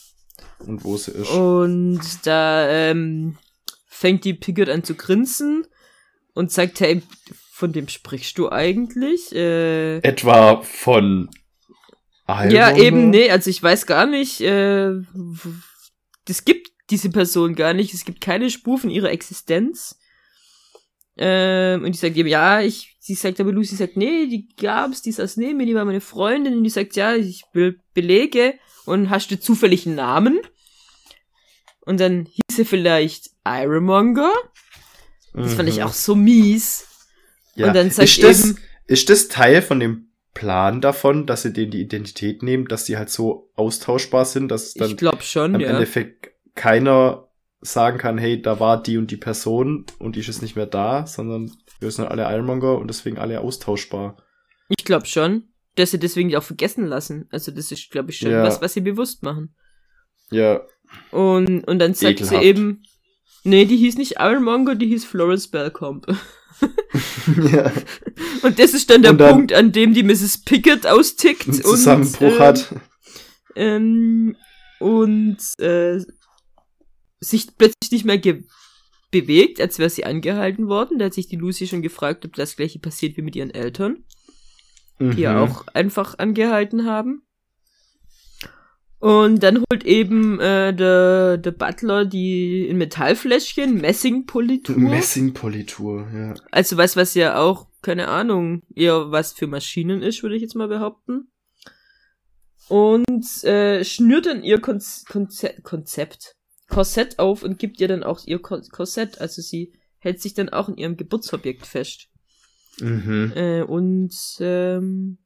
Und 0.59 0.83
wo 0.83 0.95
sie 0.97 1.11
ist. 1.11 1.31
Und 1.31 2.01
da 2.25 2.69
ähm, 2.69 3.37
fängt 3.87 4.25
die 4.25 4.35
Piggott 4.35 4.69
an 4.69 4.83
zu 4.83 4.93
grinsen 4.93 5.65
und 6.39 6.53
sagt, 6.53 6.79
hey, 6.79 7.01
von 7.51 7.73
dem 7.73 7.89
sprichst 7.89 8.37
du 8.37 8.49
eigentlich? 8.49 9.35
Äh, 9.35 9.97
Etwa 9.97 10.61
von 10.61 11.29
Iron 12.29 12.49
ja, 12.49 12.77
eben, 12.77 13.09
nee, 13.09 13.29
also 13.29 13.49
ich 13.49 13.61
weiß 13.61 13.85
gar 13.85 14.05
nicht, 14.05 14.39
äh, 14.39 14.91
es 16.29 16.45
gibt 16.45 16.69
diese 16.89 17.09
Person 17.09 17.55
gar 17.55 17.73
nicht, 17.73 17.93
es 17.93 18.05
gibt 18.05 18.21
keine 18.21 18.49
Spur 18.49 18.77
von 18.77 18.89
ihrer 18.89 19.11
Existenz. 19.11 19.99
Ähm, 21.17 21.83
und 21.83 21.93
die 21.93 21.99
sagt 21.99 22.15
eben, 22.15 22.29
ja, 22.29 22.61
ich, 22.61 22.95
sie 23.01 23.15
sagt 23.15 23.41
aber 23.41 23.51
Lucy 23.51 23.75
sagt, 23.75 23.97
nee, 23.97 24.27
die 24.27 24.47
gab's, 24.55 25.01
die 25.01 25.09
ist 25.09 25.19
aus 25.19 25.35
Nehmen, 25.35 25.67
die 25.67 25.75
war 25.75 25.83
meine 25.83 25.99
Freundin, 25.99 26.55
und 26.55 26.63
die 26.63 26.69
sagt, 26.69 26.95
ja, 26.95 27.15
ich 27.15 27.43
will 27.51 27.81
Belege, 27.93 28.53
und 28.85 29.09
hast 29.09 29.29
du 29.29 29.37
zufällig 29.37 29.85
einen 29.85 29.97
Namen? 29.97 30.39
Und 31.81 31.99
dann 31.99 32.27
hieß 32.27 32.59
er 32.59 32.65
vielleicht 32.65 33.31
Ironmonger. 33.45 34.31
Das 35.43 35.53
fand 35.53 35.69
ich 35.69 35.77
mhm. 35.77 35.83
auch 35.83 35.93
so 35.93 36.15
mies. 36.15 36.87
Ja. 37.55 37.67
Und 37.67 37.75
dann 37.75 37.91
sagt 37.91 38.09
ist 38.09 38.23
das, 38.23 38.55
ist 38.87 39.09
das 39.09 39.27
Teil 39.27 39.61
von 39.61 39.79
dem 39.79 40.09
Plan 40.33 40.81
davon, 40.81 41.25
dass 41.25 41.41
sie 41.41 41.53
denen 41.53 41.71
die 41.71 41.81
Identität 41.81 42.43
nehmen, 42.43 42.67
dass 42.67 42.85
sie 42.85 42.97
halt 42.97 43.09
so 43.09 43.51
austauschbar 43.55 44.25
sind, 44.25 44.49
dass 44.49 44.73
dann 44.73 44.97
schon, 45.21 45.55
im 45.55 45.61
ja. 45.61 45.69
Endeffekt 45.69 46.31
keiner 46.55 47.29
sagen 47.61 47.97
kann, 47.97 48.17
hey, 48.17 48.41
da 48.41 48.59
war 48.59 48.81
die 48.81 48.97
und 48.97 49.11
die 49.11 49.17
Person 49.17 49.85
und 49.97 50.15
die 50.15 50.21
ist 50.21 50.27
jetzt 50.27 50.41
nicht 50.41 50.55
mehr 50.55 50.65
da, 50.65 51.05
sondern 51.05 51.51
wir 51.79 51.91
sind 51.91 52.05
alle 52.05 52.23
Ironmonger 52.23 52.77
und 52.77 52.87
deswegen 52.87 53.17
alle 53.17 53.41
austauschbar. 53.41 54.17
Ich 54.69 54.85
glaube 54.85 55.07
schon, 55.07 55.49
dass 55.75 55.91
sie 55.91 55.99
deswegen 55.99 56.29
die 56.29 56.37
auch 56.37 56.43
vergessen 56.43 56.85
lassen. 56.85 57.27
Also 57.31 57.51
das 57.51 57.71
ist, 57.71 57.89
glaube 57.91 58.11
ich, 58.11 58.17
schon 58.17 58.31
ja. 58.31 58.43
was, 58.43 58.61
was 58.61 58.73
sie 58.73 58.81
bewusst 58.81 59.23
machen. 59.23 59.55
Ja. 60.31 60.61
Und, 61.11 61.67
und 61.67 61.79
dann 61.79 61.93
sagt 61.93 62.21
Ekelhaft. 62.21 62.41
sie 62.41 62.47
eben, 62.47 62.83
nee, 63.43 63.65
die 63.65 63.77
hieß 63.77 63.97
nicht 63.97 64.15
Ironmonger, 64.19 64.75
die 64.75 64.87
hieß 64.87 65.05
Florence 65.05 65.47
Bellcomp. 65.47 66.07
ja. 67.51 67.71
Und 68.41 68.59
das 68.59 68.73
ist 68.73 68.89
dann 68.89 69.01
der 69.01 69.13
dann 69.13 69.31
Punkt, 69.31 69.53
an 69.53 69.71
dem 69.71 69.93
die 69.93 70.03
Mrs. 70.03 70.43
Pickett 70.43 70.85
austickt. 70.85 71.47
Einen 71.47 71.61
Zusammenbruch 71.61 72.21
und, 72.21 72.33
äh, 72.33 72.39
hat. 72.39 72.75
Ähm, 73.55 74.35
und 74.79 75.37
äh, 75.59 75.99
sich 77.19 77.47
plötzlich 77.57 77.91
nicht 77.91 78.05
mehr 78.05 78.19
bewegt, 79.11 79.59
als 79.59 79.79
wäre 79.79 79.89
sie 79.89 80.05
angehalten 80.05 80.67
worden. 80.67 80.99
Da 80.99 81.05
hat 81.05 81.13
sich 81.13 81.27
die 81.27 81.35
Lucy 81.35 81.67
schon 81.67 81.81
gefragt, 81.81 82.25
ob 82.25 82.35
das 82.35 82.55
gleiche 82.55 82.79
passiert 82.79 83.17
wie 83.17 83.21
mit 83.21 83.35
ihren 83.35 83.51
Eltern, 83.51 84.05
mhm. 84.99 85.15
die 85.15 85.21
ja 85.21 85.33
mhm. 85.33 85.39
auch 85.51 85.67
einfach 85.67 86.17
angehalten 86.17 86.85
haben. 86.85 87.23
Und 88.99 89.41
dann 89.43 89.63
holt 89.71 89.85
eben 89.85 90.41
äh, 90.41 90.73
der, 90.73 91.37
der 91.37 91.51
Butler 91.51 92.03
die 92.03 92.67
in 92.67 92.77
Metallfläschchen, 92.77 93.75
Messingpolitur. 93.79 94.77
Messingpolitur, 94.77 96.07
ja. 96.13 96.33
Also 96.51 96.75
was, 96.75 96.97
was 96.97 97.13
ja 97.13 97.39
auch, 97.39 97.67
keine 97.81 98.09
Ahnung, 98.09 98.61
eher 98.75 99.09
was 99.09 99.31
für 99.31 99.47
Maschinen 99.47 100.01
ist, 100.01 100.21
würde 100.21 100.35
ich 100.35 100.41
jetzt 100.41 100.55
mal 100.55 100.67
behaupten. 100.67 101.31
Und 102.67 103.43
äh, 103.45 103.85
schnürt 103.85 104.25
dann 104.25 104.43
ihr 104.43 104.59
Konz 104.59 105.05
Konze 105.05 105.55
Konzept, 105.63 106.35
Korsett 106.67 107.19
auf 107.19 107.41
und 107.41 107.57
gibt 107.57 107.79
ihr 107.79 107.87
dann 107.87 108.03
auch 108.03 108.19
ihr 108.25 108.39
Korsett. 108.39 109.21
Also 109.21 109.41
sie 109.41 109.73
hält 109.99 110.21
sich 110.21 110.33
dann 110.33 110.49
auch 110.49 110.67
in 110.67 110.77
ihrem 110.77 110.97
Geburtsobjekt 110.97 111.65
fest. 111.65 112.09
Mhm. 112.81 113.31
Äh, 113.33 113.61
und 113.61 114.13
ähm, 114.41 115.19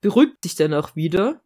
beruhigt 0.00 0.44
sich 0.44 0.54
dann 0.54 0.72
auch 0.72 0.94
wieder 0.94 1.42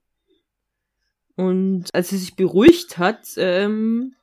und 1.37 1.85
als 1.95 2.09
sie 2.09 2.19
sich 2.19 2.35
beruhigt 2.35 2.99
hat, 2.99 3.29
ähm, 3.37 4.15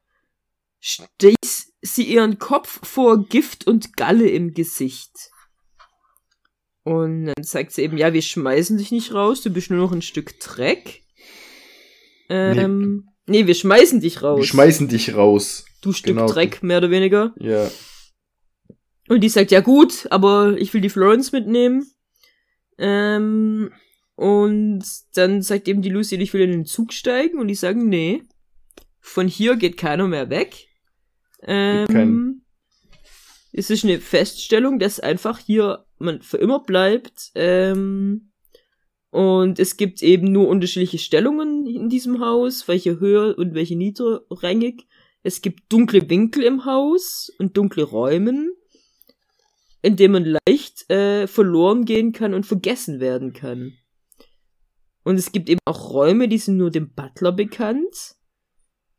stieß 0.79 1.73
sie 1.81 2.03
ihren 2.03 2.39
Kopf 2.39 2.85
vor 2.85 3.25
Gift 3.25 3.67
und 3.67 3.95
Galle 3.95 4.29
im 4.29 4.53
Gesicht. 4.53 5.31
Und 6.83 7.27
dann 7.27 7.43
sagt 7.43 7.71
sie 7.71 7.83
eben, 7.83 7.97
ja, 7.97 8.13
wir 8.13 8.21
schmeißen 8.21 8.77
dich 8.77 8.91
nicht 8.91 9.13
raus, 9.13 9.41
du 9.41 9.49
bist 9.49 9.69
nur 9.69 9.79
noch 9.79 9.93
ein 9.93 10.01
Stück 10.01 10.39
Dreck. 10.39 11.03
Ähm, 12.29 13.09
nee, 13.27 13.41
nee 13.41 13.47
wir 13.47 13.55
schmeißen 13.55 14.01
dich 14.01 14.21
raus. 14.21 14.39
Wir 14.39 14.47
schmeißen 14.47 14.87
dich 14.87 15.15
raus. 15.15 15.65
Du 15.81 15.93
Stück 15.93 16.15
genau. 16.15 16.27
Dreck, 16.27 16.63
mehr 16.63 16.79
oder 16.79 16.89
weniger. 16.89 17.33
Ja. 17.37 17.69
Und 19.07 19.21
die 19.21 19.29
sagt, 19.29 19.51
ja 19.51 19.59
gut, 19.59 20.07
aber 20.09 20.57
ich 20.57 20.73
will 20.73 20.81
die 20.81 20.89
Florence 20.89 21.31
mitnehmen. 21.31 21.85
Ähm, 22.77 23.71
und 24.15 24.83
dann 25.15 25.41
sagt 25.41 25.67
eben 25.67 25.81
die 25.81 25.89
Lucy, 25.89 26.15
ich 26.15 26.33
will 26.33 26.41
in 26.41 26.51
den 26.51 26.65
Zug 26.65 26.93
steigen 26.93 27.39
und 27.39 27.47
die 27.47 27.55
sagen, 27.55 27.89
nee, 27.89 28.23
von 28.99 29.27
hier 29.27 29.55
geht 29.55 29.77
keiner 29.77 30.07
mehr 30.07 30.29
weg. 30.29 30.67
Ähm, 31.41 32.43
es 33.51 33.69
ist 33.69 33.83
eine 33.83 33.99
Feststellung, 33.99 34.79
dass 34.79 34.99
einfach 34.99 35.39
hier 35.39 35.85
man 35.97 36.21
für 36.21 36.37
immer 36.37 36.61
bleibt. 36.61 37.31
Ähm, 37.35 38.31
und 39.09 39.59
es 39.59 39.77
gibt 39.77 40.01
eben 40.01 40.31
nur 40.31 40.47
unterschiedliche 40.47 40.97
Stellungen 40.97 41.67
in 41.67 41.89
diesem 41.89 42.19
Haus, 42.19 42.67
welche 42.67 42.99
höher 42.99 43.37
und 43.37 43.53
welche 43.53 43.75
niedrigrängig. 43.75 44.87
Es 45.21 45.41
gibt 45.41 45.71
dunkle 45.71 46.09
Winkel 46.09 46.43
im 46.43 46.65
Haus 46.65 47.31
und 47.37 47.55
dunkle 47.55 47.83
Räumen, 47.83 48.51
in 49.81 49.95
denen 49.95 50.13
man 50.13 50.37
leicht 50.47 50.89
äh, 50.89 51.27
verloren 51.27 51.85
gehen 51.85 52.11
kann 52.11 52.33
und 52.33 52.45
vergessen 52.45 52.99
werden 52.99 53.33
kann. 53.33 53.77
Und 55.03 55.17
es 55.17 55.31
gibt 55.31 55.49
eben 55.49 55.59
auch 55.65 55.91
Räume, 55.91 56.27
die 56.27 56.37
sind 56.37 56.57
nur 56.57 56.71
dem 56.71 56.93
Butler 56.93 57.31
bekannt. 57.31 58.15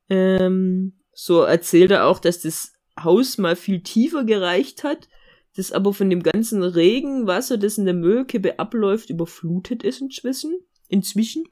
Ähm, 0.09 1.01
so 1.13 1.43
erzählt 1.43 1.91
er 1.91 2.07
auch, 2.07 2.19
dass 2.19 2.41
das 2.43 2.73
Haus 3.03 3.39
mal 3.39 3.57
viel 3.57 3.83
tiefer 3.83 4.25
gereicht 4.25 4.85
hat, 4.85 5.09
das 5.57 5.73
aber 5.73 5.95
von 5.95 6.11
dem 6.11 6.23
ganzen 6.23 6.63
Regenwasser, 6.63 7.59
das 7.59 7.79
in 7.79 7.85
der 7.85 7.95
Müllkippe 7.95 8.59
abläuft, 8.59 9.11
überflutet 9.11 9.83
ist 9.83 10.01
inzwischen. 10.01 10.59
Inzwischen. 10.89 11.45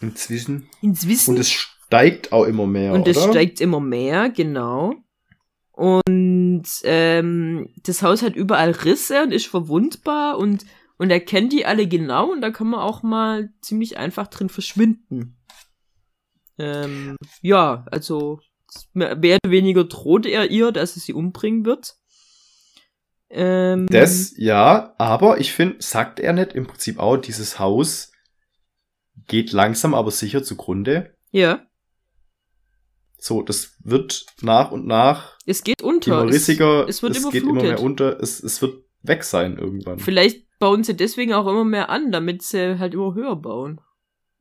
Inzwischen. 0.00 0.68
Inzwischen. 0.82 1.30
Und 1.30 1.40
es 1.40 1.50
steigt 1.50 2.32
auch 2.32 2.44
immer 2.44 2.66
mehr. 2.66 2.92
Und 2.92 3.08
es 3.08 3.22
steigt 3.22 3.60
immer 3.60 3.80
mehr, 3.80 4.28
genau. 4.28 4.94
Und 5.72 6.66
ähm, 6.82 7.68
das 7.84 8.02
Haus 8.02 8.22
hat 8.22 8.34
überall 8.34 8.72
Risse 8.72 9.22
und 9.22 9.32
ist 9.32 9.46
verwundbar 9.46 10.36
und 10.36 10.66
und 10.98 11.10
er 11.10 11.20
kennt 11.20 11.52
die 11.52 11.64
alle 11.64 11.86
genau 11.86 12.32
und 12.32 12.40
da 12.40 12.50
kann 12.50 12.68
man 12.68 12.80
auch 12.80 13.02
mal 13.02 13.50
ziemlich 13.60 13.96
einfach 13.96 14.26
drin 14.26 14.48
verschwinden. 14.48 15.38
Ähm, 16.58 17.16
ja, 17.40 17.86
also 17.90 18.40
mehr 18.92 19.38
oder 19.42 19.50
weniger 19.50 19.84
droht 19.84 20.26
er 20.26 20.50
ihr, 20.50 20.72
dass 20.72 20.96
er 20.96 21.00
sie 21.00 21.14
umbringen 21.14 21.64
wird. 21.64 21.96
Ähm, 23.30 23.86
das, 23.86 24.34
ja, 24.36 24.94
aber 24.98 25.38
ich 25.38 25.52
finde, 25.52 25.76
sagt 25.80 26.18
er 26.18 26.32
nicht 26.32 26.52
im 26.54 26.66
Prinzip 26.66 26.98
auch, 26.98 27.16
dieses 27.16 27.58
Haus 27.58 28.12
geht 29.26 29.52
langsam, 29.52 29.94
aber 29.94 30.10
sicher 30.10 30.42
zugrunde. 30.42 31.14
Ja. 31.30 31.64
So, 33.18 33.42
das 33.42 33.74
wird 33.80 34.26
nach 34.40 34.70
und 34.70 34.86
nach. 34.86 35.36
Es 35.44 35.62
geht 35.62 35.82
unter. 35.82 36.22
Immer 36.22 36.32
rissiger. 36.32 36.88
Es, 36.88 36.96
es 36.96 37.02
wird 37.02 37.16
es 37.16 37.30
geht 37.30 37.42
immer 37.42 37.62
mehr 37.62 37.80
unter. 37.80 38.20
Es, 38.20 38.42
es 38.42 38.62
wird 38.62 38.84
weg 39.02 39.24
sein 39.24 39.58
irgendwann. 39.58 39.98
Vielleicht 39.98 40.47
bauen 40.58 40.84
sie 40.84 40.96
deswegen 40.96 41.32
auch 41.32 41.46
immer 41.46 41.64
mehr 41.64 41.88
an, 41.90 42.12
damit 42.12 42.42
sie 42.42 42.78
halt 42.78 42.94
immer 42.94 43.14
höher 43.14 43.36
bauen. 43.36 43.80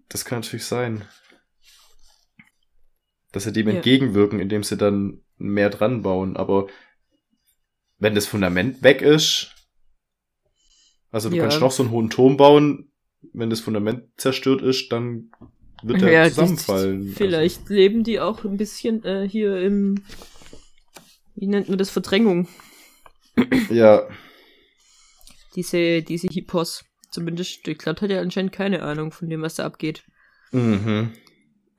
Das 0.09 0.26
kann 0.26 0.39
natürlich 0.39 0.65
sein. 0.65 1.03
Dass 3.32 3.43
sie 3.43 3.53
dem 3.53 3.68
ja. 3.68 3.76
entgegenwirken, 3.76 4.39
indem 4.39 4.63
sie 4.63 4.78
dann 4.78 5.22
mehr 5.38 5.70
dran 5.70 6.01
bauen. 6.01 6.38
Aber 6.38 6.68
wenn 7.99 8.15
das 8.15 8.26
Fundament 8.26 8.84
weg 8.84 9.01
ist, 9.01 9.53
also 11.11 11.30
du 11.30 11.36
ja. 11.36 11.43
kannst 11.43 11.59
noch 11.59 11.72
so 11.72 11.84
einen 11.84 11.91
hohen 11.91 12.09
Turm 12.09 12.38
bauen, 12.38 12.91
wenn 13.34 13.49
das 13.49 13.59
Fundament 13.59 14.05
zerstört 14.18 14.61
ist, 14.61 14.91
dann 14.91 15.32
wird 15.84 16.01
er 16.01 16.11
ja, 16.11 16.30
zusammenfallen. 16.30 17.01
Die, 17.01 17.11
vielleicht 17.11 17.61
also. 17.63 17.74
leben 17.74 18.03
die 18.03 18.20
auch 18.20 18.43
ein 18.43 18.57
bisschen 18.57 19.03
äh, 19.03 19.28
hier 19.28 19.61
im, 19.61 20.03
wie 21.36 21.47
nennt 21.47 21.70
man 21.70 21.78
das, 21.78 21.89
Verdrängung. 21.89 22.47
Ja 23.70 24.07
diese, 25.58 26.03
diese 26.03 26.28
Hippos. 26.28 26.86
Zumindest, 27.10 27.68
ich 27.68 27.78
glaube, 27.78 28.01
hat 28.01 28.12
er 28.12 28.22
anscheinend 28.22 28.53
keine 28.53 28.84
Ahnung 28.84 29.12
von 29.12 29.28
dem, 29.28 29.41
was 29.41 29.55
da 29.55 29.66
abgeht. 29.66 30.03
Mhm. 30.51 31.12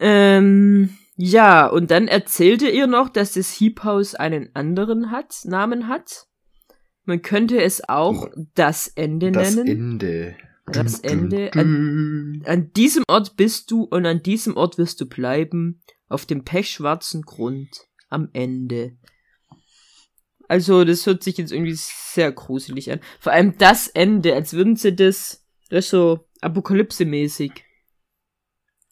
Ähm, 0.01 0.91
ja, 1.16 1.66
und 1.66 1.91
dann 1.91 2.09
erzählte 2.09 2.68
ihr 2.68 2.87
noch, 2.87 3.09
dass 3.09 3.33
das 3.33 3.51
Hiebhaus 3.51 4.14
einen 4.14 4.55
anderen 4.55 5.11
hat, 5.11 5.35
Namen 5.45 5.89
hat. 5.89 6.26
Man 7.05 7.22
könnte 7.22 7.62
es 7.62 7.89
auch 7.89 8.29
das 8.55 8.89
Ende 8.89 9.33
das 9.33 9.55
nennen. 9.55 9.68
Ende. 9.68 10.37
Das 10.66 11.01
Ende. 11.01 11.51
An, 11.55 12.43
an 12.45 12.72
diesem 12.74 13.05
Ort 13.09 13.37
bist 13.37 13.70
du 13.70 13.85
und 13.85 14.05
an 14.05 14.22
diesem 14.22 14.57
Ort 14.57 14.76
wirst 14.76 15.01
du 15.01 15.07
bleiben. 15.07 15.81
Auf 16.09 16.26
dem 16.26 16.45
pechschwarzen 16.45 17.22
Grund. 17.22 17.68
Am 18.11 18.29
Ende. 18.33 18.97
Also, 20.49 20.84
das 20.84 21.07
hört 21.07 21.22
sich 21.22 21.36
jetzt 21.36 21.53
irgendwie 21.53 21.76
sehr 21.76 22.32
gruselig 22.32 22.90
an. 22.90 23.01
Vor 23.20 23.32
allem 23.32 23.57
das 23.59 23.86
Ende, 23.88 24.34
als 24.34 24.55
würden 24.55 24.76
sie 24.76 24.96
das, 24.96 25.44
das 25.68 25.84
ist 25.84 25.90
so 25.90 26.26
Apokalypse-mäßig. 26.40 27.53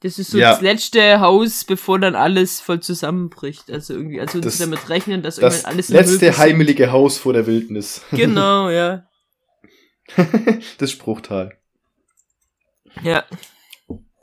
Das 0.03 0.19
ist 0.19 0.31
so 0.31 0.39
ja. 0.39 0.53
das 0.53 0.61
letzte 0.61 1.21
Haus, 1.21 1.65
bevor 1.65 1.99
dann 1.99 2.15
alles 2.15 2.61
voll 2.61 2.81
zusammenbricht. 2.81 3.71
Also 3.71 3.95
irgendwie, 3.95 4.21
also 4.21 4.41
das, 4.41 4.59
damit 4.59 4.89
rechnen, 4.91 5.23
dass 5.23 5.37
das 5.37 5.55
irgendwann 5.55 5.73
alles 5.73 5.87
Das 5.87 6.11
letzte 6.11 6.37
heimelige 6.37 6.93
Haus 6.93 7.17
vor 7.19 7.33
der 7.33 7.47
Wildnis. 7.47 8.03
Genau, 8.11 8.69
ja. 8.69 9.09
das 10.79 10.91
Spruchtal. 10.91 11.57
Ja. 13.03 13.25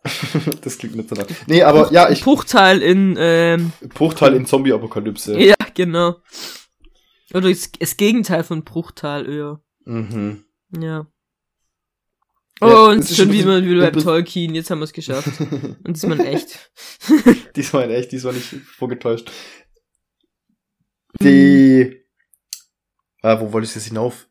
das 0.61 0.77
klingt 0.77 0.95
nicht 0.95 1.09
so 1.09 1.15
nach. 1.15 1.25
Nee, 1.47 1.63
aber 1.63 1.91
ja, 1.91 2.09
ich. 2.09 2.23
Bruchteil 2.23 2.81
in, 2.81 3.15
ähm, 3.17 3.73
Bruchteil 3.93 4.36
in 4.36 4.45
Zombie-Apokalypse. 4.45 5.39
Ja, 5.39 5.55
genau. 5.73 6.17
Oder 7.34 7.49
das, 7.49 7.71
das 7.71 7.97
Gegenteil 7.97 8.43
von 8.43 8.63
Bruchteil 8.63 9.27
eher. 9.29 9.61
Mhm. 9.86 10.45
Ja. 10.77 11.07
Ja, 12.61 12.67
Oh, 12.67 12.89
und 12.89 12.99
es 12.99 13.11
ist 13.11 13.17
schon 13.17 13.31
wieder, 13.31 13.63
wieder 13.63 13.91
beim 13.91 14.03
Tolkien, 14.03 14.53
jetzt 14.55 14.69
haben 14.69 14.79
wir 14.79 14.86
es 14.86 14.93
geschafft. 14.93 15.27
Und 15.84 15.88
diesmal 15.88 16.19
in 16.19 16.25
echt. 16.27 16.71
diesmal 17.55 17.86
in 17.86 17.91
echt, 17.91 18.11
diesmal 18.11 18.34
nicht 18.34 18.47
vorgetäuscht. 18.47 19.31
Die. 21.21 21.99
Ah, 23.21 23.39
wo 23.39 23.51
wollte 23.51 23.67
ich 23.67 23.75
jetzt 23.75 23.88
hinauf? 23.88 24.27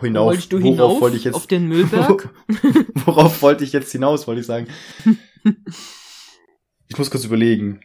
Hinauf. 0.00 0.26
Wolltest 0.26 0.52
du 0.52 0.60
Worauf 0.60 0.70
hinauf 0.70 1.00
wollte 1.00 1.16
ich 1.16 1.24
jetzt? 1.24 1.34
auf 1.34 1.46
den 1.46 1.66
Müllberg? 1.66 2.28
Worauf 3.06 3.42
wollte 3.42 3.64
ich 3.64 3.72
jetzt 3.72 3.92
hinaus, 3.92 4.26
wollte 4.26 4.40
ich 4.40 4.46
sagen. 4.46 4.66
Ich 6.88 6.98
muss 6.98 7.10
kurz 7.10 7.24
überlegen. 7.24 7.80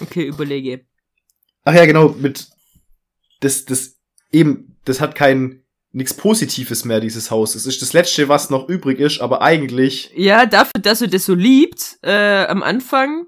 Okay, 0.00 0.26
überlege. 0.26 0.86
Ach 1.64 1.74
ja, 1.74 1.86
genau, 1.86 2.10
mit 2.10 2.48
das, 3.44 3.64
das 3.64 3.96
eben, 4.32 4.76
das 4.84 5.00
hat 5.00 5.14
kein 5.14 5.62
nichts 5.92 6.14
Positives 6.14 6.84
mehr, 6.84 7.00
dieses 7.00 7.30
Haus. 7.30 7.54
Es 7.54 7.66
ist 7.66 7.80
das 7.80 7.92
Letzte, 7.92 8.28
was 8.28 8.50
noch 8.50 8.68
übrig 8.68 8.98
ist, 8.98 9.20
aber 9.20 9.42
eigentlich, 9.42 10.10
Ja, 10.16 10.44
dafür, 10.44 10.82
dass 10.82 11.02
er 11.02 11.08
das 11.08 11.24
so 11.24 11.34
liebt, 11.34 11.98
äh, 12.02 12.44
am 12.46 12.62
Anfang, 12.62 13.26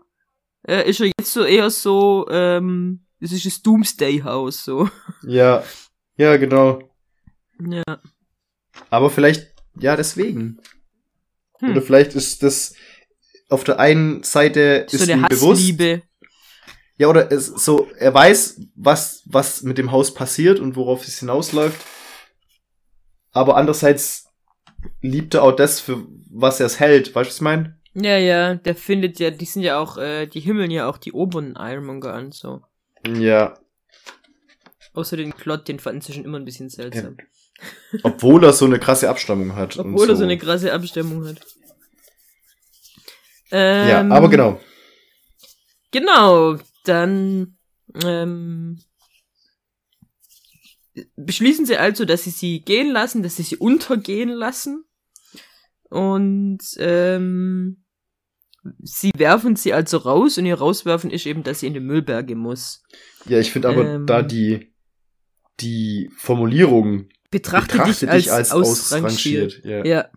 äh, 0.67 0.89
ist 0.89 1.01
er 1.01 1.07
jetzt 1.07 1.33
so 1.33 1.45
eher 1.45 1.71
so, 1.71 2.27
ähm, 2.29 3.05
es 3.21 3.33
ist 3.33 3.47
das 3.47 3.63
Doomsday-Haus, 3.63 4.65
so. 4.65 4.91
ja, 5.23 5.63
ja, 6.17 6.37
genau. 6.37 6.81
Ja. 7.61 7.85
Aber 8.91 9.11
vielleicht, 9.11 9.55
ja, 9.79 9.97
deswegen. 9.97 10.59
Hm. 11.61 11.71
Oder 11.71 11.83
vielleicht 11.83 12.15
ist 12.15 12.43
das 12.43 12.75
auf 13.49 13.65
der 13.65 13.79
einen 13.79 14.23
Seite 14.25 14.87
so 14.89 14.97
ist 14.97 15.09
eine 15.09 15.23
ihm 15.23 15.29
bewusst, 15.29 15.61
Hassliebe. 15.61 16.03
Ja, 16.99 17.09
oder 17.09 17.31
es, 17.31 17.47
so, 17.47 17.89
er 17.99 18.15
weiß, 18.15 18.61
was, 18.75 19.23
was 19.27 19.63
mit 19.63 19.79
dem 19.79 19.93
Haus 19.93 20.15
passiert 20.15 20.61
und 20.61 20.77
worauf 20.77 21.07
es 21.07 21.19
hinausläuft. 21.19 21.81
Aber 23.33 23.57
andererseits 23.57 24.33
liebt 25.03 25.35
er 25.35 25.43
auch 25.43 25.53
das, 25.53 25.81
für 25.81 26.07
was 26.31 26.61
er 26.61 26.67
es 26.67 26.81
hält. 26.81 27.15
Weißt 27.15 27.27
du, 27.27 27.31
was 27.31 27.37
ich 27.37 27.43
meine? 27.43 27.79
Ja, 27.95 28.17
ja, 28.17 28.55
der 28.55 28.75
findet 28.75 29.19
ja, 29.19 29.31
die 29.31 29.45
sind 29.45 29.63
ja 29.63 29.79
auch, 29.79 29.99
äh, 29.99 30.27
die 30.27 30.41
himmeln 30.41 30.71
ja 30.71 30.89
auch 30.89 30.99
die 30.99 31.13
oberen 31.13 31.55
Ironmonger 31.59 32.13
an, 32.13 32.33
so. 32.33 32.63
Ja. 33.07 33.59
Außer 34.95 35.17
den 35.17 35.35
Klott, 35.35 35.69
den 35.69 35.79
fanden 35.79 36.01
sie 36.01 36.15
schon 36.15 36.25
immer 36.25 36.39
ein 36.39 36.45
bisschen 36.45 36.71
seltsam. 36.71 37.19
Obwohl 38.03 38.45
er 38.45 38.53
so 38.53 38.65
eine 38.65 38.79
krasse 38.79 39.09
Abstammung 39.09 39.55
hat. 39.55 39.79
Obwohl 39.79 40.09
er 40.09 40.17
so 40.17 40.25
eine 40.25 40.39
krasse 40.39 40.73
Abstimmung 40.73 41.27
hat. 41.27 41.39
Ähm, 43.51 43.89
Ja, 43.89 44.17
aber 44.17 44.29
genau. 44.29 44.61
Genau, 45.91 46.59
dann 46.89 47.57
ähm, 48.05 48.79
beschließen 51.17 51.67
sie 51.67 51.77
also, 51.77 52.05
dass 52.05 52.25
sie 52.25 52.31
sie 52.31 52.61
gehen 52.61 52.91
lassen, 52.91 53.23
dass 53.23 53.37
sie 53.37 53.43
sie 53.43 53.57
untergehen 53.57 54.31
lassen. 54.31 54.85
Und 55.89 56.61
ähm, 56.79 57.85
sie 58.83 59.13
werfen 59.17 59.57
sie 59.57 59.73
also 59.73 59.99
raus 59.99 60.39
und 60.39 60.47
ihr 60.47 60.59
rauswerfen 60.59 61.11
ist 61.11 61.27
eben, 61.27 61.43
dass 61.43 61.61
sie 61.61 61.69
in 61.69 61.75
den 61.75 61.87
Müllberge 61.87 62.35
muss. 62.35 62.83
Ja, 63.27 63.39
ich 63.39 63.53
finde 63.53 63.69
aber 63.69 63.87
ähm, 63.87 64.07
da 64.07 64.23
die, 64.23 64.73
die 65.61 66.11
Formulierung 66.17 67.09
Betrachte, 67.31 67.77
betrachte 67.77 68.07
dich 68.07 68.33
als, 68.33 68.51
ausrangiert. 68.51 69.63
ausrangiert. 69.63 69.65
Ja. 69.65 69.85
Ja, 69.85 70.11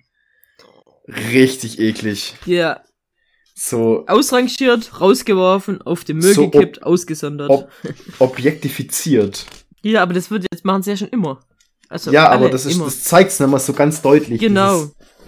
Richtig 1.08 1.80
eklig. 1.80 2.36
ja. 2.46 2.84
So 3.62 4.06
Ausrangiert, 4.08 5.02
rausgeworfen, 5.02 5.82
auf 5.82 6.06
den 6.06 6.18
Müll 6.20 6.34
So 6.34 6.50
gekippt, 6.50 6.82
ausgesondert. 6.84 7.50
ob, 7.50 7.70
objektifiziert. 8.20 9.46
ja, 9.82 10.02
aber 10.02 10.14
das 10.14 10.32
wird 10.32 10.46
jetzt 10.52 10.64
machen 10.64 10.82
sie 10.84 10.92
ja 10.92 10.98
schon 10.98 11.10
immer. 11.10 11.42
Also 11.90 12.12
ja, 12.12 12.30
aber 12.30 12.50
das 12.50 12.66
ist, 12.66 12.76
immer. 12.76 12.86
das 12.86 13.04
zeigt's 13.04 13.40
nochmal 13.40 13.60
so 13.60 13.74
ganz 13.74 14.02
deutlich. 14.02 14.40
Genau. 14.40 14.86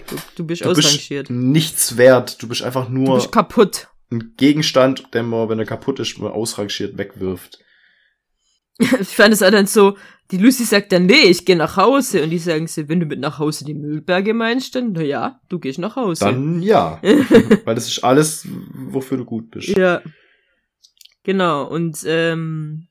Du, 0.07 0.15
du 0.35 0.43
bist 0.45 0.63
du 0.63 0.73
bist 0.73 0.87
ausrangiert. 0.87 1.29
nichts 1.29 1.97
wert. 1.97 2.41
Du 2.41 2.47
bist 2.47 2.61
einfach 2.63 2.85
Du 2.85 2.93
nur 2.93 3.15
bist 3.15 3.31
kaputt. 3.31 3.87
ein 4.11 4.33
Gegenstand, 4.37 5.13
der 5.13 5.23
man, 5.23 5.49
wenn 5.49 5.59
er 5.59 5.65
kaputt 5.65 5.99
ist, 5.99 6.17
mal 6.19 6.31
ausrangiert 6.31 6.97
wegwirft. 6.97 7.59
Ich 8.99 9.15
fand 9.15 9.33
es 9.33 9.43
auch 9.43 9.51
dann 9.51 9.67
so, 9.67 9.97
die 10.31 10.37
Lucy 10.37 10.63
sagt 10.63 10.91
dann, 10.91 11.05
nee, 11.05 11.25
ich 11.25 11.45
gehe 11.45 11.57
nach 11.57 11.75
Hause. 11.77 12.23
Und 12.23 12.29
die 12.29 12.39
sagen 12.39 12.67
sie, 12.67 12.87
wenn 12.87 12.99
du 12.99 13.05
mit 13.05 13.19
nach 13.19 13.37
Hause 13.37 13.65
die 13.65 13.73
Müllberge 13.73 14.33
meinst, 14.33 14.75
dann, 14.75 14.93
na 14.93 15.01
ja, 15.01 15.41
du 15.49 15.59
gehst 15.59 15.77
nach 15.77 15.95
Hause. 15.97 16.25
Dann 16.25 16.61
ja. 16.61 16.99
Weil 17.65 17.75
das 17.75 17.87
ist 17.87 18.03
alles, 18.03 18.47
wofür 18.73 19.17
du 19.17 19.25
gut 19.25 19.51
bist. 19.51 19.67
ja. 19.69 20.01
Genau. 21.23 21.67
Und 21.67 22.03
ähm, 22.07 22.87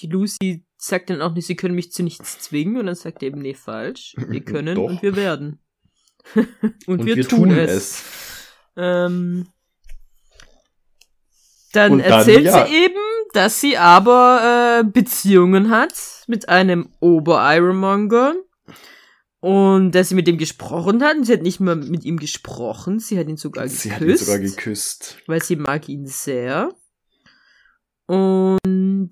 die 0.00 0.08
Lucy 0.08 0.66
sagt 0.76 1.10
dann 1.10 1.22
auch 1.22 1.34
nicht, 1.34 1.46
sie 1.46 1.56
können 1.56 1.74
mich 1.74 1.92
zu 1.92 2.02
nichts 2.02 2.38
zwingen. 2.40 2.76
Und 2.76 2.86
dann 2.86 2.94
sagt 2.94 3.22
er 3.22 3.28
eben, 3.28 3.40
nee, 3.40 3.54
falsch. 3.54 4.14
Wir 4.28 4.40
können 4.44 4.76
und 4.76 5.02
wir 5.02 5.16
werden. 5.16 5.60
und, 6.34 6.86
Und 6.86 7.06
wir, 7.06 7.16
wir 7.16 7.28
tun, 7.28 7.50
tun 7.50 7.58
es. 7.58 7.70
es. 7.70 8.04
Ähm, 8.76 9.46
dann 11.72 11.92
Und 11.92 11.98
dann, 12.00 12.12
erzählt 12.12 12.44
ja. 12.44 12.66
sie 12.66 12.74
eben, 12.74 13.00
dass 13.32 13.60
sie 13.60 13.76
aber 13.76 14.80
äh, 14.80 14.84
Beziehungen 14.84 15.70
hat 15.70 15.94
mit 16.26 16.48
einem 16.48 16.90
Ober-Ironmonger. 17.00 18.34
Und 19.42 19.92
dass 19.92 20.10
sie 20.10 20.14
mit 20.14 20.26
dem 20.26 20.36
gesprochen 20.36 21.02
hat. 21.02 21.16
Und 21.16 21.24
sie 21.24 21.32
hat 21.32 21.42
nicht 21.42 21.60
mal 21.60 21.76
mit 21.76 22.04
ihm 22.04 22.18
gesprochen, 22.18 22.98
sie 22.98 23.18
hat 23.18 23.28
ihn 23.28 23.38
sogar 23.38 23.64
geküsst. 23.64 23.82
Sie 23.82 23.92
hat 23.92 24.02
ihn 24.02 24.16
sogar 24.16 24.38
geküsst. 24.38 25.16
weil 25.26 25.42
sie 25.42 25.56
mag 25.56 25.88
ihn 25.88 26.06
sehr. 26.06 26.74
Und 28.06 29.10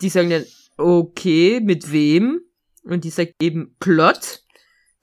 die 0.00 0.08
sagen 0.08 0.30
dann, 0.30 0.44
okay, 0.76 1.60
mit 1.60 1.92
wem? 1.92 2.40
Und 2.82 3.04
die 3.04 3.10
sagt 3.10 3.34
eben 3.42 3.76
Klott. 3.78 4.42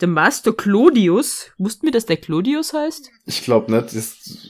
Der 0.01 0.07
Master 0.07 0.53
Clodius. 0.53 1.51
Wussten 1.57 1.87
wir, 1.87 1.91
dass 1.91 2.05
der 2.05 2.17
Clodius 2.17 2.73
heißt? 2.73 3.09
Ich 3.25 3.43
glaube 3.43 3.71
nicht. 3.71 3.95
Das, 3.95 4.49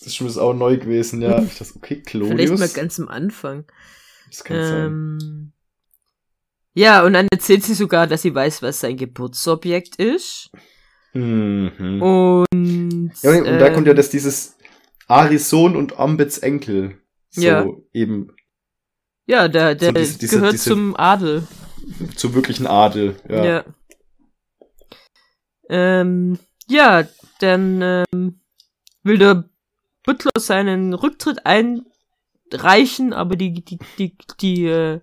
das 0.00 0.08
ist 0.08 0.16
schon 0.16 0.26
das 0.26 0.36
auch 0.38 0.54
neu 0.54 0.76
gewesen, 0.78 1.22
ja. 1.22 1.38
Ich 1.42 1.58
dachte, 1.58 1.74
okay, 1.76 2.00
Claudius. 2.02 2.30
Vielleicht 2.50 2.58
mal 2.58 2.68
ganz 2.68 2.98
am 2.98 3.08
Anfang. 3.08 3.64
das 4.28 4.42
kann 4.44 4.56
sein. 4.66 4.84
Ähm, 4.86 5.52
ja, 6.74 7.04
und 7.04 7.12
dann 7.14 7.28
erzählt 7.32 7.62
sie 7.64 7.74
sogar, 7.74 8.06
dass 8.06 8.22
sie 8.22 8.34
weiß, 8.34 8.62
was 8.62 8.80
sein 8.80 8.96
Geburtsobjekt 8.96 9.96
ist. 9.96 10.50
Mhm. 11.12 12.00
Und, 12.00 13.10
Ja, 13.22 13.30
und 13.38 13.44
da 13.44 13.66
ähm, 13.66 13.74
kommt 13.74 13.86
ja 13.88 13.94
das 13.94 14.10
dieses 14.10 14.56
Aris 15.08 15.50
Sohn 15.50 15.74
und 15.76 15.98
Ambits 15.98 16.38
Enkel. 16.38 16.98
So 17.30 17.40
Ja. 17.42 17.66
eben 17.92 18.30
Ja, 19.26 19.48
der, 19.48 19.74
der 19.74 19.88
so 19.88 19.92
diese- 19.94 20.18
diese- 20.18 20.36
gehört 20.36 20.52
diese- 20.54 20.70
zum 20.70 20.96
Adel. 20.96 21.46
zum 22.16 22.34
wirklichen 22.34 22.66
Adel. 22.68 23.16
Ja. 23.28 23.44
Ja. 23.44 23.64
Ähm, 25.68 26.38
ja, 26.68 27.06
dann 27.40 27.80
ähm, 28.12 28.40
will 29.02 29.18
der 29.18 29.48
Butler 30.04 30.30
seinen 30.38 30.94
Rücktritt 30.94 31.40
einreichen, 31.44 33.12
aber 33.12 33.36
die, 33.36 33.52
die, 33.52 33.78
die, 33.98 34.16
die 34.40 34.66
äh, 34.66 35.00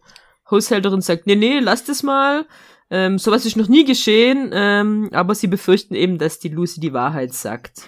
Haushälterin 0.50 1.02
sagt, 1.02 1.28
nee, 1.28 1.36
nee, 1.36 1.60
lass 1.60 1.84
das 1.84 2.04
mal. 2.04 2.48
Ähm, 2.90 3.20
sowas 3.20 3.46
ist 3.46 3.58
noch 3.58 3.68
nie 3.68 3.84
geschehen, 3.84 4.52
ähm, 4.54 5.10
aber 5.12 5.36
sie 5.36 5.48
befürchten 5.48 5.94
eben, 5.94 6.18
dass 6.18 6.40
die 6.40 6.50
Lucy 6.50 6.80
die 6.80 6.94
Wahrheit 6.94 7.34
sagt. 7.34 7.82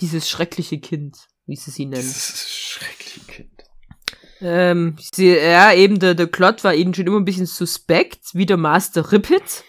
Dieses 0.00 0.28
schreckliche 0.28 0.80
Kind, 0.80 1.16
wie 1.46 1.56
sie 1.56 1.70
sie 1.70 1.86
nennen. 1.86 2.02
Dieses 2.02 2.48
schreckliche 2.50 3.20
Kind. 3.26 3.50
Ähm, 4.40 4.96
sie, 5.14 5.28
ja, 5.36 5.72
eben 5.72 5.98
der, 5.98 6.14
der 6.14 6.26
Klott 6.26 6.64
war 6.64 6.74
ihnen 6.74 6.94
schon 6.94 7.06
immer 7.06 7.18
ein 7.20 7.24
bisschen 7.24 7.46
suspekt, 7.46 8.20
wie 8.32 8.46
der 8.46 8.56
Master 8.56 9.12
Rippet. 9.12 9.64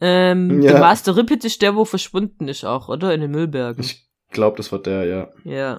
Ähm, 0.00 0.62
Ja. 0.62 0.72
Der 0.72 0.80
Master 0.80 1.16
Rippet 1.16 1.44
ist 1.44 1.62
der, 1.62 1.74
wo 1.74 1.84
verschwunden 1.84 2.46
ist 2.46 2.64
auch, 2.64 2.88
oder? 2.88 3.12
In 3.14 3.22
den 3.22 3.30
Müllbergen. 3.30 3.82
Ich 3.82 4.07
glaube, 4.30 4.56
das 4.56 4.72
war 4.72 4.80
der, 4.80 5.04
ja. 5.04 5.28
Ja. 5.44 5.76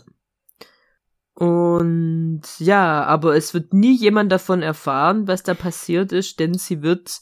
Und 1.34 2.42
ja, 2.58 3.04
aber 3.06 3.36
es 3.36 3.54
wird 3.54 3.74
nie 3.74 3.96
jemand 3.96 4.32
davon 4.32 4.62
erfahren, 4.62 5.28
was 5.28 5.44
da 5.44 5.54
passiert 5.54 6.12
ist, 6.12 6.40
denn 6.40 6.56
sie 6.56 6.82
wird 6.82 7.22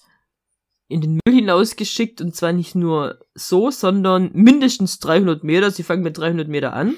in 0.88 1.02
den 1.02 1.20
Müll 1.26 1.36
hinausgeschickt 1.36 2.22
und 2.22 2.36
zwar 2.36 2.54
nicht 2.54 2.74
nur 2.74 3.20
so, 3.36 3.70
sondern 3.72 4.32
mindestens 4.34 5.00
300 5.00 5.44
Meter. 5.44 5.70
Sie 5.70 5.84
fangen 5.84 6.04
mit 6.04 6.18
300 6.18 6.48
Meter 6.48 6.74
an. 6.74 6.96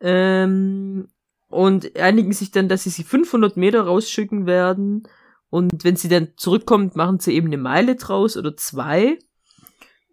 Ähm, 0.00 1.08
und 1.48 1.96
einigen 1.98 2.32
sich 2.32 2.52
dann, 2.52 2.68
dass 2.68 2.84
sie 2.84 2.90
sie 2.90 3.04
500 3.04 3.56
Meter 3.56 3.82
rausschicken 3.82 4.46
werden. 4.46 5.02
Und 5.50 5.84
wenn 5.84 5.96
sie 5.96 6.08
dann 6.08 6.28
zurückkommt, 6.36 6.94
machen 6.94 7.18
sie 7.18 7.34
eben 7.34 7.48
eine 7.48 7.58
Meile 7.58 7.96
draus 7.96 8.36
oder 8.36 8.56
zwei. 8.56 9.18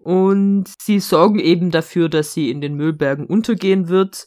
Und 0.08 0.72
sie 0.82 1.02
sorgen 1.02 1.38
eben 1.38 1.70
dafür, 1.70 2.08
dass 2.08 2.34
sie 2.34 2.50
in 2.50 2.62
den 2.62 2.76
Müllbergen 2.76 3.26
untergehen 3.26 3.90
wird. 3.90 4.26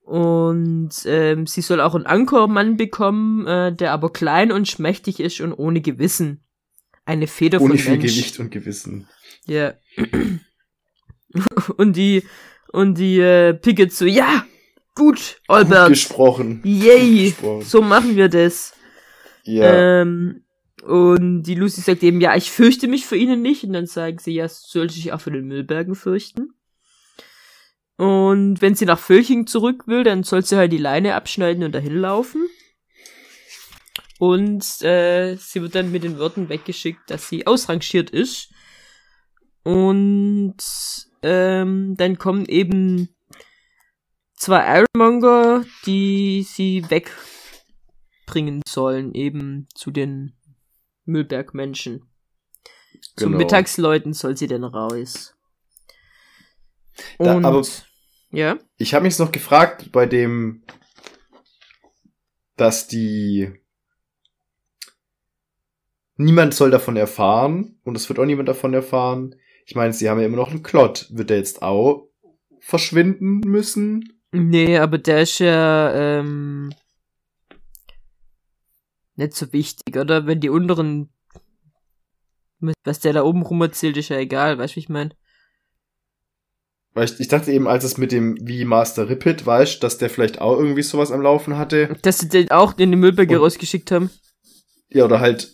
Und 0.00 0.90
ähm, 1.06 1.44
sie 1.48 1.60
soll 1.60 1.80
auch 1.80 1.96
einen 1.96 2.06
Ankermann 2.06 2.76
bekommen, 2.76 3.44
äh, 3.44 3.74
der 3.74 3.90
aber 3.90 4.12
klein 4.12 4.52
und 4.52 4.68
schmächtig 4.68 5.18
ist 5.18 5.40
und 5.40 5.52
ohne 5.52 5.80
Gewissen. 5.80 6.44
Eine 7.04 7.26
Feder 7.26 7.60
Ohne 7.60 7.70
von 7.70 7.78
viel 7.78 7.98
Mensch. 7.98 8.14
Gewicht 8.14 8.38
und 8.38 8.52
Gewissen. 8.52 9.08
Ja. 9.44 9.74
und 11.76 11.96
die 11.96 12.22
Und 12.70 12.96
die 12.96 13.18
äh, 13.18 13.54
Pickett 13.54 13.92
so, 13.92 14.04
ja, 14.04 14.46
gut, 14.94 15.40
Albert. 15.48 15.86
Gut 15.86 15.94
gesprochen. 15.94 16.60
Yay, 16.62 17.30
gesprochen. 17.30 17.62
so 17.64 17.82
machen 17.82 18.14
wir 18.14 18.28
das. 18.28 18.72
Ja. 19.42 20.02
Ähm, 20.02 20.44
und 20.82 21.42
die 21.42 21.54
Lucy 21.54 21.80
sagt 21.80 22.02
eben, 22.02 22.20
ja, 22.20 22.36
ich 22.36 22.50
fürchte 22.50 22.88
mich 22.88 23.06
für 23.06 23.16
ihnen 23.16 23.42
nicht. 23.42 23.64
Und 23.64 23.72
dann 23.72 23.86
sagen 23.86 24.18
sie, 24.18 24.34
ja, 24.34 24.48
sollte 24.48 24.94
sich 24.94 25.12
auch 25.12 25.20
für 25.20 25.30
den 25.30 25.46
Müllbergen 25.46 25.94
fürchten. 25.94 26.54
Und 27.96 28.62
wenn 28.62 28.76
sie 28.76 28.84
nach 28.84 28.98
Völching 28.98 29.46
zurück 29.46 29.88
will, 29.88 30.04
dann 30.04 30.22
soll 30.22 30.44
sie 30.44 30.56
halt 30.56 30.72
die 30.72 30.78
Leine 30.78 31.14
abschneiden 31.14 31.64
und 31.64 31.74
dahin 31.74 31.96
laufen. 31.96 32.46
Und 34.20 34.82
äh, 34.82 35.36
sie 35.36 35.62
wird 35.62 35.74
dann 35.74 35.90
mit 35.90 36.04
den 36.04 36.18
Worten 36.18 36.48
weggeschickt, 36.48 37.10
dass 37.10 37.28
sie 37.28 37.46
ausrangiert 37.46 38.10
ist. 38.10 38.52
Und 39.64 40.56
ähm, 41.22 41.96
dann 41.96 42.18
kommen 42.18 42.46
eben 42.46 43.08
zwei 44.34 44.84
Ironmonger, 44.94 45.64
die 45.86 46.44
sie 46.48 46.84
wegbringen 46.88 48.62
sollen, 48.66 49.12
eben 49.14 49.66
zu 49.74 49.90
den 49.90 50.37
Müllbergmenschen. 51.08 52.02
Genau. 53.16 53.30
Zu 53.32 53.36
Mittagsleuten 53.36 54.12
soll 54.12 54.36
sie 54.36 54.46
denn 54.46 54.64
raus. 54.64 55.34
Da, 57.18 57.34
Und, 57.34 57.44
aber 57.44 57.62
ja. 58.30 58.58
Ich 58.76 58.94
habe 58.94 59.04
mich 59.04 59.18
noch 59.18 59.32
gefragt 59.32 59.90
bei 59.92 60.06
dem, 60.06 60.62
dass 62.56 62.88
die 62.88 63.52
niemand 66.16 66.54
soll 66.54 66.70
davon 66.70 66.96
erfahren 66.96 67.78
und 67.84 67.96
es 67.96 68.08
wird 68.08 68.18
auch 68.18 68.24
niemand 68.24 68.48
davon 68.48 68.74
erfahren. 68.74 69.36
Ich 69.64 69.74
meine, 69.74 69.92
sie 69.92 70.08
haben 70.08 70.18
ja 70.20 70.26
immer 70.26 70.36
noch 70.36 70.50
einen 70.50 70.62
Klott. 70.62 71.06
Wird 71.10 71.30
der 71.30 71.38
jetzt 71.38 71.62
auch 71.62 72.08
verschwinden 72.60 73.40
müssen? 73.40 74.20
Nee, 74.32 74.78
aber 74.78 74.98
der 74.98 75.22
ist 75.22 75.38
ja 75.38 75.94
ähm, 75.94 76.70
nicht 79.18 79.34
so 79.34 79.52
wichtig, 79.52 79.96
oder? 79.96 80.26
Wenn 80.26 80.40
die 80.40 80.50
unteren 80.50 81.10
was 82.84 83.00
der 83.00 83.12
da 83.12 83.22
oben 83.22 83.42
rum 83.42 83.60
erzählt, 83.62 83.96
ist 83.96 84.08
ja 84.08 84.18
egal, 84.18 84.58
weißt 84.58 84.72
du, 84.72 84.76
wie 84.76 84.80
ich 84.80 84.88
meine? 84.88 85.10
Weil 86.94 87.04
ich, 87.04 87.20
ich 87.20 87.28
dachte 87.28 87.52
eben, 87.52 87.68
als 87.68 87.84
es 87.84 87.98
mit 87.98 88.10
dem 88.10 88.36
wie 88.40 88.64
Master 88.64 89.08
Rippet, 89.08 89.46
weißt 89.46 89.82
dass 89.82 89.98
der 89.98 90.10
vielleicht 90.10 90.40
auch 90.40 90.58
irgendwie 90.58 90.82
sowas 90.82 91.12
am 91.12 91.20
Laufen 91.20 91.56
hatte. 91.56 91.96
Dass 92.02 92.18
sie 92.18 92.28
den 92.28 92.50
auch 92.50 92.76
in 92.78 92.90
den 92.90 92.98
Müllberge 93.00 93.36
rausgeschickt 93.36 93.90
haben. 93.92 94.10
Ja, 94.88 95.04
oder 95.04 95.20
halt 95.20 95.52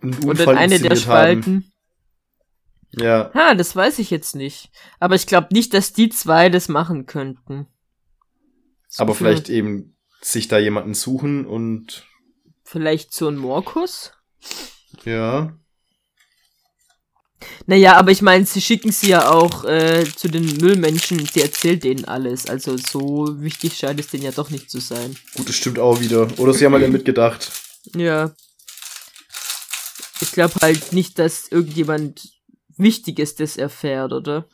einen 0.00 0.14
Unfall 0.14 0.48
Oder 0.48 0.58
eine 0.58 0.80
der 0.80 0.96
Spalten. 0.96 1.54
Haben. 1.54 1.72
Ja. 2.92 3.30
Ha, 3.34 3.54
das 3.54 3.76
weiß 3.76 3.98
ich 3.98 4.10
jetzt 4.10 4.34
nicht. 4.34 4.70
Aber 4.98 5.14
ich 5.14 5.26
glaube 5.26 5.48
nicht, 5.52 5.74
dass 5.74 5.92
die 5.92 6.08
zwei 6.08 6.48
das 6.48 6.68
machen 6.68 7.06
könnten. 7.06 7.66
So 8.88 9.02
Aber 9.02 9.14
vielleicht 9.14 9.50
eben 9.50 9.96
sich 10.20 10.48
da 10.48 10.58
jemanden 10.58 10.94
suchen 10.94 11.46
und. 11.46 12.06
Vielleicht 12.70 13.14
so 13.14 13.28
ein 13.28 13.36
Morkus? 13.38 14.12
Ja. 15.06 15.58
Naja, 17.64 17.96
aber 17.96 18.10
ich 18.10 18.20
meine, 18.20 18.44
sie 18.44 18.60
schicken 18.60 18.92
sie 18.92 19.08
ja 19.08 19.30
auch 19.30 19.64
äh, 19.64 20.04
zu 20.04 20.28
den 20.28 20.44
Müllmenschen, 20.58 21.24
sie 21.24 21.40
erzählt 21.40 21.84
denen 21.84 22.04
alles. 22.04 22.46
Also 22.46 22.76
so 22.76 23.40
wichtig 23.40 23.74
scheint 23.78 23.98
es 24.00 24.08
denen 24.08 24.24
ja 24.24 24.32
doch 24.32 24.50
nicht 24.50 24.70
zu 24.70 24.80
sein. 24.80 25.16
Gut, 25.34 25.48
das 25.48 25.56
stimmt 25.56 25.78
auch 25.78 25.98
wieder. 26.00 26.28
Oder 26.38 26.52
sie 26.52 26.66
haben 26.66 26.74
halt 26.74 26.92
mitgedacht. 26.92 27.50
Ja. 27.94 28.34
Ich 30.20 30.32
glaube 30.32 30.56
halt 30.60 30.92
nicht, 30.92 31.18
dass 31.18 31.48
irgendjemand 31.48 32.28
Wichtiges 32.76 33.34
das 33.34 33.56
erfährt, 33.56 34.12
oder? 34.12 34.46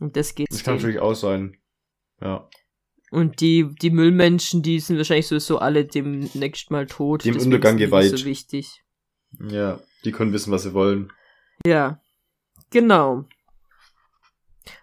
Und 0.00 0.16
das 0.16 0.34
geht. 0.34 0.46
Das 0.50 0.64
kann 0.64 0.76
natürlich 0.76 1.00
auch 1.00 1.14
sein. 1.14 1.58
Ja. 2.22 2.48
Und 3.10 3.40
die, 3.40 3.68
die 3.80 3.90
Müllmenschen, 3.90 4.62
die 4.62 4.80
sind 4.80 4.96
wahrscheinlich 4.96 5.28
sowieso 5.28 5.58
alle 5.58 5.84
demnächst 5.84 6.70
mal 6.70 6.86
tot. 6.86 7.24
Dem 7.24 7.38
Untergang 7.38 7.76
geweiht. 7.76 8.16
so 8.16 8.24
wichtig. 8.24 8.82
Ja, 9.40 9.80
die 10.04 10.12
können 10.12 10.32
wissen, 10.32 10.50
was 10.50 10.64
sie 10.64 10.74
wollen. 10.74 11.12
Ja, 11.64 12.00
genau. 12.70 13.24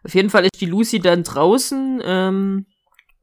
Auf 0.03 0.15
jeden 0.15 0.29
Fall 0.29 0.45
ist 0.45 0.61
die 0.61 0.65
Lucy 0.65 0.99
dann 0.99 1.23
draußen, 1.23 2.01
ähm, 2.03 2.65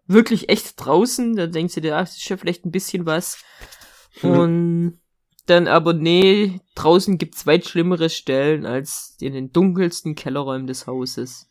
wirklich 0.07 0.49
echt 0.49 0.75
draußen. 0.77 1.37
Da 1.37 1.47
denkt 1.47 1.73
sie, 1.73 1.81
ja, 1.81 2.01
das 2.01 2.17
ist 2.17 2.29
ja 2.29 2.37
vielleicht 2.37 2.67
ein 2.67 2.73
bisschen 2.73 3.07
was. 3.07 3.39
Und 4.23 5.01
dann 5.47 5.67
aber, 5.67 5.95
nee, 5.95 6.61
draußen 6.75 7.19
gibt's 7.19 7.47
weit 7.47 7.67
schlimmere 7.67 8.11
Stellen 8.11 8.67
als 8.67 9.17
in 9.21 9.33
den 9.33 9.53
dunkelsten 9.53 10.15
Kellerräumen 10.15 10.67
des 10.67 10.87
Hauses. 10.87 11.49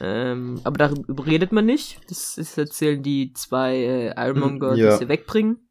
Ähm, 0.00 0.60
aber 0.64 0.78
darüber 0.78 1.26
redet 1.26 1.52
man 1.52 1.66
nicht. 1.66 2.00
Das, 2.08 2.34
das 2.36 2.56
erzählen 2.58 3.02
die 3.02 3.32
zwei 3.32 3.76
äh, 3.76 4.14
Ironmonger, 4.16 4.74
ja. 4.74 4.92
die 4.92 5.04
sie 5.04 5.08
wegbringen. 5.08 5.68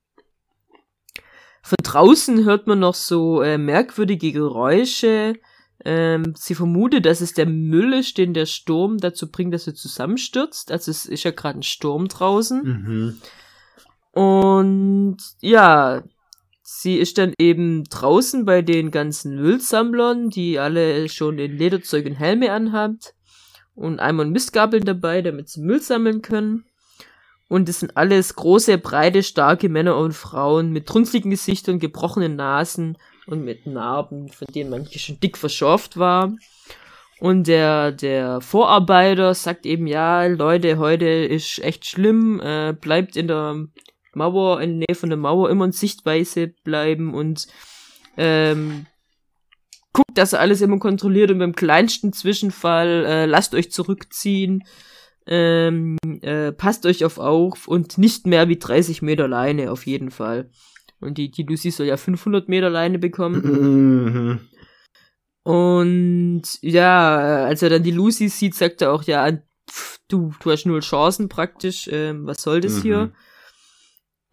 Von 1.61 1.77
draußen 1.81 2.45
hört 2.45 2.67
man 2.67 2.79
noch 2.79 2.93
so 2.93 3.41
äh, 3.41 3.57
merkwürdige 3.57 4.31
Geräusche. 4.31 5.35
Ähm, 5.83 6.33
sie 6.35 6.55
vermutet, 6.55 7.05
dass 7.05 7.21
es 7.21 7.33
der 7.33 7.47
Müll 7.47 7.93
ist, 7.93 8.17
den 8.17 8.33
der 8.33 8.45
Sturm 8.45 8.97
dazu 8.97 9.31
bringt, 9.31 9.53
dass 9.53 9.67
er 9.67 9.75
zusammenstürzt. 9.75 10.71
Also 10.71 10.91
es 10.91 11.05
ist 11.05 11.23
ja 11.23 11.31
gerade 11.31 11.59
ein 11.59 11.63
Sturm 11.63 12.07
draußen. 12.07 12.63
Mhm. 12.63 13.17
Und 14.11 15.17
ja, 15.41 16.03
sie 16.63 16.97
ist 16.97 17.17
dann 17.17 17.33
eben 17.37 17.83
draußen 17.83 18.45
bei 18.45 18.61
den 18.61 18.89
ganzen 18.89 19.35
Müllsammlern, 19.35 20.29
die 20.29 20.57
alle 20.57 21.09
schon 21.09 21.37
in 21.37 21.57
Lederzeug 21.57 22.05
und 22.05 22.13
Helme 22.13 22.51
anhabt. 22.51 23.13
Und 23.75 23.99
einmal 23.99 24.25
Mistgabeln 24.25 24.85
dabei, 24.85 25.21
damit 25.21 25.49
sie 25.49 25.61
Müll 25.61 25.81
sammeln 25.81 26.21
können. 26.21 26.65
Und 27.47 27.69
es 27.69 27.81
sind 27.81 27.95
alles 27.95 28.35
große, 28.35 28.77
breite, 28.77 29.21
starke 29.21 29.69
Männer 29.69 29.97
und 29.97 30.13
Frauen 30.13 30.71
mit 30.71 30.93
runzligen 30.93 31.29
Gesichtern, 31.29 31.79
gebrochenen 31.79 32.35
Nasen 32.35 32.97
und 33.27 33.43
mit 33.43 33.67
Narben, 33.67 34.29
von 34.29 34.47
denen 34.53 34.69
manche 34.69 34.97
schon 34.97 35.19
dick 35.19 35.37
verschorft 35.37 35.97
war. 35.97 36.33
Und 37.19 37.47
der, 37.47 37.91
der 37.91 38.41
Vorarbeiter 38.41 39.33
sagt 39.33 39.65
eben, 39.65 39.87
ja, 39.87 40.25
Leute, 40.25 40.77
heute 40.77 41.05
ist 41.05 41.59
echt 41.59 41.85
schlimm, 41.85 42.41
äh, 42.41 42.73
bleibt 42.73 43.15
in 43.15 43.27
der 43.27 43.67
Mauer, 44.13 44.61
in 44.61 44.79
der 44.79 44.87
Nähe 44.89 44.95
von 44.95 45.09
der 45.09 45.17
Mauer 45.17 45.49
immer 45.49 45.65
in 45.65 45.71
Sichtweise 45.71 46.47
bleiben 46.63 47.13
und 47.13 47.47
ähm, 48.17 48.85
guckt, 49.95 50.15
dass 50.17 50.33
er 50.33 50.41
alles 50.41 50.61
immer 50.61 50.77
kontrolliert 50.77 51.31
und 51.31 51.39
beim 51.39 51.55
kleinsten 51.55 52.13
Zwischenfall 52.13 53.05
äh, 53.05 53.25
lasst 53.25 53.55
euch 53.55 53.71
zurückziehen 53.71 54.63
ähm, 55.27 55.97
äh, 56.21 56.51
passt 56.51 56.85
euch 56.85 57.03
auf 57.03 57.17
auf 57.17 57.67
und 57.67 57.97
nicht 57.97 58.27
mehr 58.27 58.47
wie 58.47 58.57
30 58.57 59.01
Meter 59.01 59.27
Leine 59.27 59.71
auf 59.71 59.85
jeden 59.85 60.11
Fall. 60.11 60.49
Und 60.99 61.17
die, 61.17 61.29
die 61.29 61.43
Lucy 61.43 61.71
soll 61.71 61.87
ja 61.87 61.97
500 61.97 62.47
Meter 62.47 62.69
Leine 62.69 62.99
bekommen. 62.99 63.41
Mhm. 63.43 64.39
Und 65.43 66.43
ja, 66.61 67.45
als 67.45 67.61
er 67.61 67.69
dann 67.69 67.83
die 67.83 67.91
Lucy 67.91 68.29
sieht, 68.29 68.55
sagt 68.55 68.81
er 68.81 68.91
auch, 68.91 69.03
ja, 69.03 69.29
pff, 69.69 69.99
du, 70.07 70.33
du 70.41 70.51
hast 70.51 70.65
null 70.65 70.79
Chancen 70.79 71.29
praktisch, 71.29 71.89
ähm, 71.91 72.25
was 72.25 72.41
soll 72.41 72.61
das 72.61 72.77
mhm. 72.77 72.81
hier? 72.81 73.13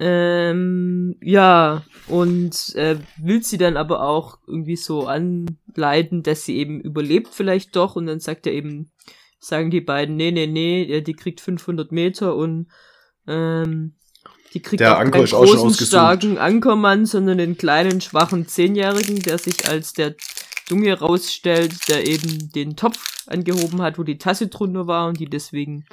Ähm, 0.05 1.15
ja, 1.21 1.85
und 2.09 2.75
äh, 2.75 2.99
will 3.19 3.45
sie 3.45 3.57
dann 3.57 3.77
aber 3.77 4.03
auch 4.03 4.39
irgendwie 4.49 4.75
so 4.75 5.07
anleiten, 5.07 6.25
dass 6.25 6.45
sie 6.45 6.57
eben 6.57 6.81
überlebt 6.81 7.29
vielleicht 7.31 7.77
doch. 7.77 7.95
Und 7.95 8.07
dann 8.07 8.19
sagt 8.19 8.49
er 8.49 8.53
eben, 8.53 8.91
sagen 9.39 9.71
die 9.71 9.81
beiden, 9.81 10.17
nee, 10.17 10.33
nee, 10.33 10.49
nee, 10.49 11.03
die 11.03 11.13
kriegt 11.13 11.41
500 11.41 11.93
Meter 11.93 12.35
und 12.35 12.67
ähm, 13.29 13.95
die 14.55 14.61
kriegt 14.61 14.81
der 14.81 14.97
auch 14.97 15.01
Anker 15.01 15.25
keinen 15.25 15.31
großen, 15.31 15.87
starken 15.87 16.37
Ankermann, 16.37 17.07
sondern 17.07 17.39
den 17.39 17.57
kleinen, 17.57 18.01
schwachen 18.01 18.49
Zehnjährigen, 18.49 19.23
der 19.23 19.39
sich 19.39 19.69
als 19.69 19.93
der 19.93 20.17
Junge 20.69 20.99
rausstellt, 20.99 21.89
der 21.89 22.09
eben 22.09 22.51
den 22.51 22.75
Topf 22.75 23.25
angehoben 23.29 23.81
hat, 23.83 24.01
wo 24.01 24.03
die 24.03 24.19
Tasse 24.19 24.49
drunter 24.49 24.89
war 24.89 25.07
und 25.07 25.21
die 25.21 25.31
deswegen 25.31 25.87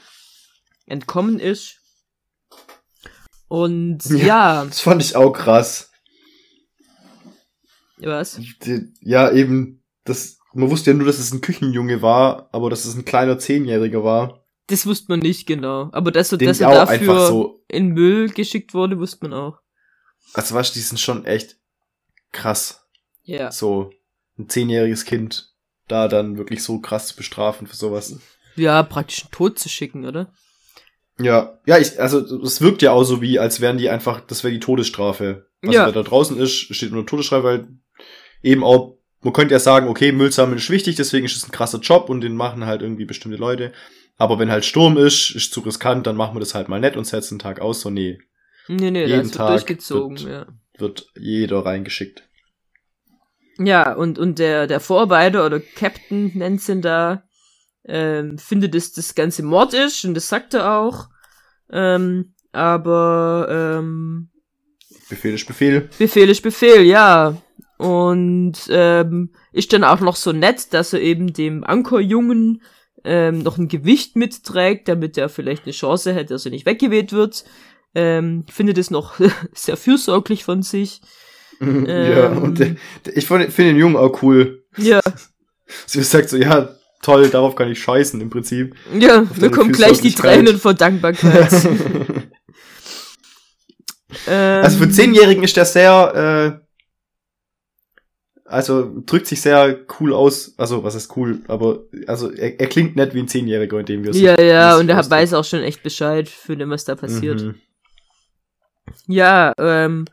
entkommen 0.88 1.39
ist. 1.39 1.76
Und 3.49 4.05
ja, 4.05 4.17
ja 4.17 4.65
das 4.65 4.79
fand 4.79 5.01
ich 5.01 5.15
auch 5.15 5.33
krass. 5.33 5.91
Was? 7.97 8.39
Ja, 9.01 9.29
eben, 9.31 9.83
das 10.05 10.39
man 10.53 10.69
wusste 10.69 10.91
ja 10.91 10.97
nur, 10.97 11.05
dass 11.05 11.19
es 11.19 11.31
ein 11.31 11.41
Küchenjunge 11.41 12.01
war, 12.01 12.49
aber 12.51 12.69
dass 12.69 12.85
es 12.85 12.95
ein 12.95 13.05
kleiner 13.05 13.37
Zehnjähriger 13.37 14.03
war. 14.03 14.43
Das 14.67 14.85
wusste 14.85 15.07
man 15.09 15.19
nicht 15.19 15.47
genau. 15.47 15.89
Aber 15.91 16.11
dass, 16.11 16.31
er, 16.31 16.37
dass 16.37 16.59
er 16.59 16.71
dafür 16.71 17.27
so 17.27 17.63
in 17.67 17.89
Müll 17.89 18.29
geschickt 18.29 18.73
wurde, 18.73 18.99
wusste 18.99 19.27
man 19.27 19.33
auch. 19.33 19.59
Also 20.33 20.55
weißt 20.55 20.73
du, 20.73 20.79
die 20.79 20.85
sind 20.85 20.99
schon 20.99 21.25
echt 21.25 21.57
krass. 22.31 22.85
Ja. 23.23 23.51
So 23.51 23.91
ein 24.37 24.47
zehnjähriges 24.47 25.05
Kind 25.05 25.53
da 25.87 26.07
dann 26.07 26.37
wirklich 26.37 26.63
so 26.63 26.79
krass 26.79 27.07
zu 27.07 27.15
bestrafen 27.15 27.67
für 27.67 27.75
sowas. 27.75 28.15
Ja, 28.55 28.83
praktisch 28.83 29.23
einen 29.23 29.31
Tod 29.31 29.57
zu 29.57 29.69
schicken, 29.69 30.05
oder? 30.05 30.31
Ja, 31.20 31.59
ja, 31.65 31.78
ich, 31.78 31.99
also 31.99 32.20
es 32.41 32.61
wirkt 32.61 32.82
ja 32.82 32.91
auch 32.91 33.03
so 33.03 33.22
wie, 33.22 33.39
als 33.39 33.59
wären 33.61 33.78
die 33.78 33.89
einfach, 33.89 34.22
das 34.22 34.43
wäre 34.43 34.53
die 34.53 34.59
Todesstrafe. 34.59 35.47
Also 35.61 35.74
ja. 35.74 35.91
da 35.91 36.01
draußen 36.03 36.38
ist, 36.38 36.53
steht 36.74 36.91
nur 36.91 37.05
Todesstrafe, 37.05 37.43
weil 37.43 37.67
eben 38.41 38.63
auch 38.63 38.99
man 39.22 39.34
könnte 39.34 39.53
ja 39.53 39.59
sagen, 39.59 39.88
okay, 39.89 40.11
Müll 40.11 40.32
sammeln 40.32 40.57
ist 40.59 40.70
wichtig, 40.70 40.95
deswegen 40.95 41.26
ist 41.26 41.36
es 41.36 41.45
ein 41.45 41.51
krasser 41.51 41.80
Job 41.80 42.09
und 42.09 42.22
den 42.22 42.36
machen 42.36 42.65
halt 42.65 42.82
irgendwie 42.82 43.05
bestimmte 43.05 43.38
Leute. 43.38 43.74
Aber 44.17 44.39
wenn 44.39 44.51
halt 44.51 44.65
Sturm 44.65 44.97
ist, 44.97 45.32
ist 45.32 45.53
zu 45.53 45.61
riskant, 45.61 46.07
dann 46.07 46.15
machen 46.15 46.36
wir 46.36 46.39
das 46.39 46.55
halt 46.55 46.70
mal 46.70 46.80
nett 46.80 46.95
und 46.97 47.05
setzen 47.05 47.36
einen 47.36 47.39
Tag 47.39 47.59
aus. 47.61 47.82
So, 47.82 47.89
nee. 47.89 48.20
Nee, 48.67 48.91
nee, 48.91 49.05
Jeden 49.05 49.17
das 49.20 49.26
wird 49.28 49.36
Tag 49.36 49.49
durchgezogen, 49.49 50.20
wird- 50.20 50.30
ja. 50.30 50.47
Wird 50.78 51.07
jeder 51.17 51.65
reingeschickt. 51.65 52.24
Ja, 53.57 53.93
und, 53.93 54.17
und 54.17 54.39
der, 54.39 54.67
der 54.67 54.80
Vorarbeiter 54.80 55.45
oder 55.45 55.59
Captain 55.59 56.32
nennt's 56.34 56.70
ihn 56.70 56.82
da, 56.82 57.24
ähm, 57.89 58.37
findet, 58.37 58.75
dass 58.75 58.91
das 58.91 59.15
Ganze 59.15 59.43
Mord 59.43 59.73
ist 59.73 60.05
und 60.05 60.13
das 60.13 60.27
sagt 60.27 60.53
er 60.53 60.79
auch. 60.79 61.09
Ähm, 61.71 62.33
aber 62.51 63.47
ähm, 63.49 64.29
Befehl 65.09 65.33
ist 65.33 65.47
Befehl. 65.47 65.89
Befehl 65.97 66.29
ist 66.29 66.41
Befehl, 66.41 66.83
ja. 66.83 67.35
Und 67.77 68.57
ähm, 68.69 69.31
ist 69.53 69.73
dann 69.73 69.83
auch 69.83 70.01
noch 70.01 70.15
so 70.15 70.31
nett, 70.31 70.73
dass 70.73 70.93
er 70.93 71.01
eben 71.01 71.33
dem 71.33 71.63
Ankerjungen 71.63 72.61
ähm, 73.03 73.39
noch 73.39 73.57
ein 73.57 73.69
Gewicht 73.69 74.15
mitträgt, 74.15 74.87
damit 74.87 75.17
er 75.17 75.29
vielleicht 75.29 75.63
eine 75.63 75.71
Chance 75.71 76.13
hätte, 76.13 76.33
dass 76.33 76.45
er 76.45 76.51
nicht 76.51 76.65
weggeweht 76.65 77.11
wird. 77.11 77.45
Ähm, 77.95 78.45
findet 78.51 78.77
es 78.77 78.91
noch 78.91 79.19
sehr 79.53 79.77
fürsorglich 79.77 80.43
von 80.43 80.61
sich. 80.61 81.01
ja, 81.59 82.31
Ähm. 82.31 82.43
und 82.43 82.59
der, 82.59 82.75
der, 83.05 83.17
ich 83.17 83.25
finde 83.25 83.49
find 83.49 83.69
den 83.69 83.77
Jungen 83.77 83.95
auch 83.95 84.21
cool. 84.21 84.63
Ja, 84.77 85.01
Sie 85.85 86.03
sagt 86.03 86.29
so, 86.29 86.37
ja, 86.37 86.75
toll, 87.01 87.29
darauf 87.29 87.55
kann 87.55 87.71
ich 87.71 87.81
scheißen 87.81 88.19
im 88.21 88.29
Prinzip. 88.29 88.75
ja, 88.97 89.25
mir 89.35 89.51
kommen 89.51 89.71
gleich 89.71 90.01
die. 90.01 90.13
Tränen 90.13 90.57
vor 90.57 90.73
Dankbarkeit. 90.73 91.51
ähm, 94.27 94.63
Also 94.63 94.79
für 94.79 94.89
Zehnjährigen 94.89 95.43
ist 95.43 95.55
der 95.55 95.65
sehr, 95.65 96.59
äh, 96.59 96.65
also 98.45 98.91
drückt 99.05 99.27
sich 99.27 99.41
sehr 99.41 99.85
cool 99.99 100.13
aus. 100.13 100.55
Also 100.57 100.83
was 100.83 100.95
ist 100.95 101.15
cool, 101.15 101.41
aber 101.47 101.83
also 102.07 102.31
er, 102.31 102.59
er 102.59 102.67
klingt 102.67 102.95
nicht 102.95 103.13
wie 103.13 103.19
ein 103.19 103.27
Zehnjähriger, 103.27 103.79
in 103.79 103.85
dem 103.85 104.03
wir 104.03 104.11
Ja, 104.13 104.41
ja, 104.41 104.71
das 104.71 104.79
und 104.79 104.89
er 104.89 105.09
weiß 105.09 105.33
auch 105.33 105.45
schon 105.45 105.61
echt 105.61 105.83
Bescheid 105.83 106.27
für 106.27 106.57
dem, 106.57 106.69
was 106.71 106.85
da 106.85 106.95
passiert. 106.95 107.41
Mhm. 107.41 107.55
Ja, 109.07 109.53
ähm, 109.59 110.05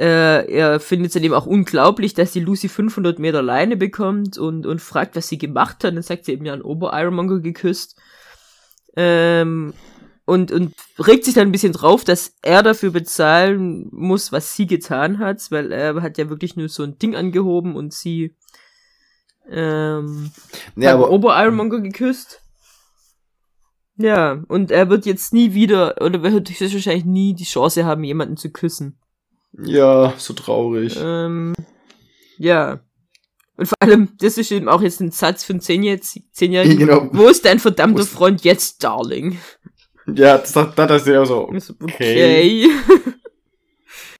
äh, 0.00 0.50
er 0.50 0.80
findet 0.80 1.08
es 1.08 1.12
dann 1.12 1.24
eben 1.24 1.34
auch 1.34 1.44
unglaublich, 1.44 2.14
dass 2.14 2.32
die 2.32 2.40
Lucy 2.40 2.70
500 2.70 3.18
Meter 3.18 3.42
Leine 3.42 3.76
bekommt 3.76 4.38
und, 4.38 4.64
und 4.64 4.80
fragt, 4.80 5.14
was 5.14 5.28
sie 5.28 5.36
gemacht 5.36 5.84
hat. 5.84 5.94
Dann 5.94 6.02
sagt 6.02 6.24
sie 6.24 6.32
eben, 6.32 6.46
ja, 6.46 6.54
einen 6.54 6.62
Ober-Ironmonger 6.62 7.40
geküsst. 7.40 8.00
Ähm, 8.96 9.74
und, 10.24 10.52
und 10.52 10.72
regt 10.98 11.26
sich 11.26 11.34
dann 11.34 11.48
ein 11.48 11.52
bisschen 11.52 11.74
drauf, 11.74 12.02
dass 12.02 12.34
er 12.40 12.62
dafür 12.62 12.92
bezahlen 12.92 13.88
muss, 13.92 14.32
was 14.32 14.56
sie 14.56 14.66
getan 14.66 15.18
hat, 15.18 15.50
weil 15.50 15.70
er 15.70 16.00
hat 16.00 16.16
ja 16.16 16.30
wirklich 16.30 16.56
nur 16.56 16.70
so 16.70 16.82
ein 16.82 16.98
Ding 16.98 17.14
angehoben 17.14 17.76
und 17.76 17.92
sie 17.92 18.34
ähm, 19.50 20.30
Ja, 20.76 20.98
hat 20.98 21.10
Ober-Ironmonger 21.10 21.80
geküsst. 21.80 22.42
Ja, 23.96 24.42
und 24.48 24.70
er 24.70 24.88
wird 24.88 25.04
jetzt 25.04 25.34
nie 25.34 25.52
wieder, 25.52 26.00
oder 26.00 26.22
wird 26.22 26.48
höchstwahrscheinlich 26.48 27.04
nie 27.04 27.34
die 27.34 27.44
Chance 27.44 27.84
haben, 27.84 28.02
jemanden 28.02 28.38
zu 28.38 28.50
küssen. 28.50 28.96
Ja, 29.52 30.14
so 30.18 30.32
traurig. 30.34 30.98
Ähm, 31.02 31.54
ja. 32.38 32.80
Und 33.56 33.66
vor 33.66 33.76
allem, 33.80 34.08
das 34.18 34.38
ist 34.38 34.50
eben 34.52 34.68
auch 34.68 34.80
jetzt 34.80 35.00
ein 35.00 35.10
Satz 35.10 35.48
einen 35.50 35.60
Zehnjährigen. 35.60 36.04
Zehnjährigen. 36.32 36.78
Genau. 36.78 37.08
Wo 37.12 37.28
ist 37.28 37.44
dein 37.44 37.58
verdammter 37.58 38.00
ist- 38.02 38.08
Freund 38.10 38.42
jetzt, 38.42 38.82
Darling? 38.84 39.38
Ja, 40.06 40.38
das 40.38 40.56
hat 40.56 40.78
das 40.78 41.02
ist 41.02 41.08
ja 41.08 41.24
so. 41.26 41.48
Okay. 41.48 41.74
Okay. 41.82 42.70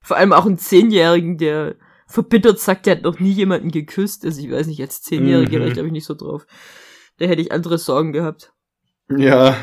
vor 0.02 0.16
allem 0.16 0.32
auch 0.32 0.46
ein 0.46 0.58
Zehnjährigen, 0.58 1.38
der 1.38 1.76
verbittert 2.06 2.58
sagt, 2.60 2.86
der 2.86 2.96
hat 2.96 3.02
noch 3.02 3.18
nie 3.20 3.32
jemanden 3.32 3.70
geküsst. 3.70 4.24
Also 4.24 4.40
ich 4.42 4.50
weiß 4.50 4.66
nicht, 4.66 4.80
als 4.80 5.02
Zehnjähriger 5.02 5.50
Mhm. 5.56 5.60
wäre 5.60 5.68
ich 5.68 5.72
glaube 5.74 5.86
ich 5.88 5.92
nicht 5.92 6.04
so 6.06 6.14
drauf. 6.14 6.46
Da 7.18 7.26
hätte 7.26 7.42
ich 7.42 7.52
andere 7.52 7.78
Sorgen 7.78 8.12
gehabt. 8.12 8.52
Ja, 9.08 9.56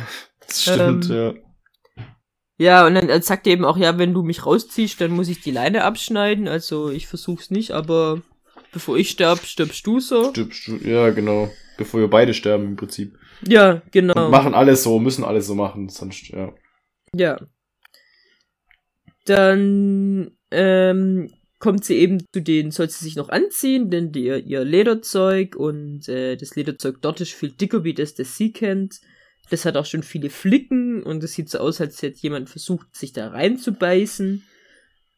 das 0.45 0.63
stimmt, 0.63 1.09
Ähm, 1.09 1.15
ja. 1.15 1.33
Ja, 2.59 2.87
und 2.87 2.95
dann 2.95 3.21
sagt 3.21 3.45
er 3.47 3.53
eben 3.53 3.65
auch, 3.65 3.77
ja, 3.77 3.97
wenn 3.99 4.13
du 4.13 4.23
mich 4.23 4.45
rausziehst, 4.45 4.99
dann 4.99 5.11
muss 5.11 5.29
ich 5.29 5.41
die 5.41 5.51
Leine 5.51 5.83
abschneiden. 5.83 6.47
Also 6.47 6.89
ich 6.89 7.05
versuch's 7.07 7.51
nicht, 7.51 7.71
aber 7.71 8.21
bevor 8.73 8.97
ich 8.97 9.11
sterb, 9.11 9.39
stirbst 9.45 9.85
du 9.85 9.99
so. 9.99 10.29
Stirbst 10.31 10.67
du- 10.67 10.77
Ja, 10.77 11.11
genau. 11.11 11.51
Bevor 11.77 11.99
wir 11.99 12.09
beide 12.09 12.33
sterben 12.33 12.65
im 12.65 12.75
Prinzip. 12.75 13.15
Ja, 13.47 13.83
genau. 13.91 14.25
Und 14.25 14.31
machen 14.31 14.55
alles 14.55 14.81
so, 14.81 14.97
müssen 14.99 15.23
alles 15.23 15.45
so 15.45 15.53
machen, 15.53 15.89
sonst, 15.89 16.29
ja. 16.29 16.51
Ja. 17.13 17.39
Dann 19.25 20.31
ähm, 20.51 21.29
kommt 21.59 21.83
sie 21.85 21.97
eben 21.97 22.19
zu 22.33 22.41
denen, 22.41 22.71
soll 22.71 22.89
sie 22.89 23.03
sich 23.03 23.15
noch 23.15 23.29
anziehen, 23.29 23.89
denn 23.89 24.11
die, 24.11 24.27
ihr 24.27 24.63
Lederzeug 24.63 25.55
und 25.55 26.07
äh, 26.07 26.35
das 26.37 26.55
Lederzeug 26.55 26.97
dort 27.01 27.21
ist 27.21 27.33
viel 27.33 27.51
dicker 27.51 27.83
wie 27.83 27.93
das, 27.93 28.15
das 28.15 28.37
sie 28.37 28.51
kennt. 28.51 29.01
Das 29.49 29.65
hat 29.65 29.77
auch 29.77 29.85
schon 29.85 30.03
viele 30.03 30.29
Flicken 30.29 31.03
und 31.03 31.23
es 31.23 31.33
sieht 31.33 31.49
so 31.49 31.59
aus, 31.59 31.79
als 31.79 32.01
hätte 32.01 32.19
jemand 32.19 32.49
versucht, 32.49 32.95
sich 32.95 33.13
da 33.13 33.29
reinzubeißen. 33.29 34.43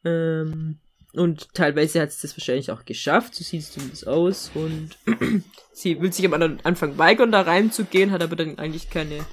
Ähm, 0.05 0.79
und 1.13 1.53
teilweise 1.55 2.01
hat 2.01 2.09
es 2.09 2.19
das 2.21 2.37
wahrscheinlich 2.37 2.69
auch 2.69 2.85
geschafft, 2.85 3.33
so 3.33 3.43
sieht 3.43 3.61
es 3.61 3.71
zumindest 3.71 4.07
aus. 4.07 4.51
Und 4.53 4.91
sie 5.73 5.99
will 5.99 6.13
sich 6.13 6.25
am 6.25 6.59
Anfang 6.63 6.97
weigern, 6.97 7.31
da 7.31 7.41
reinzugehen, 7.41 8.11
hat 8.11 8.21
aber 8.21 8.35
dann 8.35 8.59
eigentlich 8.59 8.89
keine 8.89 9.25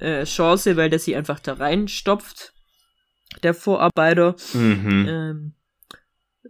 äh, 0.00 0.24
Chance, 0.24 0.76
weil 0.76 0.90
der 0.90 0.98
sie 0.98 1.14
einfach 1.14 1.38
da 1.38 1.54
reinstopft, 1.54 2.52
der 3.42 3.54
Vorarbeiter. 3.54 4.34
Mhm. 4.52 5.06
Ähm, 5.08 5.54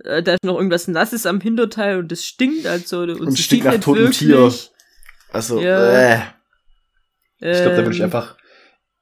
äh, 0.05 0.23
da 0.23 0.33
ist 0.35 0.45
noch 0.45 0.57
irgendwas 0.57 0.89
Nasses 0.89 1.27
am 1.27 1.41
Hinterteil 1.41 1.99
und 1.99 2.11
das 2.11 2.25
stinkt, 2.25 2.67
also 2.67 3.01
und, 3.03 3.21
Und 3.21 3.39
stinkt 3.39 3.67
nach 3.67 3.79
totem 3.81 4.05
wirklich, 4.05 4.19
Tier. 4.19 4.53
Also, 5.31 5.61
Ja. 5.61 6.15
äh. 6.15 6.23
Ich 7.39 7.61
glaube, 7.61 7.77
da 7.77 7.79
würde 7.79 7.91
ich 7.91 7.99
ähm, 7.99 8.05
einfach. 8.05 8.37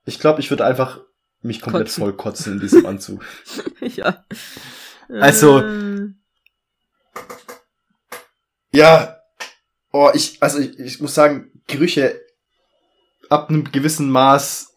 Ich 0.04 0.18
glaube, 0.18 0.40
ich 0.40 0.50
würde 0.50 0.64
einfach 0.64 1.00
mich 1.42 1.60
komplett 1.60 1.86
Kotzen. 1.86 2.02
voll 2.02 2.12
kotzen 2.16 2.52
in 2.54 2.60
diesem 2.60 2.86
Anzug. 2.86 3.24
ja. 3.80 4.24
Also- 5.08 5.60
Äh, 5.60 6.08
ja. 8.72 9.18
Oh, 9.92 10.10
ich, 10.14 10.42
also 10.42 10.58
ich, 10.58 10.78
ich 10.78 11.00
muss 11.00 11.14
sagen, 11.14 11.50
Gerüche 11.66 12.20
ab 13.28 13.50
einem 13.50 13.70
gewissen 13.70 14.10
Maß 14.10 14.72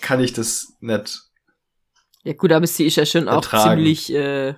kann 0.00 0.20
ich 0.20 0.32
das 0.32 0.72
nicht. 0.80 1.20
ja 2.24 2.32
gut, 2.32 2.52
aber 2.52 2.66
sie 2.66 2.86
ist 2.86 2.96
ja 2.96 3.04
schon 3.04 3.28
auch 3.28 3.36
Ertragen. 3.36 3.80
ziemlich, 3.80 4.12
äh, 4.14 4.54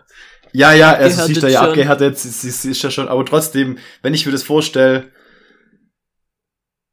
Ja, 0.53 0.73
ja, 0.73 0.93
also 0.93 1.25
sie 1.27 1.33
ist 1.33 1.43
da 1.43 1.49
ja 1.49 1.63
abgehärtet, 1.63 2.19
sie, 2.19 2.29
sie, 2.29 2.51
sie 2.51 2.71
ist 2.71 2.83
ja 2.83 2.91
schon, 2.91 3.09
aber 3.09 3.25
trotzdem, 3.27 3.79
wenn 4.03 4.15
ich 4.15 4.25
mir 4.27 4.33
das 4.33 4.43
vorstelle, 4.45 5.11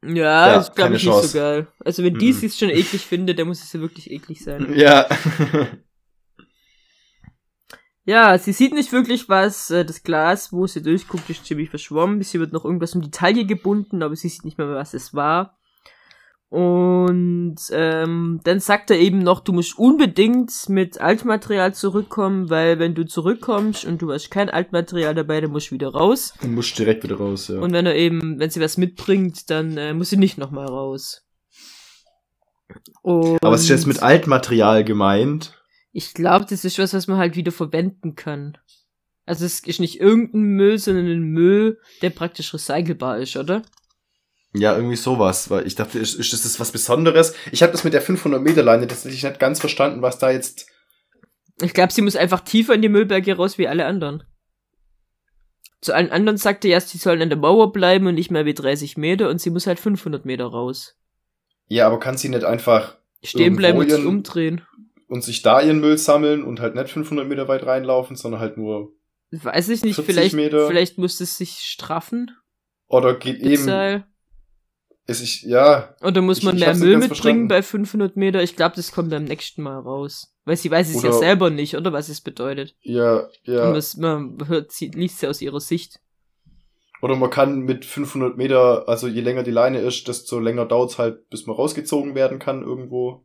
ja, 0.03 0.47
Ja, 0.47 0.55
das 0.55 0.73
glaube 0.73 0.95
ich 0.95 1.03
nicht 1.03 1.11
Chance. 1.13 1.27
so 1.29 1.37
geil. 1.37 1.67
Also 1.83 2.03
wenn 2.03 2.17
die 2.17 2.31
Mhm. 2.33 2.45
es 2.45 2.57
schon 2.57 2.69
eklig 2.69 3.05
findet, 3.05 3.37
dann 3.39 3.47
muss 3.47 3.63
es 3.63 3.73
ja 3.73 3.79
wirklich 3.79 4.09
eklig 4.11 4.43
sein. 4.43 4.73
ja. 4.77 5.07
Ja, 8.05 8.37
sie 8.39 8.53
sieht 8.53 8.73
nicht 8.73 8.91
wirklich 8.91 9.29
was. 9.29 9.69
Äh, 9.69 9.85
Das 9.85 10.01
Glas, 10.01 10.51
wo 10.51 10.65
sie 10.65 10.81
durchguckt, 10.81 11.29
ist 11.29 11.45
ziemlich 11.45 11.69
verschwommen. 11.69 12.23
Sie 12.23 12.39
wird 12.39 12.53
noch 12.53 12.65
irgendwas 12.65 12.95
um 12.95 13.01
die 13.01 13.11
Taille 13.11 13.45
gebunden, 13.45 14.01
aber 14.01 14.15
sie 14.15 14.29
sieht 14.29 14.45
nicht 14.45 14.57
mehr, 14.57 14.67
was 14.69 14.95
es 14.95 15.13
war. 15.13 15.58
Und 16.49 17.57
ähm, 17.71 18.39
dann 18.43 18.59
sagt 18.59 18.89
er 18.89 18.97
eben 18.97 19.19
noch, 19.19 19.39
du 19.41 19.53
musst 19.53 19.77
unbedingt 19.77 20.51
mit 20.67 20.99
Altmaterial 20.99 21.75
zurückkommen, 21.75 22.49
weil 22.49 22.79
wenn 22.79 22.95
du 22.95 23.05
zurückkommst 23.05 23.85
und 23.85 24.01
du 24.01 24.11
hast 24.11 24.31
kein 24.31 24.49
Altmaterial 24.49 25.13
dabei, 25.13 25.41
dann 25.41 25.51
musst 25.51 25.69
du 25.69 25.75
wieder 25.75 25.89
raus. 25.89 26.33
Du 26.41 26.47
musst 26.47 26.77
direkt 26.79 27.03
wieder 27.03 27.17
raus, 27.17 27.49
ja. 27.49 27.59
Und 27.59 27.71
wenn 27.71 27.85
er 27.85 27.95
eben, 27.95 28.39
wenn 28.39 28.49
sie 28.49 28.61
was 28.61 28.77
mitbringt, 28.77 29.51
dann 29.51 29.77
äh, 29.77 29.93
muss 29.93 30.09
sie 30.09 30.17
nicht 30.17 30.39
nochmal 30.39 30.65
raus. 30.65 31.21
Und 33.03 33.43
aber 33.43 33.55
es 33.55 33.63
ist 33.63 33.69
jetzt 33.69 33.87
mit 33.87 34.01
Altmaterial 34.01 34.83
gemeint. 34.83 35.55
ich 35.91 36.15
glaube, 36.15 36.45
das 36.49 36.65
ist 36.65 36.79
was, 36.79 36.95
was 36.95 37.07
man 37.07 37.17
halt 37.17 37.35
wieder 37.35 37.51
verwenden 37.51 38.15
kann. 38.15 38.57
Also 39.27 39.45
es 39.45 39.59
ist 39.59 39.79
nicht 39.79 39.99
irgendein 39.99 40.41
Müll, 40.41 40.79
sondern 40.79 41.05
ein 41.05 41.21
Müll, 41.21 41.79
der 42.01 42.09
praktisch 42.09 42.51
recycelbar 42.51 43.19
ist, 43.19 43.37
oder? 43.37 43.61
Ja, 44.53 44.75
irgendwie 44.75 44.95
sowas, 44.95 45.49
weil 45.49 45.67
ich 45.67 45.75
dachte, 45.75 45.99
ist, 45.99 46.15
ist 46.15 46.33
das 46.33 46.59
was 46.59 46.71
Besonderes? 46.71 47.35
Ich 47.51 47.61
habe 47.61 47.71
das 47.71 47.83
mit 47.83 47.93
der 47.93 48.01
500 48.01 48.41
Meter 48.41 48.63
Leine 48.63 48.87
tatsächlich 48.87 49.23
nicht 49.23 49.39
ganz 49.39 49.59
verstanden, 49.59 50.01
was 50.01 50.17
da 50.17 50.31
jetzt. 50.31 50.67
Ich 51.61 51.73
glaube, 51.73 51.93
sie 51.93 52.01
muss 52.01 52.15
einfach 52.15 52.39
tiefer 52.41 52.73
in 52.73 52.81
die 52.81 52.89
Müllberge 52.89 53.35
raus 53.35 53.57
wie 53.57 53.67
alle 53.67 53.85
anderen. 53.85 54.23
Zu 55.81 55.93
allen 55.93 56.11
anderen 56.11 56.37
sagte 56.37 56.67
er 56.67 56.73
erst, 56.75 56.89
sie 56.89 56.97
sollen 56.97 57.21
an 57.21 57.29
der 57.29 57.37
Mauer 57.37 57.71
bleiben 57.71 58.07
und 58.07 58.15
nicht 58.15 58.31
mehr 58.31 58.45
wie 58.45 58.53
30 58.53 58.97
Meter 58.97 59.29
und 59.29 59.39
sie 59.39 59.49
muss 59.49 59.67
halt 59.67 59.79
500 59.79 60.25
Meter 60.25 60.45
raus. 60.45 60.95
Ja, 61.67 61.85
aber 61.85 61.99
kann 61.99 62.17
sie 62.17 62.29
nicht 62.29 62.43
einfach 62.43 62.97
Stehen 63.23 63.55
bleiben 63.55 63.77
und 63.77 63.89
sich 63.91 64.03
umdrehen. 64.03 64.61
und 65.07 65.23
sich 65.23 65.41
da 65.41 65.61
ihren 65.61 65.79
Müll 65.79 65.97
sammeln 65.97 66.43
und 66.43 66.59
halt 66.59 66.75
nicht 66.75 66.89
500 66.89 67.27
Meter 67.27 67.47
weit 67.47 67.65
reinlaufen, 67.65 68.15
sondern 68.15 68.41
halt 68.41 68.57
nur 68.57 68.93
Weiß 69.31 69.69
ich 69.69 69.83
nicht, 69.83 69.95
40 69.95 70.05
vielleicht, 70.15 70.35
Meter. 70.35 70.67
vielleicht 70.67 70.97
muss 70.97 71.21
es 71.21 71.37
sich 71.37 71.59
straffen, 71.59 72.31
oder 72.87 73.13
geht 73.13 73.41
das 73.45 73.67
eben. 73.67 74.03
Ist 75.09 75.21
ich 75.21 75.41
ja 75.43 75.95
Oder 76.01 76.21
muss 76.21 76.37
Ich- 76.39 76.43
man 76.43 76.55
ich 76.55 76.61
mehr 76.61 76.73
nicht 76.73 76.83
Müll 76.83 76.97
mitbringen 76.97 77.47
bei 77.47 77.61
500 77.61 78.15
Meter? 78.15 78.41
Ich 78.43 78.55
glaube, 78.55 78.75
das 78.75 78.91
kommt 78.91 79.09
beim 79.09 79.25
nächsten 79.25 79.61
Mal 79.63 79.79
raus. 79.79 80.33
Weil 80.45 80.55
sie 80.57 80.71
weiß 80.71 80.89
es 80.95 81.03
ja 81.03 81.09
Oder- 81.09 81.19
selber 81.19 81.49
nicht, 81.49 81.75
oder 81.75 81.91
was 81.93 82.09
es 82.09 82.21
bedeutet. 82.21 82.75
ja 82.81 83.27
ja 83.43 83.73
das, 83.73 83.97
man 83.97 84.37
hört, 84.47 84.71
sie, 84.71 84.87
liest 84.89 85.19
sie 85.19 85.27
aus 85.27 85.41
ihrer 85.41 85.59
Sicht. 85.59 85.99
Oder 87.01 87.15
man 87.15 87.29
kann 87.29 87.59
mit 87.59 87.85
500 87.85 88.35
Meter, 88.37 88.87
also 88.89 89.07
je 89.07 89.21
länger 89.21 89.43
die 89.43 89.51
Leine 89.51 89.79
ist, 89.79 90.07
desto 90.07 90.39
länger 90.39 90.65
dauert 90.65 90.91
es 90.91 90.97
halt, 90.97 91.29
bis 91.29 91.45
man 91.45 91.55
rausgezogen 91.55 92.13
werden 92.15 92.39
kann 92.39 92.61
irgendwo. 92.63 93.23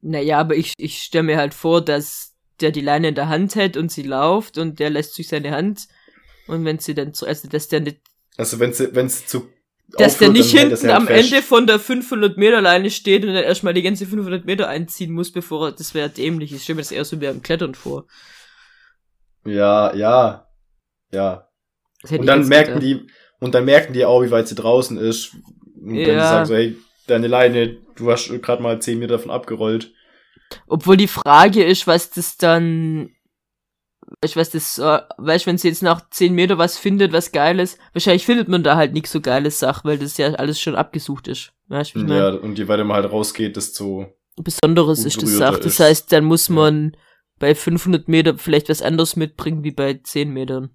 Naja, 0.00 0.38
aber 0.38 0.56
ich, 0.56 0.72
ich 0.76 0.98
stelle 1.02 1.24
mir 1.24 1.36
halt 1.36 1.54
vor, 1.54 1.80
dass 1.82 2.34
der 2.60 2.70
die 2.72 2.80
Leine 2.80 3.08
in 3.08 3.14
der 3.14 3.28
Hand 3.28 3.54
hält 3.54 3.76
und 3.76 3.90
sie 3.90 4.02
läuft 4.02 4.58
und 4.58 4.78
der 4.78 4.90
lässt 4.90 5.14
sich 5.14 5.28
seine 5.28 5.50
Hand 5.52 5.88
und 6.46 6.64
wenn 6.64 6.78
sie 6.78 6.94
dann 6.94 7.14
zu, 7.14 7.26
also 7.26 7.48
dass 7.48 7.68
der 7.68 7.80
nicht. 7.80 8.00
Also 8.36 8.58
wenn 8.58 8.72
sie, 8.72 8.94
wenn 8.94 9.08
sie 9.08 9.26
zu. 9.26 9.48
Dass 9.98 10.18
der 10.18 10.30
nicht 10.30 10.50
hinten 10.50 10.90
am. 10.90 11.08
Ende 11.08 11.42
von 11.42 11.66
der 11.66 11.78
500 11.78 12.36
Meter 12.36 12.60
Leine 12.60 12.90
steht 12.90 13.24
und 13.24 13.34
dann 13.34 13.44
erstmal 13.44 13.74
die 13.74 13.82
ganze 13.82 14.06
500 14.06 14.44
Meter 14.44 14.68
einziehen 14.68 15.12
muss, 15.12 15.32
bevor 15.32 15.68
er, 15.68 15.72
das 15.72 15.94
wäre 15.94 16.08
dämlich. 16.08 16.52
Ich 16.52 16.62
stelle 16.62 16.76
mir 16.76 16.82
das 16.82 16.92
eher 16.92 17.04
so 17.04 17.20
wie 17.20 17.26
beim 17.26 17.42
Klettern 17.42 17.74
vor. 17.74 18.06
Ja, 19.44 19.94
ja, 19.94 20.48
ja. 21.12 21.48
Und 22.10 22.26
dann 22.26 22.48
merken 22.48 22.80
die, 22.80 23.06
und 23.40 23.54
dann 23.54 23.64
merken 23.64 23.92
die 23.92 24.04
auch, 24.04 24.22
wie 24.22 24.30
weit 24.30 24.48
sie 24.48 24.54
draußen 24.54 24.96
ist. 24.98 25.36
Und 25.80 25.96
ja. 25.96 26.06
dann 26.06 26.20
sagen 26.20 26.46
so, 26.46 26.54
hey, 26.54 26.76
deine 27.06 27.26
Leine, 27.26 27.76
du 27.96 28.10
hast 28.10 28.28
gerade 28.42 28.62
mal 28.62 28.80
10 28.80 28.98
Meter 28.98 29.14
davon 29.14 29.30
abgerollt. 29.30 29.92
Obwohl 30.66 30.96
die 30.96 31.08
Frage 31.08 31.64
ist, 31.64 31.86
was 31.86 32.10
das 32.10 32.36
dann 32.36 33.13
weißt 34.20 34.36
was 34.36 34.50
das, 34.50 34.78
äh, 34.78 35.00
weißt 35.18 35.46
wenn 35.46 35.58
sie 35.58 35.68
jetzt 35.68 35.82
nach 35.82 36.08
10 36.10 36.34
Meter 36.34 36.58
was 36.58 36.78
findet, 36.78 37.12
was 37.12 37.32
Geiles, 37.32 37.78
wahrscheinlich 37.92 38.26
findet 38.26 38.48
man 38.48 38.62
da 38.62 38.76
halt 38.76 38.92
nichts 38.92 39.12
so 39.12 39.20
geiles 39.20 39.58
Sach, 39.58 39.84
weil 39.84 39.98
das 39.98 40.16
ja 40.16 40.28
alles 40.34 40.60
schon 40.60 40.74
abgesucht 40.74 41.28
ist. 41.28 41.52
Weißt, 41.68 41.96
ich 41.96 42.02
ja, 42.08 42.28
und 42.28 42.58
je 42.58 42.68
weiter 42.68 42.84
man 42.84 42.96
halt 42.96 43.10
rausgeht, 43.10 43.56
desto 43.56 44.06
Besonderes 44.36 45.04
ist 45.04 45.22
das 45.22 45.30
Sach. 45.30 45.58
Das 45.58 45.80
heißt, 45.80 46.12
dann 46.12 46.24
muss 46.24 46.48
man 46.48 46.92
ja. 46.92 46.98
bei 47.38 47.54
500 47.54 48.08
Meter 48.08 48.36
vielleicht 48.36 48.68
was 48.68 48.82
anderes 48.82 49.16
mitbringen 49.16 49.64
wie 49.64 49.70
bei 49.70 49.94
10 49.94 50.30
Metern. 50.30 50.70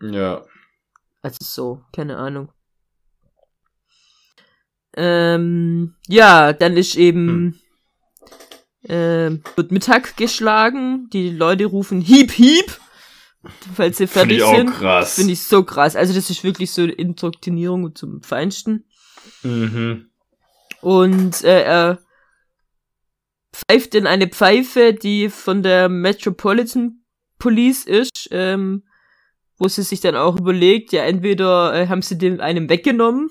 Ja. 0.00 0.44
Also 1.22 1.38
so, 1.40 1.82
keine 1.92 2.16
Ahnung. 2.16 2.50
Ähm, 4.96 5.96
ja, 6.06 6.52
dann 6.52 6.76
ist 6.76 6.96
eben 6.96 7.28
hm 7.28 7.54
äh, 8.84 9.30
wird 9.56 9.72
Mittag 9.72 10.16
geschlagen. 10.16 11.08
Die 11.12 11.30
Leute 11.30 11.66
rufen 11.66 12.00
Hiep 12.00 12.32
Hiep, 12.32 12.78
falls 13.74 13.98
sie 13.98 14.06
fertig 14.06 14.42
Find 14.42 14.52
ich 14.52 14.56
sind. 14.56 14.68
Auch 14.70 14.78
krass. 14.78 15.14
Finde 15.14 15.32
ich 15.32 15.42
so 15.42 15.62
krass. 15.64 15.96
Also 15.96 16.14
das 16.14 16.30
ist 16.30 16.44
wirklich 16.44 16.70
so 16.70 16.82
eine 16.82 16.92
Indoktrinierung 16.92 17.94
zum 17.94 18.22
Feinsten. 18.22 18.84
Mhm. 19.42 20.06
Und 20.80 21.42
äh, 21.44 21.62
er 21.62 21.98
pfeift 23.54 23.94
in 23.94 24.06
eine 24.06 24.28
Pfeife, 24.28 24.92
die 24.92 25.28
von 25.28 25.62
der 25.62 25.88
Metropolitan 25.88 27.00
Police 27.38 27.84
ist, 27.84 28.28
ähm, 28.32 28.84
wo 29.58 29.68
sie 29.68 29.82
sich 29.82 30.00
dann 30.00 30.16
auch 30.16 30.38
überlegt, 30.38 30.92
ja, 30.92 31.04
entweder 31.04 31.74
äh, 31.74 31.88
haben 31.88 32.02
sie 32.02 32.18
den 32.18 32.40
einem 32.40 32.68
weggenommen 32.68 33.30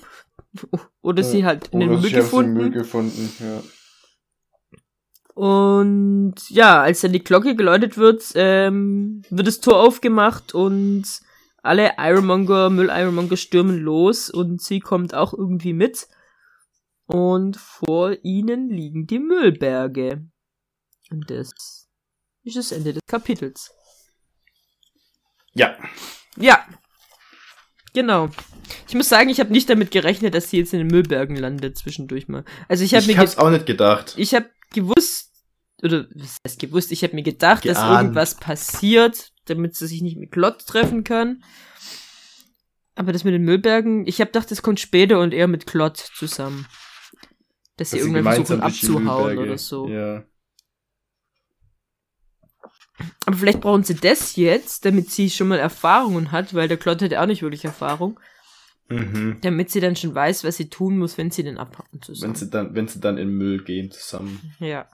oder 1.01 1.23
sie 1.23 1.45
halt 1.45 1.69
in 1.69 1.81
den 1.81 1.89
Müll 1.89 2.11
gefunden. 2.11 2.53
Müll 2.53 2.71
gefunden 2.71 3.31
ja. 3.39 3.61
Und 5.33 6.35
ja, 6.49 6.81
als 6.81 7.01
dann 7.01 7.13
die 7.13 7.23
Glocke 7.23 7.55
geläutet 7.55 7.97
wird, 7.97 8.23
ähm, 8.35 9.23
wird 9.29 9.47
das 9.47 9.61
Tor 9.61 9.79
aufgemacht 9.79 10.53
und 10.53 11.05
alle 11.63 11.93
Ironmonger, 11.97 12.69
Müll-Ironmonger 12.69 13.37
stürmen 13.37 13.79
los 13.79 14.29
und 14.29 14.61
sie 14.61 14.79
kommt 14.79 15.13
auch 15.13 15.33
irgendwie 15.33 15.73
mit. 15.73 16.07
Und 17.05 17.57
vor 17.57 18.15
ihnen 18.23 18.69
liegen 18.69 19.07
die 19.07 19.19
Müllberge. 19.19 20.25
Und 21.09 21.29
das 21.29 21.51
ist 22.43 22.57
das 22.57 22.71
Ende 22.71 22.93
des 22.93 23.01
Kapitels. 23.07 23.71
Ja. 25.53 25.77
Ja. 26.37 26.65
Genau. 27.93 28.29
Ich 28.87 28.95
muss 28.95 29.09
sagen, 29.09 29.29
ich 29.29 29.39
habe 29.39 29.51
nicht 29.51 29.69
damit 29.69 29.91
gerechnet, 29.91 30.33
dass 30.33 30.49
sie 30.49 30.57
jetzt 30.57 30.73
in 30.73 30.79
den 30.79 30.87
Müllbergen 30.87 31.35
landet 31.35 31.77
zwischendurch 31.77 32.27
mal. 32.27 32.43
Also 32.67 32.83
ich 32.83 32.95
habe 32.95 33.05
mir 33.05 33.13
Ich 33.13 33.17
hab's 33.19 33.37
auch 33.37 33.49
nicht 33.49 33.65
gedacht. 33.65 34.15
Ich 34.17 34.33
habe 34.33 34.49
gewusst, 34.73 35.31
oder 35.81 36.07
was 36.13 36.37
heißt 36.45 36.59
gewusst, 36.59 36.91
ich 36.91 37.03
habe 37.03 37.15
mir 37.15 37.23
gedacht, 37.23 37.63
Geahnt. 37.63 37.77
dass 37.77 38.01
irgendwas 38.01 38.35
passiert, 38.35 39.31
damit 39.45 39.75
sie 39.75 39.87
sich 39.87 40.01
nicht 40.01 40.17
mit 40.17 40.31
Klott 40.31 40.65
treffen 40.65 41.03
kann. 41.03 41.43
Aber 42.95 43.11
das 43.11 43.23
mit 43.23 43.33
den 43.33 43.43
Müllbergen, 43.43 44.05
ich 44.05 44.19
habe 44.19 44.31
gedacht, 44.31 44.51
das 44.51 44.61
kommt 44.61 44.79
später 44.79 45.19
und 45.19 45.33
eher 45.33 45.47
mit 45.47 45.65
Klott 45.65 45.97
zusammen. 45.97 46.67
Dass, 47.77 47.89
dass 47.89 47.91
sie 47.91 47.97
irgendwann 47.99 48.45
versuchen 48.45 48.61
abzuhauen 48.61 49.37
oder 49.39 49.57
so. 49.57 49.87
Ja. 49.87 50.23
Aber 53.25 53.35
vielleicht 53.35 53.61
brauchen 53.61 53.83
sie 53.83 53.95
das 53.95 54.35
jetzt, 54.35 54.85
damit 54.85 55.09
sie 55.09 55.29
schon 55.29 55.47
mal 55.47 55.59
Erfahrungen 55.59 56.31
hat, 56.31 56.53
weil 56.53 56.67
der 56.67 56.77
Klott 56.77 57.01
hat 57.01 57.11
ja 57.11 57.21
auch 57.21 57.27
nicht 57.27 57.41
wirklich 57.41 57.65
Erfahrung. 57.65 58.19
Mhm. 58.89 59.39
Damit 59.41 59.71
sie 59.71 59.79
dann 59.79 59.95
schon 59.95 60.13
weiß, 60.13 60.43
was 60.43 60.57
sie 60.57 60.69
tun 60.69 60.97
muss, 60.97 61.17
wenn 61.17 61.31
sie 61.31 61.43
den 61.43 61.57
abhauen 61.57 62.01
zusammen. 62.01 62.33
Wenn 62.33 62.39
sie 62.39 62.49
dann, 62.49 62.75
wenn 62.75 62.87
sie 62.87 62.99
dann 62.99 63.17
in 63.17 63.29
Müll 63.29 63.63
gehen 63.63 63.91
zusammen. 63.91 64.53
Ja. 64.59 64.87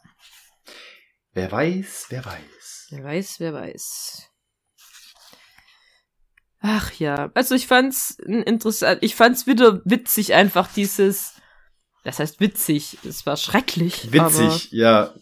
Wer 1.34 1.52
weiß, 1.52 2.08
wer 2.10 2.26
weiß. 2.26 2.88
Wer 2.92 3.04
weiß, 3.04 3.40
wer 3.40 3.54
weiß. 3.54 4.30
Ach 6.62 6.92
ja, 6.94 7.32
also 7.36 7.56
ich 7.56 7.68
fand's 7.68 8.18
interessant, 8.20 9.00
ich 9.02 9.16
fand's 9.16 9.48
wieder 9.48 9.82
witzig 9.86 10.34
einfach 10.34 10.72
dieses, 10.74 11.36
das 12.04 12.20
heißt 12.20 12.42
witzig, 12.42 12.98
es 13.06 13.26
war 13.26 13.38
schrecklich. 13.38 14.12
Witzig, 14.12 14.20
aber, 14.20 14.60
ja. 14.72 15.14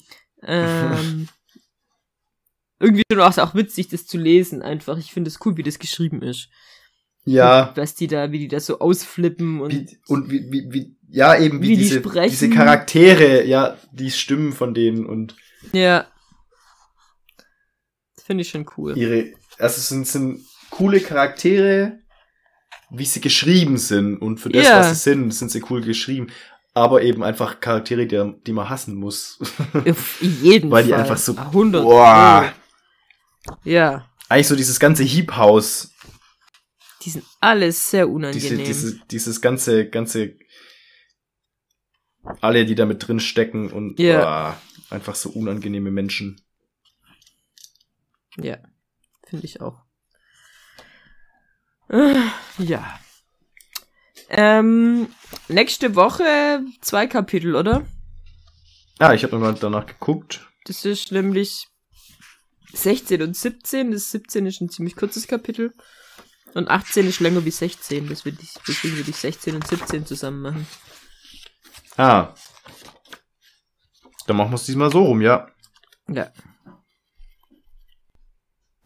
Ähm, 0.41 1.29
irgendwie 2.79 3.03
schon 3.11 3.21
auch, 3.21 3.37
auch 3.37 3.53
witzig, 3.53 3.87
das 3.89 4.07
zu 4.07 4.17
lesen 4.17 4.63
einfach. 4.63 4.97
Ich 4.97 5.13
finde 5.13 5.29
es 5.29 5.39
cool, 5.45 5.57
wie 5.57 5.63
das 5.63 5.77
geschrieben 5.77 6.23
ist. 6.23 6.49
Ja. 7.27 7.67
Und 7.67 7.77
was 7.77 7.93
die 7.93 8.07
da, 8.07 8.31
wie 8.31 8.39
die 8.39 8.47
das 8.47 8.65
so 8.65 8.79
ausflippen 8.79 9.59
und. 9.59 9.73
Wie, 9.73 9.97
und 10.07 10.31
wie, 10.31 10.49
wie, 10.49 10.67
wie, 10.71 10.95
ja, 11.09 11.37
eben 11.37 11.61
wie, 11.61 11.69
wie 11.69 11.77
diese, 11.77 12.01
die 12.01 12.29
diese 12.29 12.49
Charaktere, 12.49 13.43
ja, 13.45 13.77
die 13.91 14.11
Stimmen 14.11 14.53
von 14.53 14.73
denen 14.73 15.05
und. 15.05 15.35
Ja. 15.73 16.07
Finde 18.25 18.41
ich 18.41 18.49
schon 18.49 18.65
cool. 18.77 18.97
Ihre, 18.97 19.33
also 19.59 19.77
es 19.77 19.89
sind, 19.89 20.07
sind 20.07 20.45
coole 20.69 20.99
Charaktere, 21.01 21.99
wie 22.89 23.05
sie 23.05 23.21
geschrieben 23.21 23.77
sind 23.77 24.17
und 24.17 24.39
für 24.39 24.49
das, 24.49 24.65
yeah. 24.65 24.79
was 24.79 24.89
sie 24.89 25.11
sind, 25.11 25.33
sind 25.33 25.51
sie 25.51 25.63
cool 25.69 25.81
geschrieben. 25.81 26.27
Aber 26.73 27.01
eben 27.01 27.23
einfach 27.23 27.59
Charaktere, 27.59 28.05
die, 28.05 28.33
die 28.45 28.53
man 28.53 28.69
hassen 28.69 28.95
muss. 28.95 29.39
Auf 29.73 30.21
jeden 30.21 30.71
Weil 30.71 30.83
Fall. 30.83 30.87
die 30.87 30.93
einfach 30.93 31.17
so. 31.17 31.35
100. 31.35 31.83
Boah. 31.83 32.53
Ja. 33.63 34.07
Eigentlich 34.29 34.47
so 34.47 34.55
dieses 34.55 34.79
ganze 34.79 35.03
Heap-Haus. 35.03 35.91
Die 37.07 37.11
sind 37.11 37.25
alles 37.39 37.89
sehr 37.89 38.09
unangenehm. 38.09 38.65
Diese, 38.65 38.91
diese, 38.91 38.99
dieses 39.09 39.39
ganze, 39.39 39.87
ganze. 39.89 40.35
Alle, 42.41 42.65
die 42.65 42.75
da 42.75 42.85
mit 42.85 43.07
drin 43.07 43.21
stecken 43.21 43.71
und. 43.71 43.97
Ja. 43.97 44.19
Yeah. 44.19 44.61
Einfach 44.89 45.15
so 45.15 45.29
unangenehme 45.29 45.89
Menschen. 45.89 46.41
Ja, 48.35 48.57
finde 49.25 49.45
ich 49.45 49.61
auch. 49.61 49.83
Äh, 51.87 52.13
ja. 52.57 52.99
Ähm, 54.27 55.07
nächste 55.47 55.95
Woche 55.95 56.61
zwei 56.81 57.07
Kapitel, 57.07 57.55
oder? 57.55 57.87
Ja, 58.99 59.13
ich 59.13 59.23
habe 59.23 59.33
nochmal 59.33 59.55
danach 59.55 59.85
geguckt. 59.85 60.45
Das 60.65 60.83
ist 60.83 61.13
nämlich 61.13 61.69
16 62.73 63.21
und 63.21 63.37
17. 63.37 63.91
Das 63.91 64.11
17 64.11 64.45
ist 64.45 64.59
ein 64.59 64.69
ziemlich 64.69 64.97
kurzes 64.97 65.25
Kapitel. 65.25 65.73
Und 66.57 66.71
18 66.71 67.07
ist 67.07 67.19
länger 67.19 67.45
wie 67.45 67.51
16. 67.51 68.09
Das 68.09 68.25
würde 68.25 68.39
ich, 68.41 68.51
deswegen 68.67 68.97
würde 68.97 69.11
ich 69.11 69.15
16 69.15 69.53
und 69.53 69.67
17 69.67 70.07
zusammen 70.07 70.41
machen. 70.41 70.67
Ah, 71.97 72.33
dann 74.25 74.37
machen 74.37 74.49
wir 74.49 74.55
es 74.55 74.65
diesmal 74.65 74.91
so 74.91 75.03
rum, 75.03 75.21
ja. 75.21 75.51
Ja. 76.07 76.31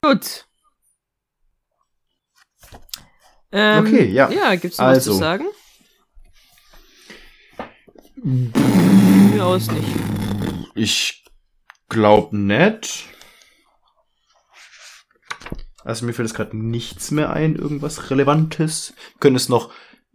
Gut. 0.01 0.45
Ähm, 3.53 3.85
okay, 3.85 4.05
ja. 4.09 4.29
Ja, 4.29 4.55
gibt's 4.55 4.77
noch 4.77 4.87
also. 4.87 5.11
was 5.11 5.17
zu 5.17 5.19
sagen? 5.19 5.45
Mir 8.17 9.45
aus 9.45 9.71
nicht. 9.71 9.95
Ich 10.75 11.23
glaub 11.87 12.33
nicht. 12.33 13.05
Also 15.83 16.05
mir 16.05 16.13
fällt 16.13 16.27
es 16.27 16.33
gerade 16.33 16.55
nichts 16.57 17.11
mehr 17.11 17.31
ein, 17.31 17.55
irgendwas 17.55 18.09
Relevantes. 18.09 18.93
Wir 19.13 19.19
können 19.19 19.35
es 19.35 19.49
noch 19.49 19.71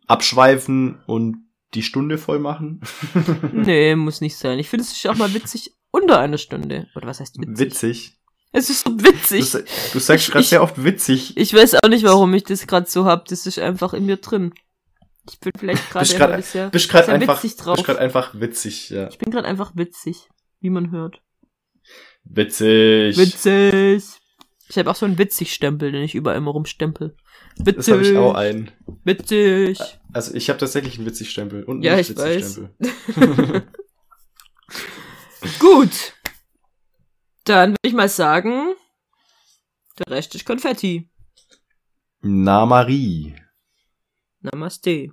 abschweifen 0.06 1.02
und 1.06 1.46
die 1.74 1.82
Stunde 1.82 2.18
voll 2.18 2.38
machen? 2.38 2.80
nee, 3.52 3.94
muss 3.96 4.20
nicht 4.20 4.36
sein. 4.36 4.58
Ich 4.58 4.68
finde 4.68 4.84
es 4.84 5.06
auch 5.06 5.16
mal 5.16 5.32
witzig 5.34 5.72
unter 5.90 6.18
einer 6.18 6.38
Stunde. 6.38 6.88
Oder 6.94 7.06
was 7.06 7.20
heißt 7.20 7.38
witzig? 7.38 7.58
Witzig. 7.58 8.12
Es 8.52 8.70
ist 8.70 8.84
so 8.84 8.98
witzig. 8.98 9.50
Du, 9.50 9.64
du 9.92 9.98
sagst 9.98 10.30
gerade 10.30 10.44
sehr 10.44 10.62
oft 10.62 10.82
witzig. 10.82 11.36
Ich 11.36 11.52
weiß 11.52 11.74
auch 11.82 11.88
nicht, 11.88 12.04
warum 12.04 12.32
ich 12.32 12.44
das 12.44 12.66
gerade 12.66 12.88
so 12.88 13.04
hab. 13.04 13.26
Das 13.26 13.46
ist 13.46 13.58
einfach 13.58 13.92
in 13.92 14.06
mir 14.06 14.16
drin. 14.16 14.54
Ich 15.28 15.40
bin 15.40 15.52
vielleicht 15.58 15.90
gerade 15.90 16.32
ein 16.32 16.40
bisschen 16.40 16.70
bist 16.70 16.88
grad 16.88 17.08
einfach, 17.08 17.42
witzig 17.42 17.56
drauf. 17.56 17.74
Bist 17.74 17.86
gerade 17.86 17.98
einfach 17.98 18.34
witzig, 18.34 18.90
ja. 18.90 19.08
Ich 19.08 19.18
bin 19.18 19.30
gerade 19.30 19.46
einfach 19.46 19.72
witzig, 19.74 20.28
wie 20.60 20.70
man 20.70 20.90
hört. 20.92 21.20
Witzig. 22.24 23.16
Witzig. 23.18 24.04
Ich 24.68 24.78
habe 24.78 24.90
auch 24.90 24.96
so 24.96 25.06
einen 25.06 25.18
Witzig-Stempel, 25.18 25.92
den 25.92 26.02
ich 26.02 26.14
überall 26.14 26.36
immer 26.36 26.50
rumstempel. 26.50 27.16
Witzig. 27.56 27.76
Das 27.76 27.88
habe 27.88 28.02
ich 28.02 28.16
auch 28.16 28.34
einen. 28.34 28.70
Witzig. 29.04 29.78
Also 30.12 30.34
ich 30.34 30.48
habe 30.48 30.58
tatsächlich 30.58 30.96
einen 30.98 31.06
Witzig-Stempel 31.06 31.64
und 31.64 31.76
einen 31.76 31.82
Ja, 31.84 31.98
ich 31.98 32.10
Witzig-Stempel. 32.10 32.70
Gut. 35.58 36.14
Dann 37.44 37.70
würde 37.70 37.78
ich 37.82 37.94
mal 37.94 38.08
sagen, 38.08 38.74
der 39.98 40.16
Rest 40.16 40.34
ist 40.34 40.44
Konfetti. 40.44 41.08
Na 42.20 42.66
Marie. 42.66 43.36
Namaste. 44.40 45.12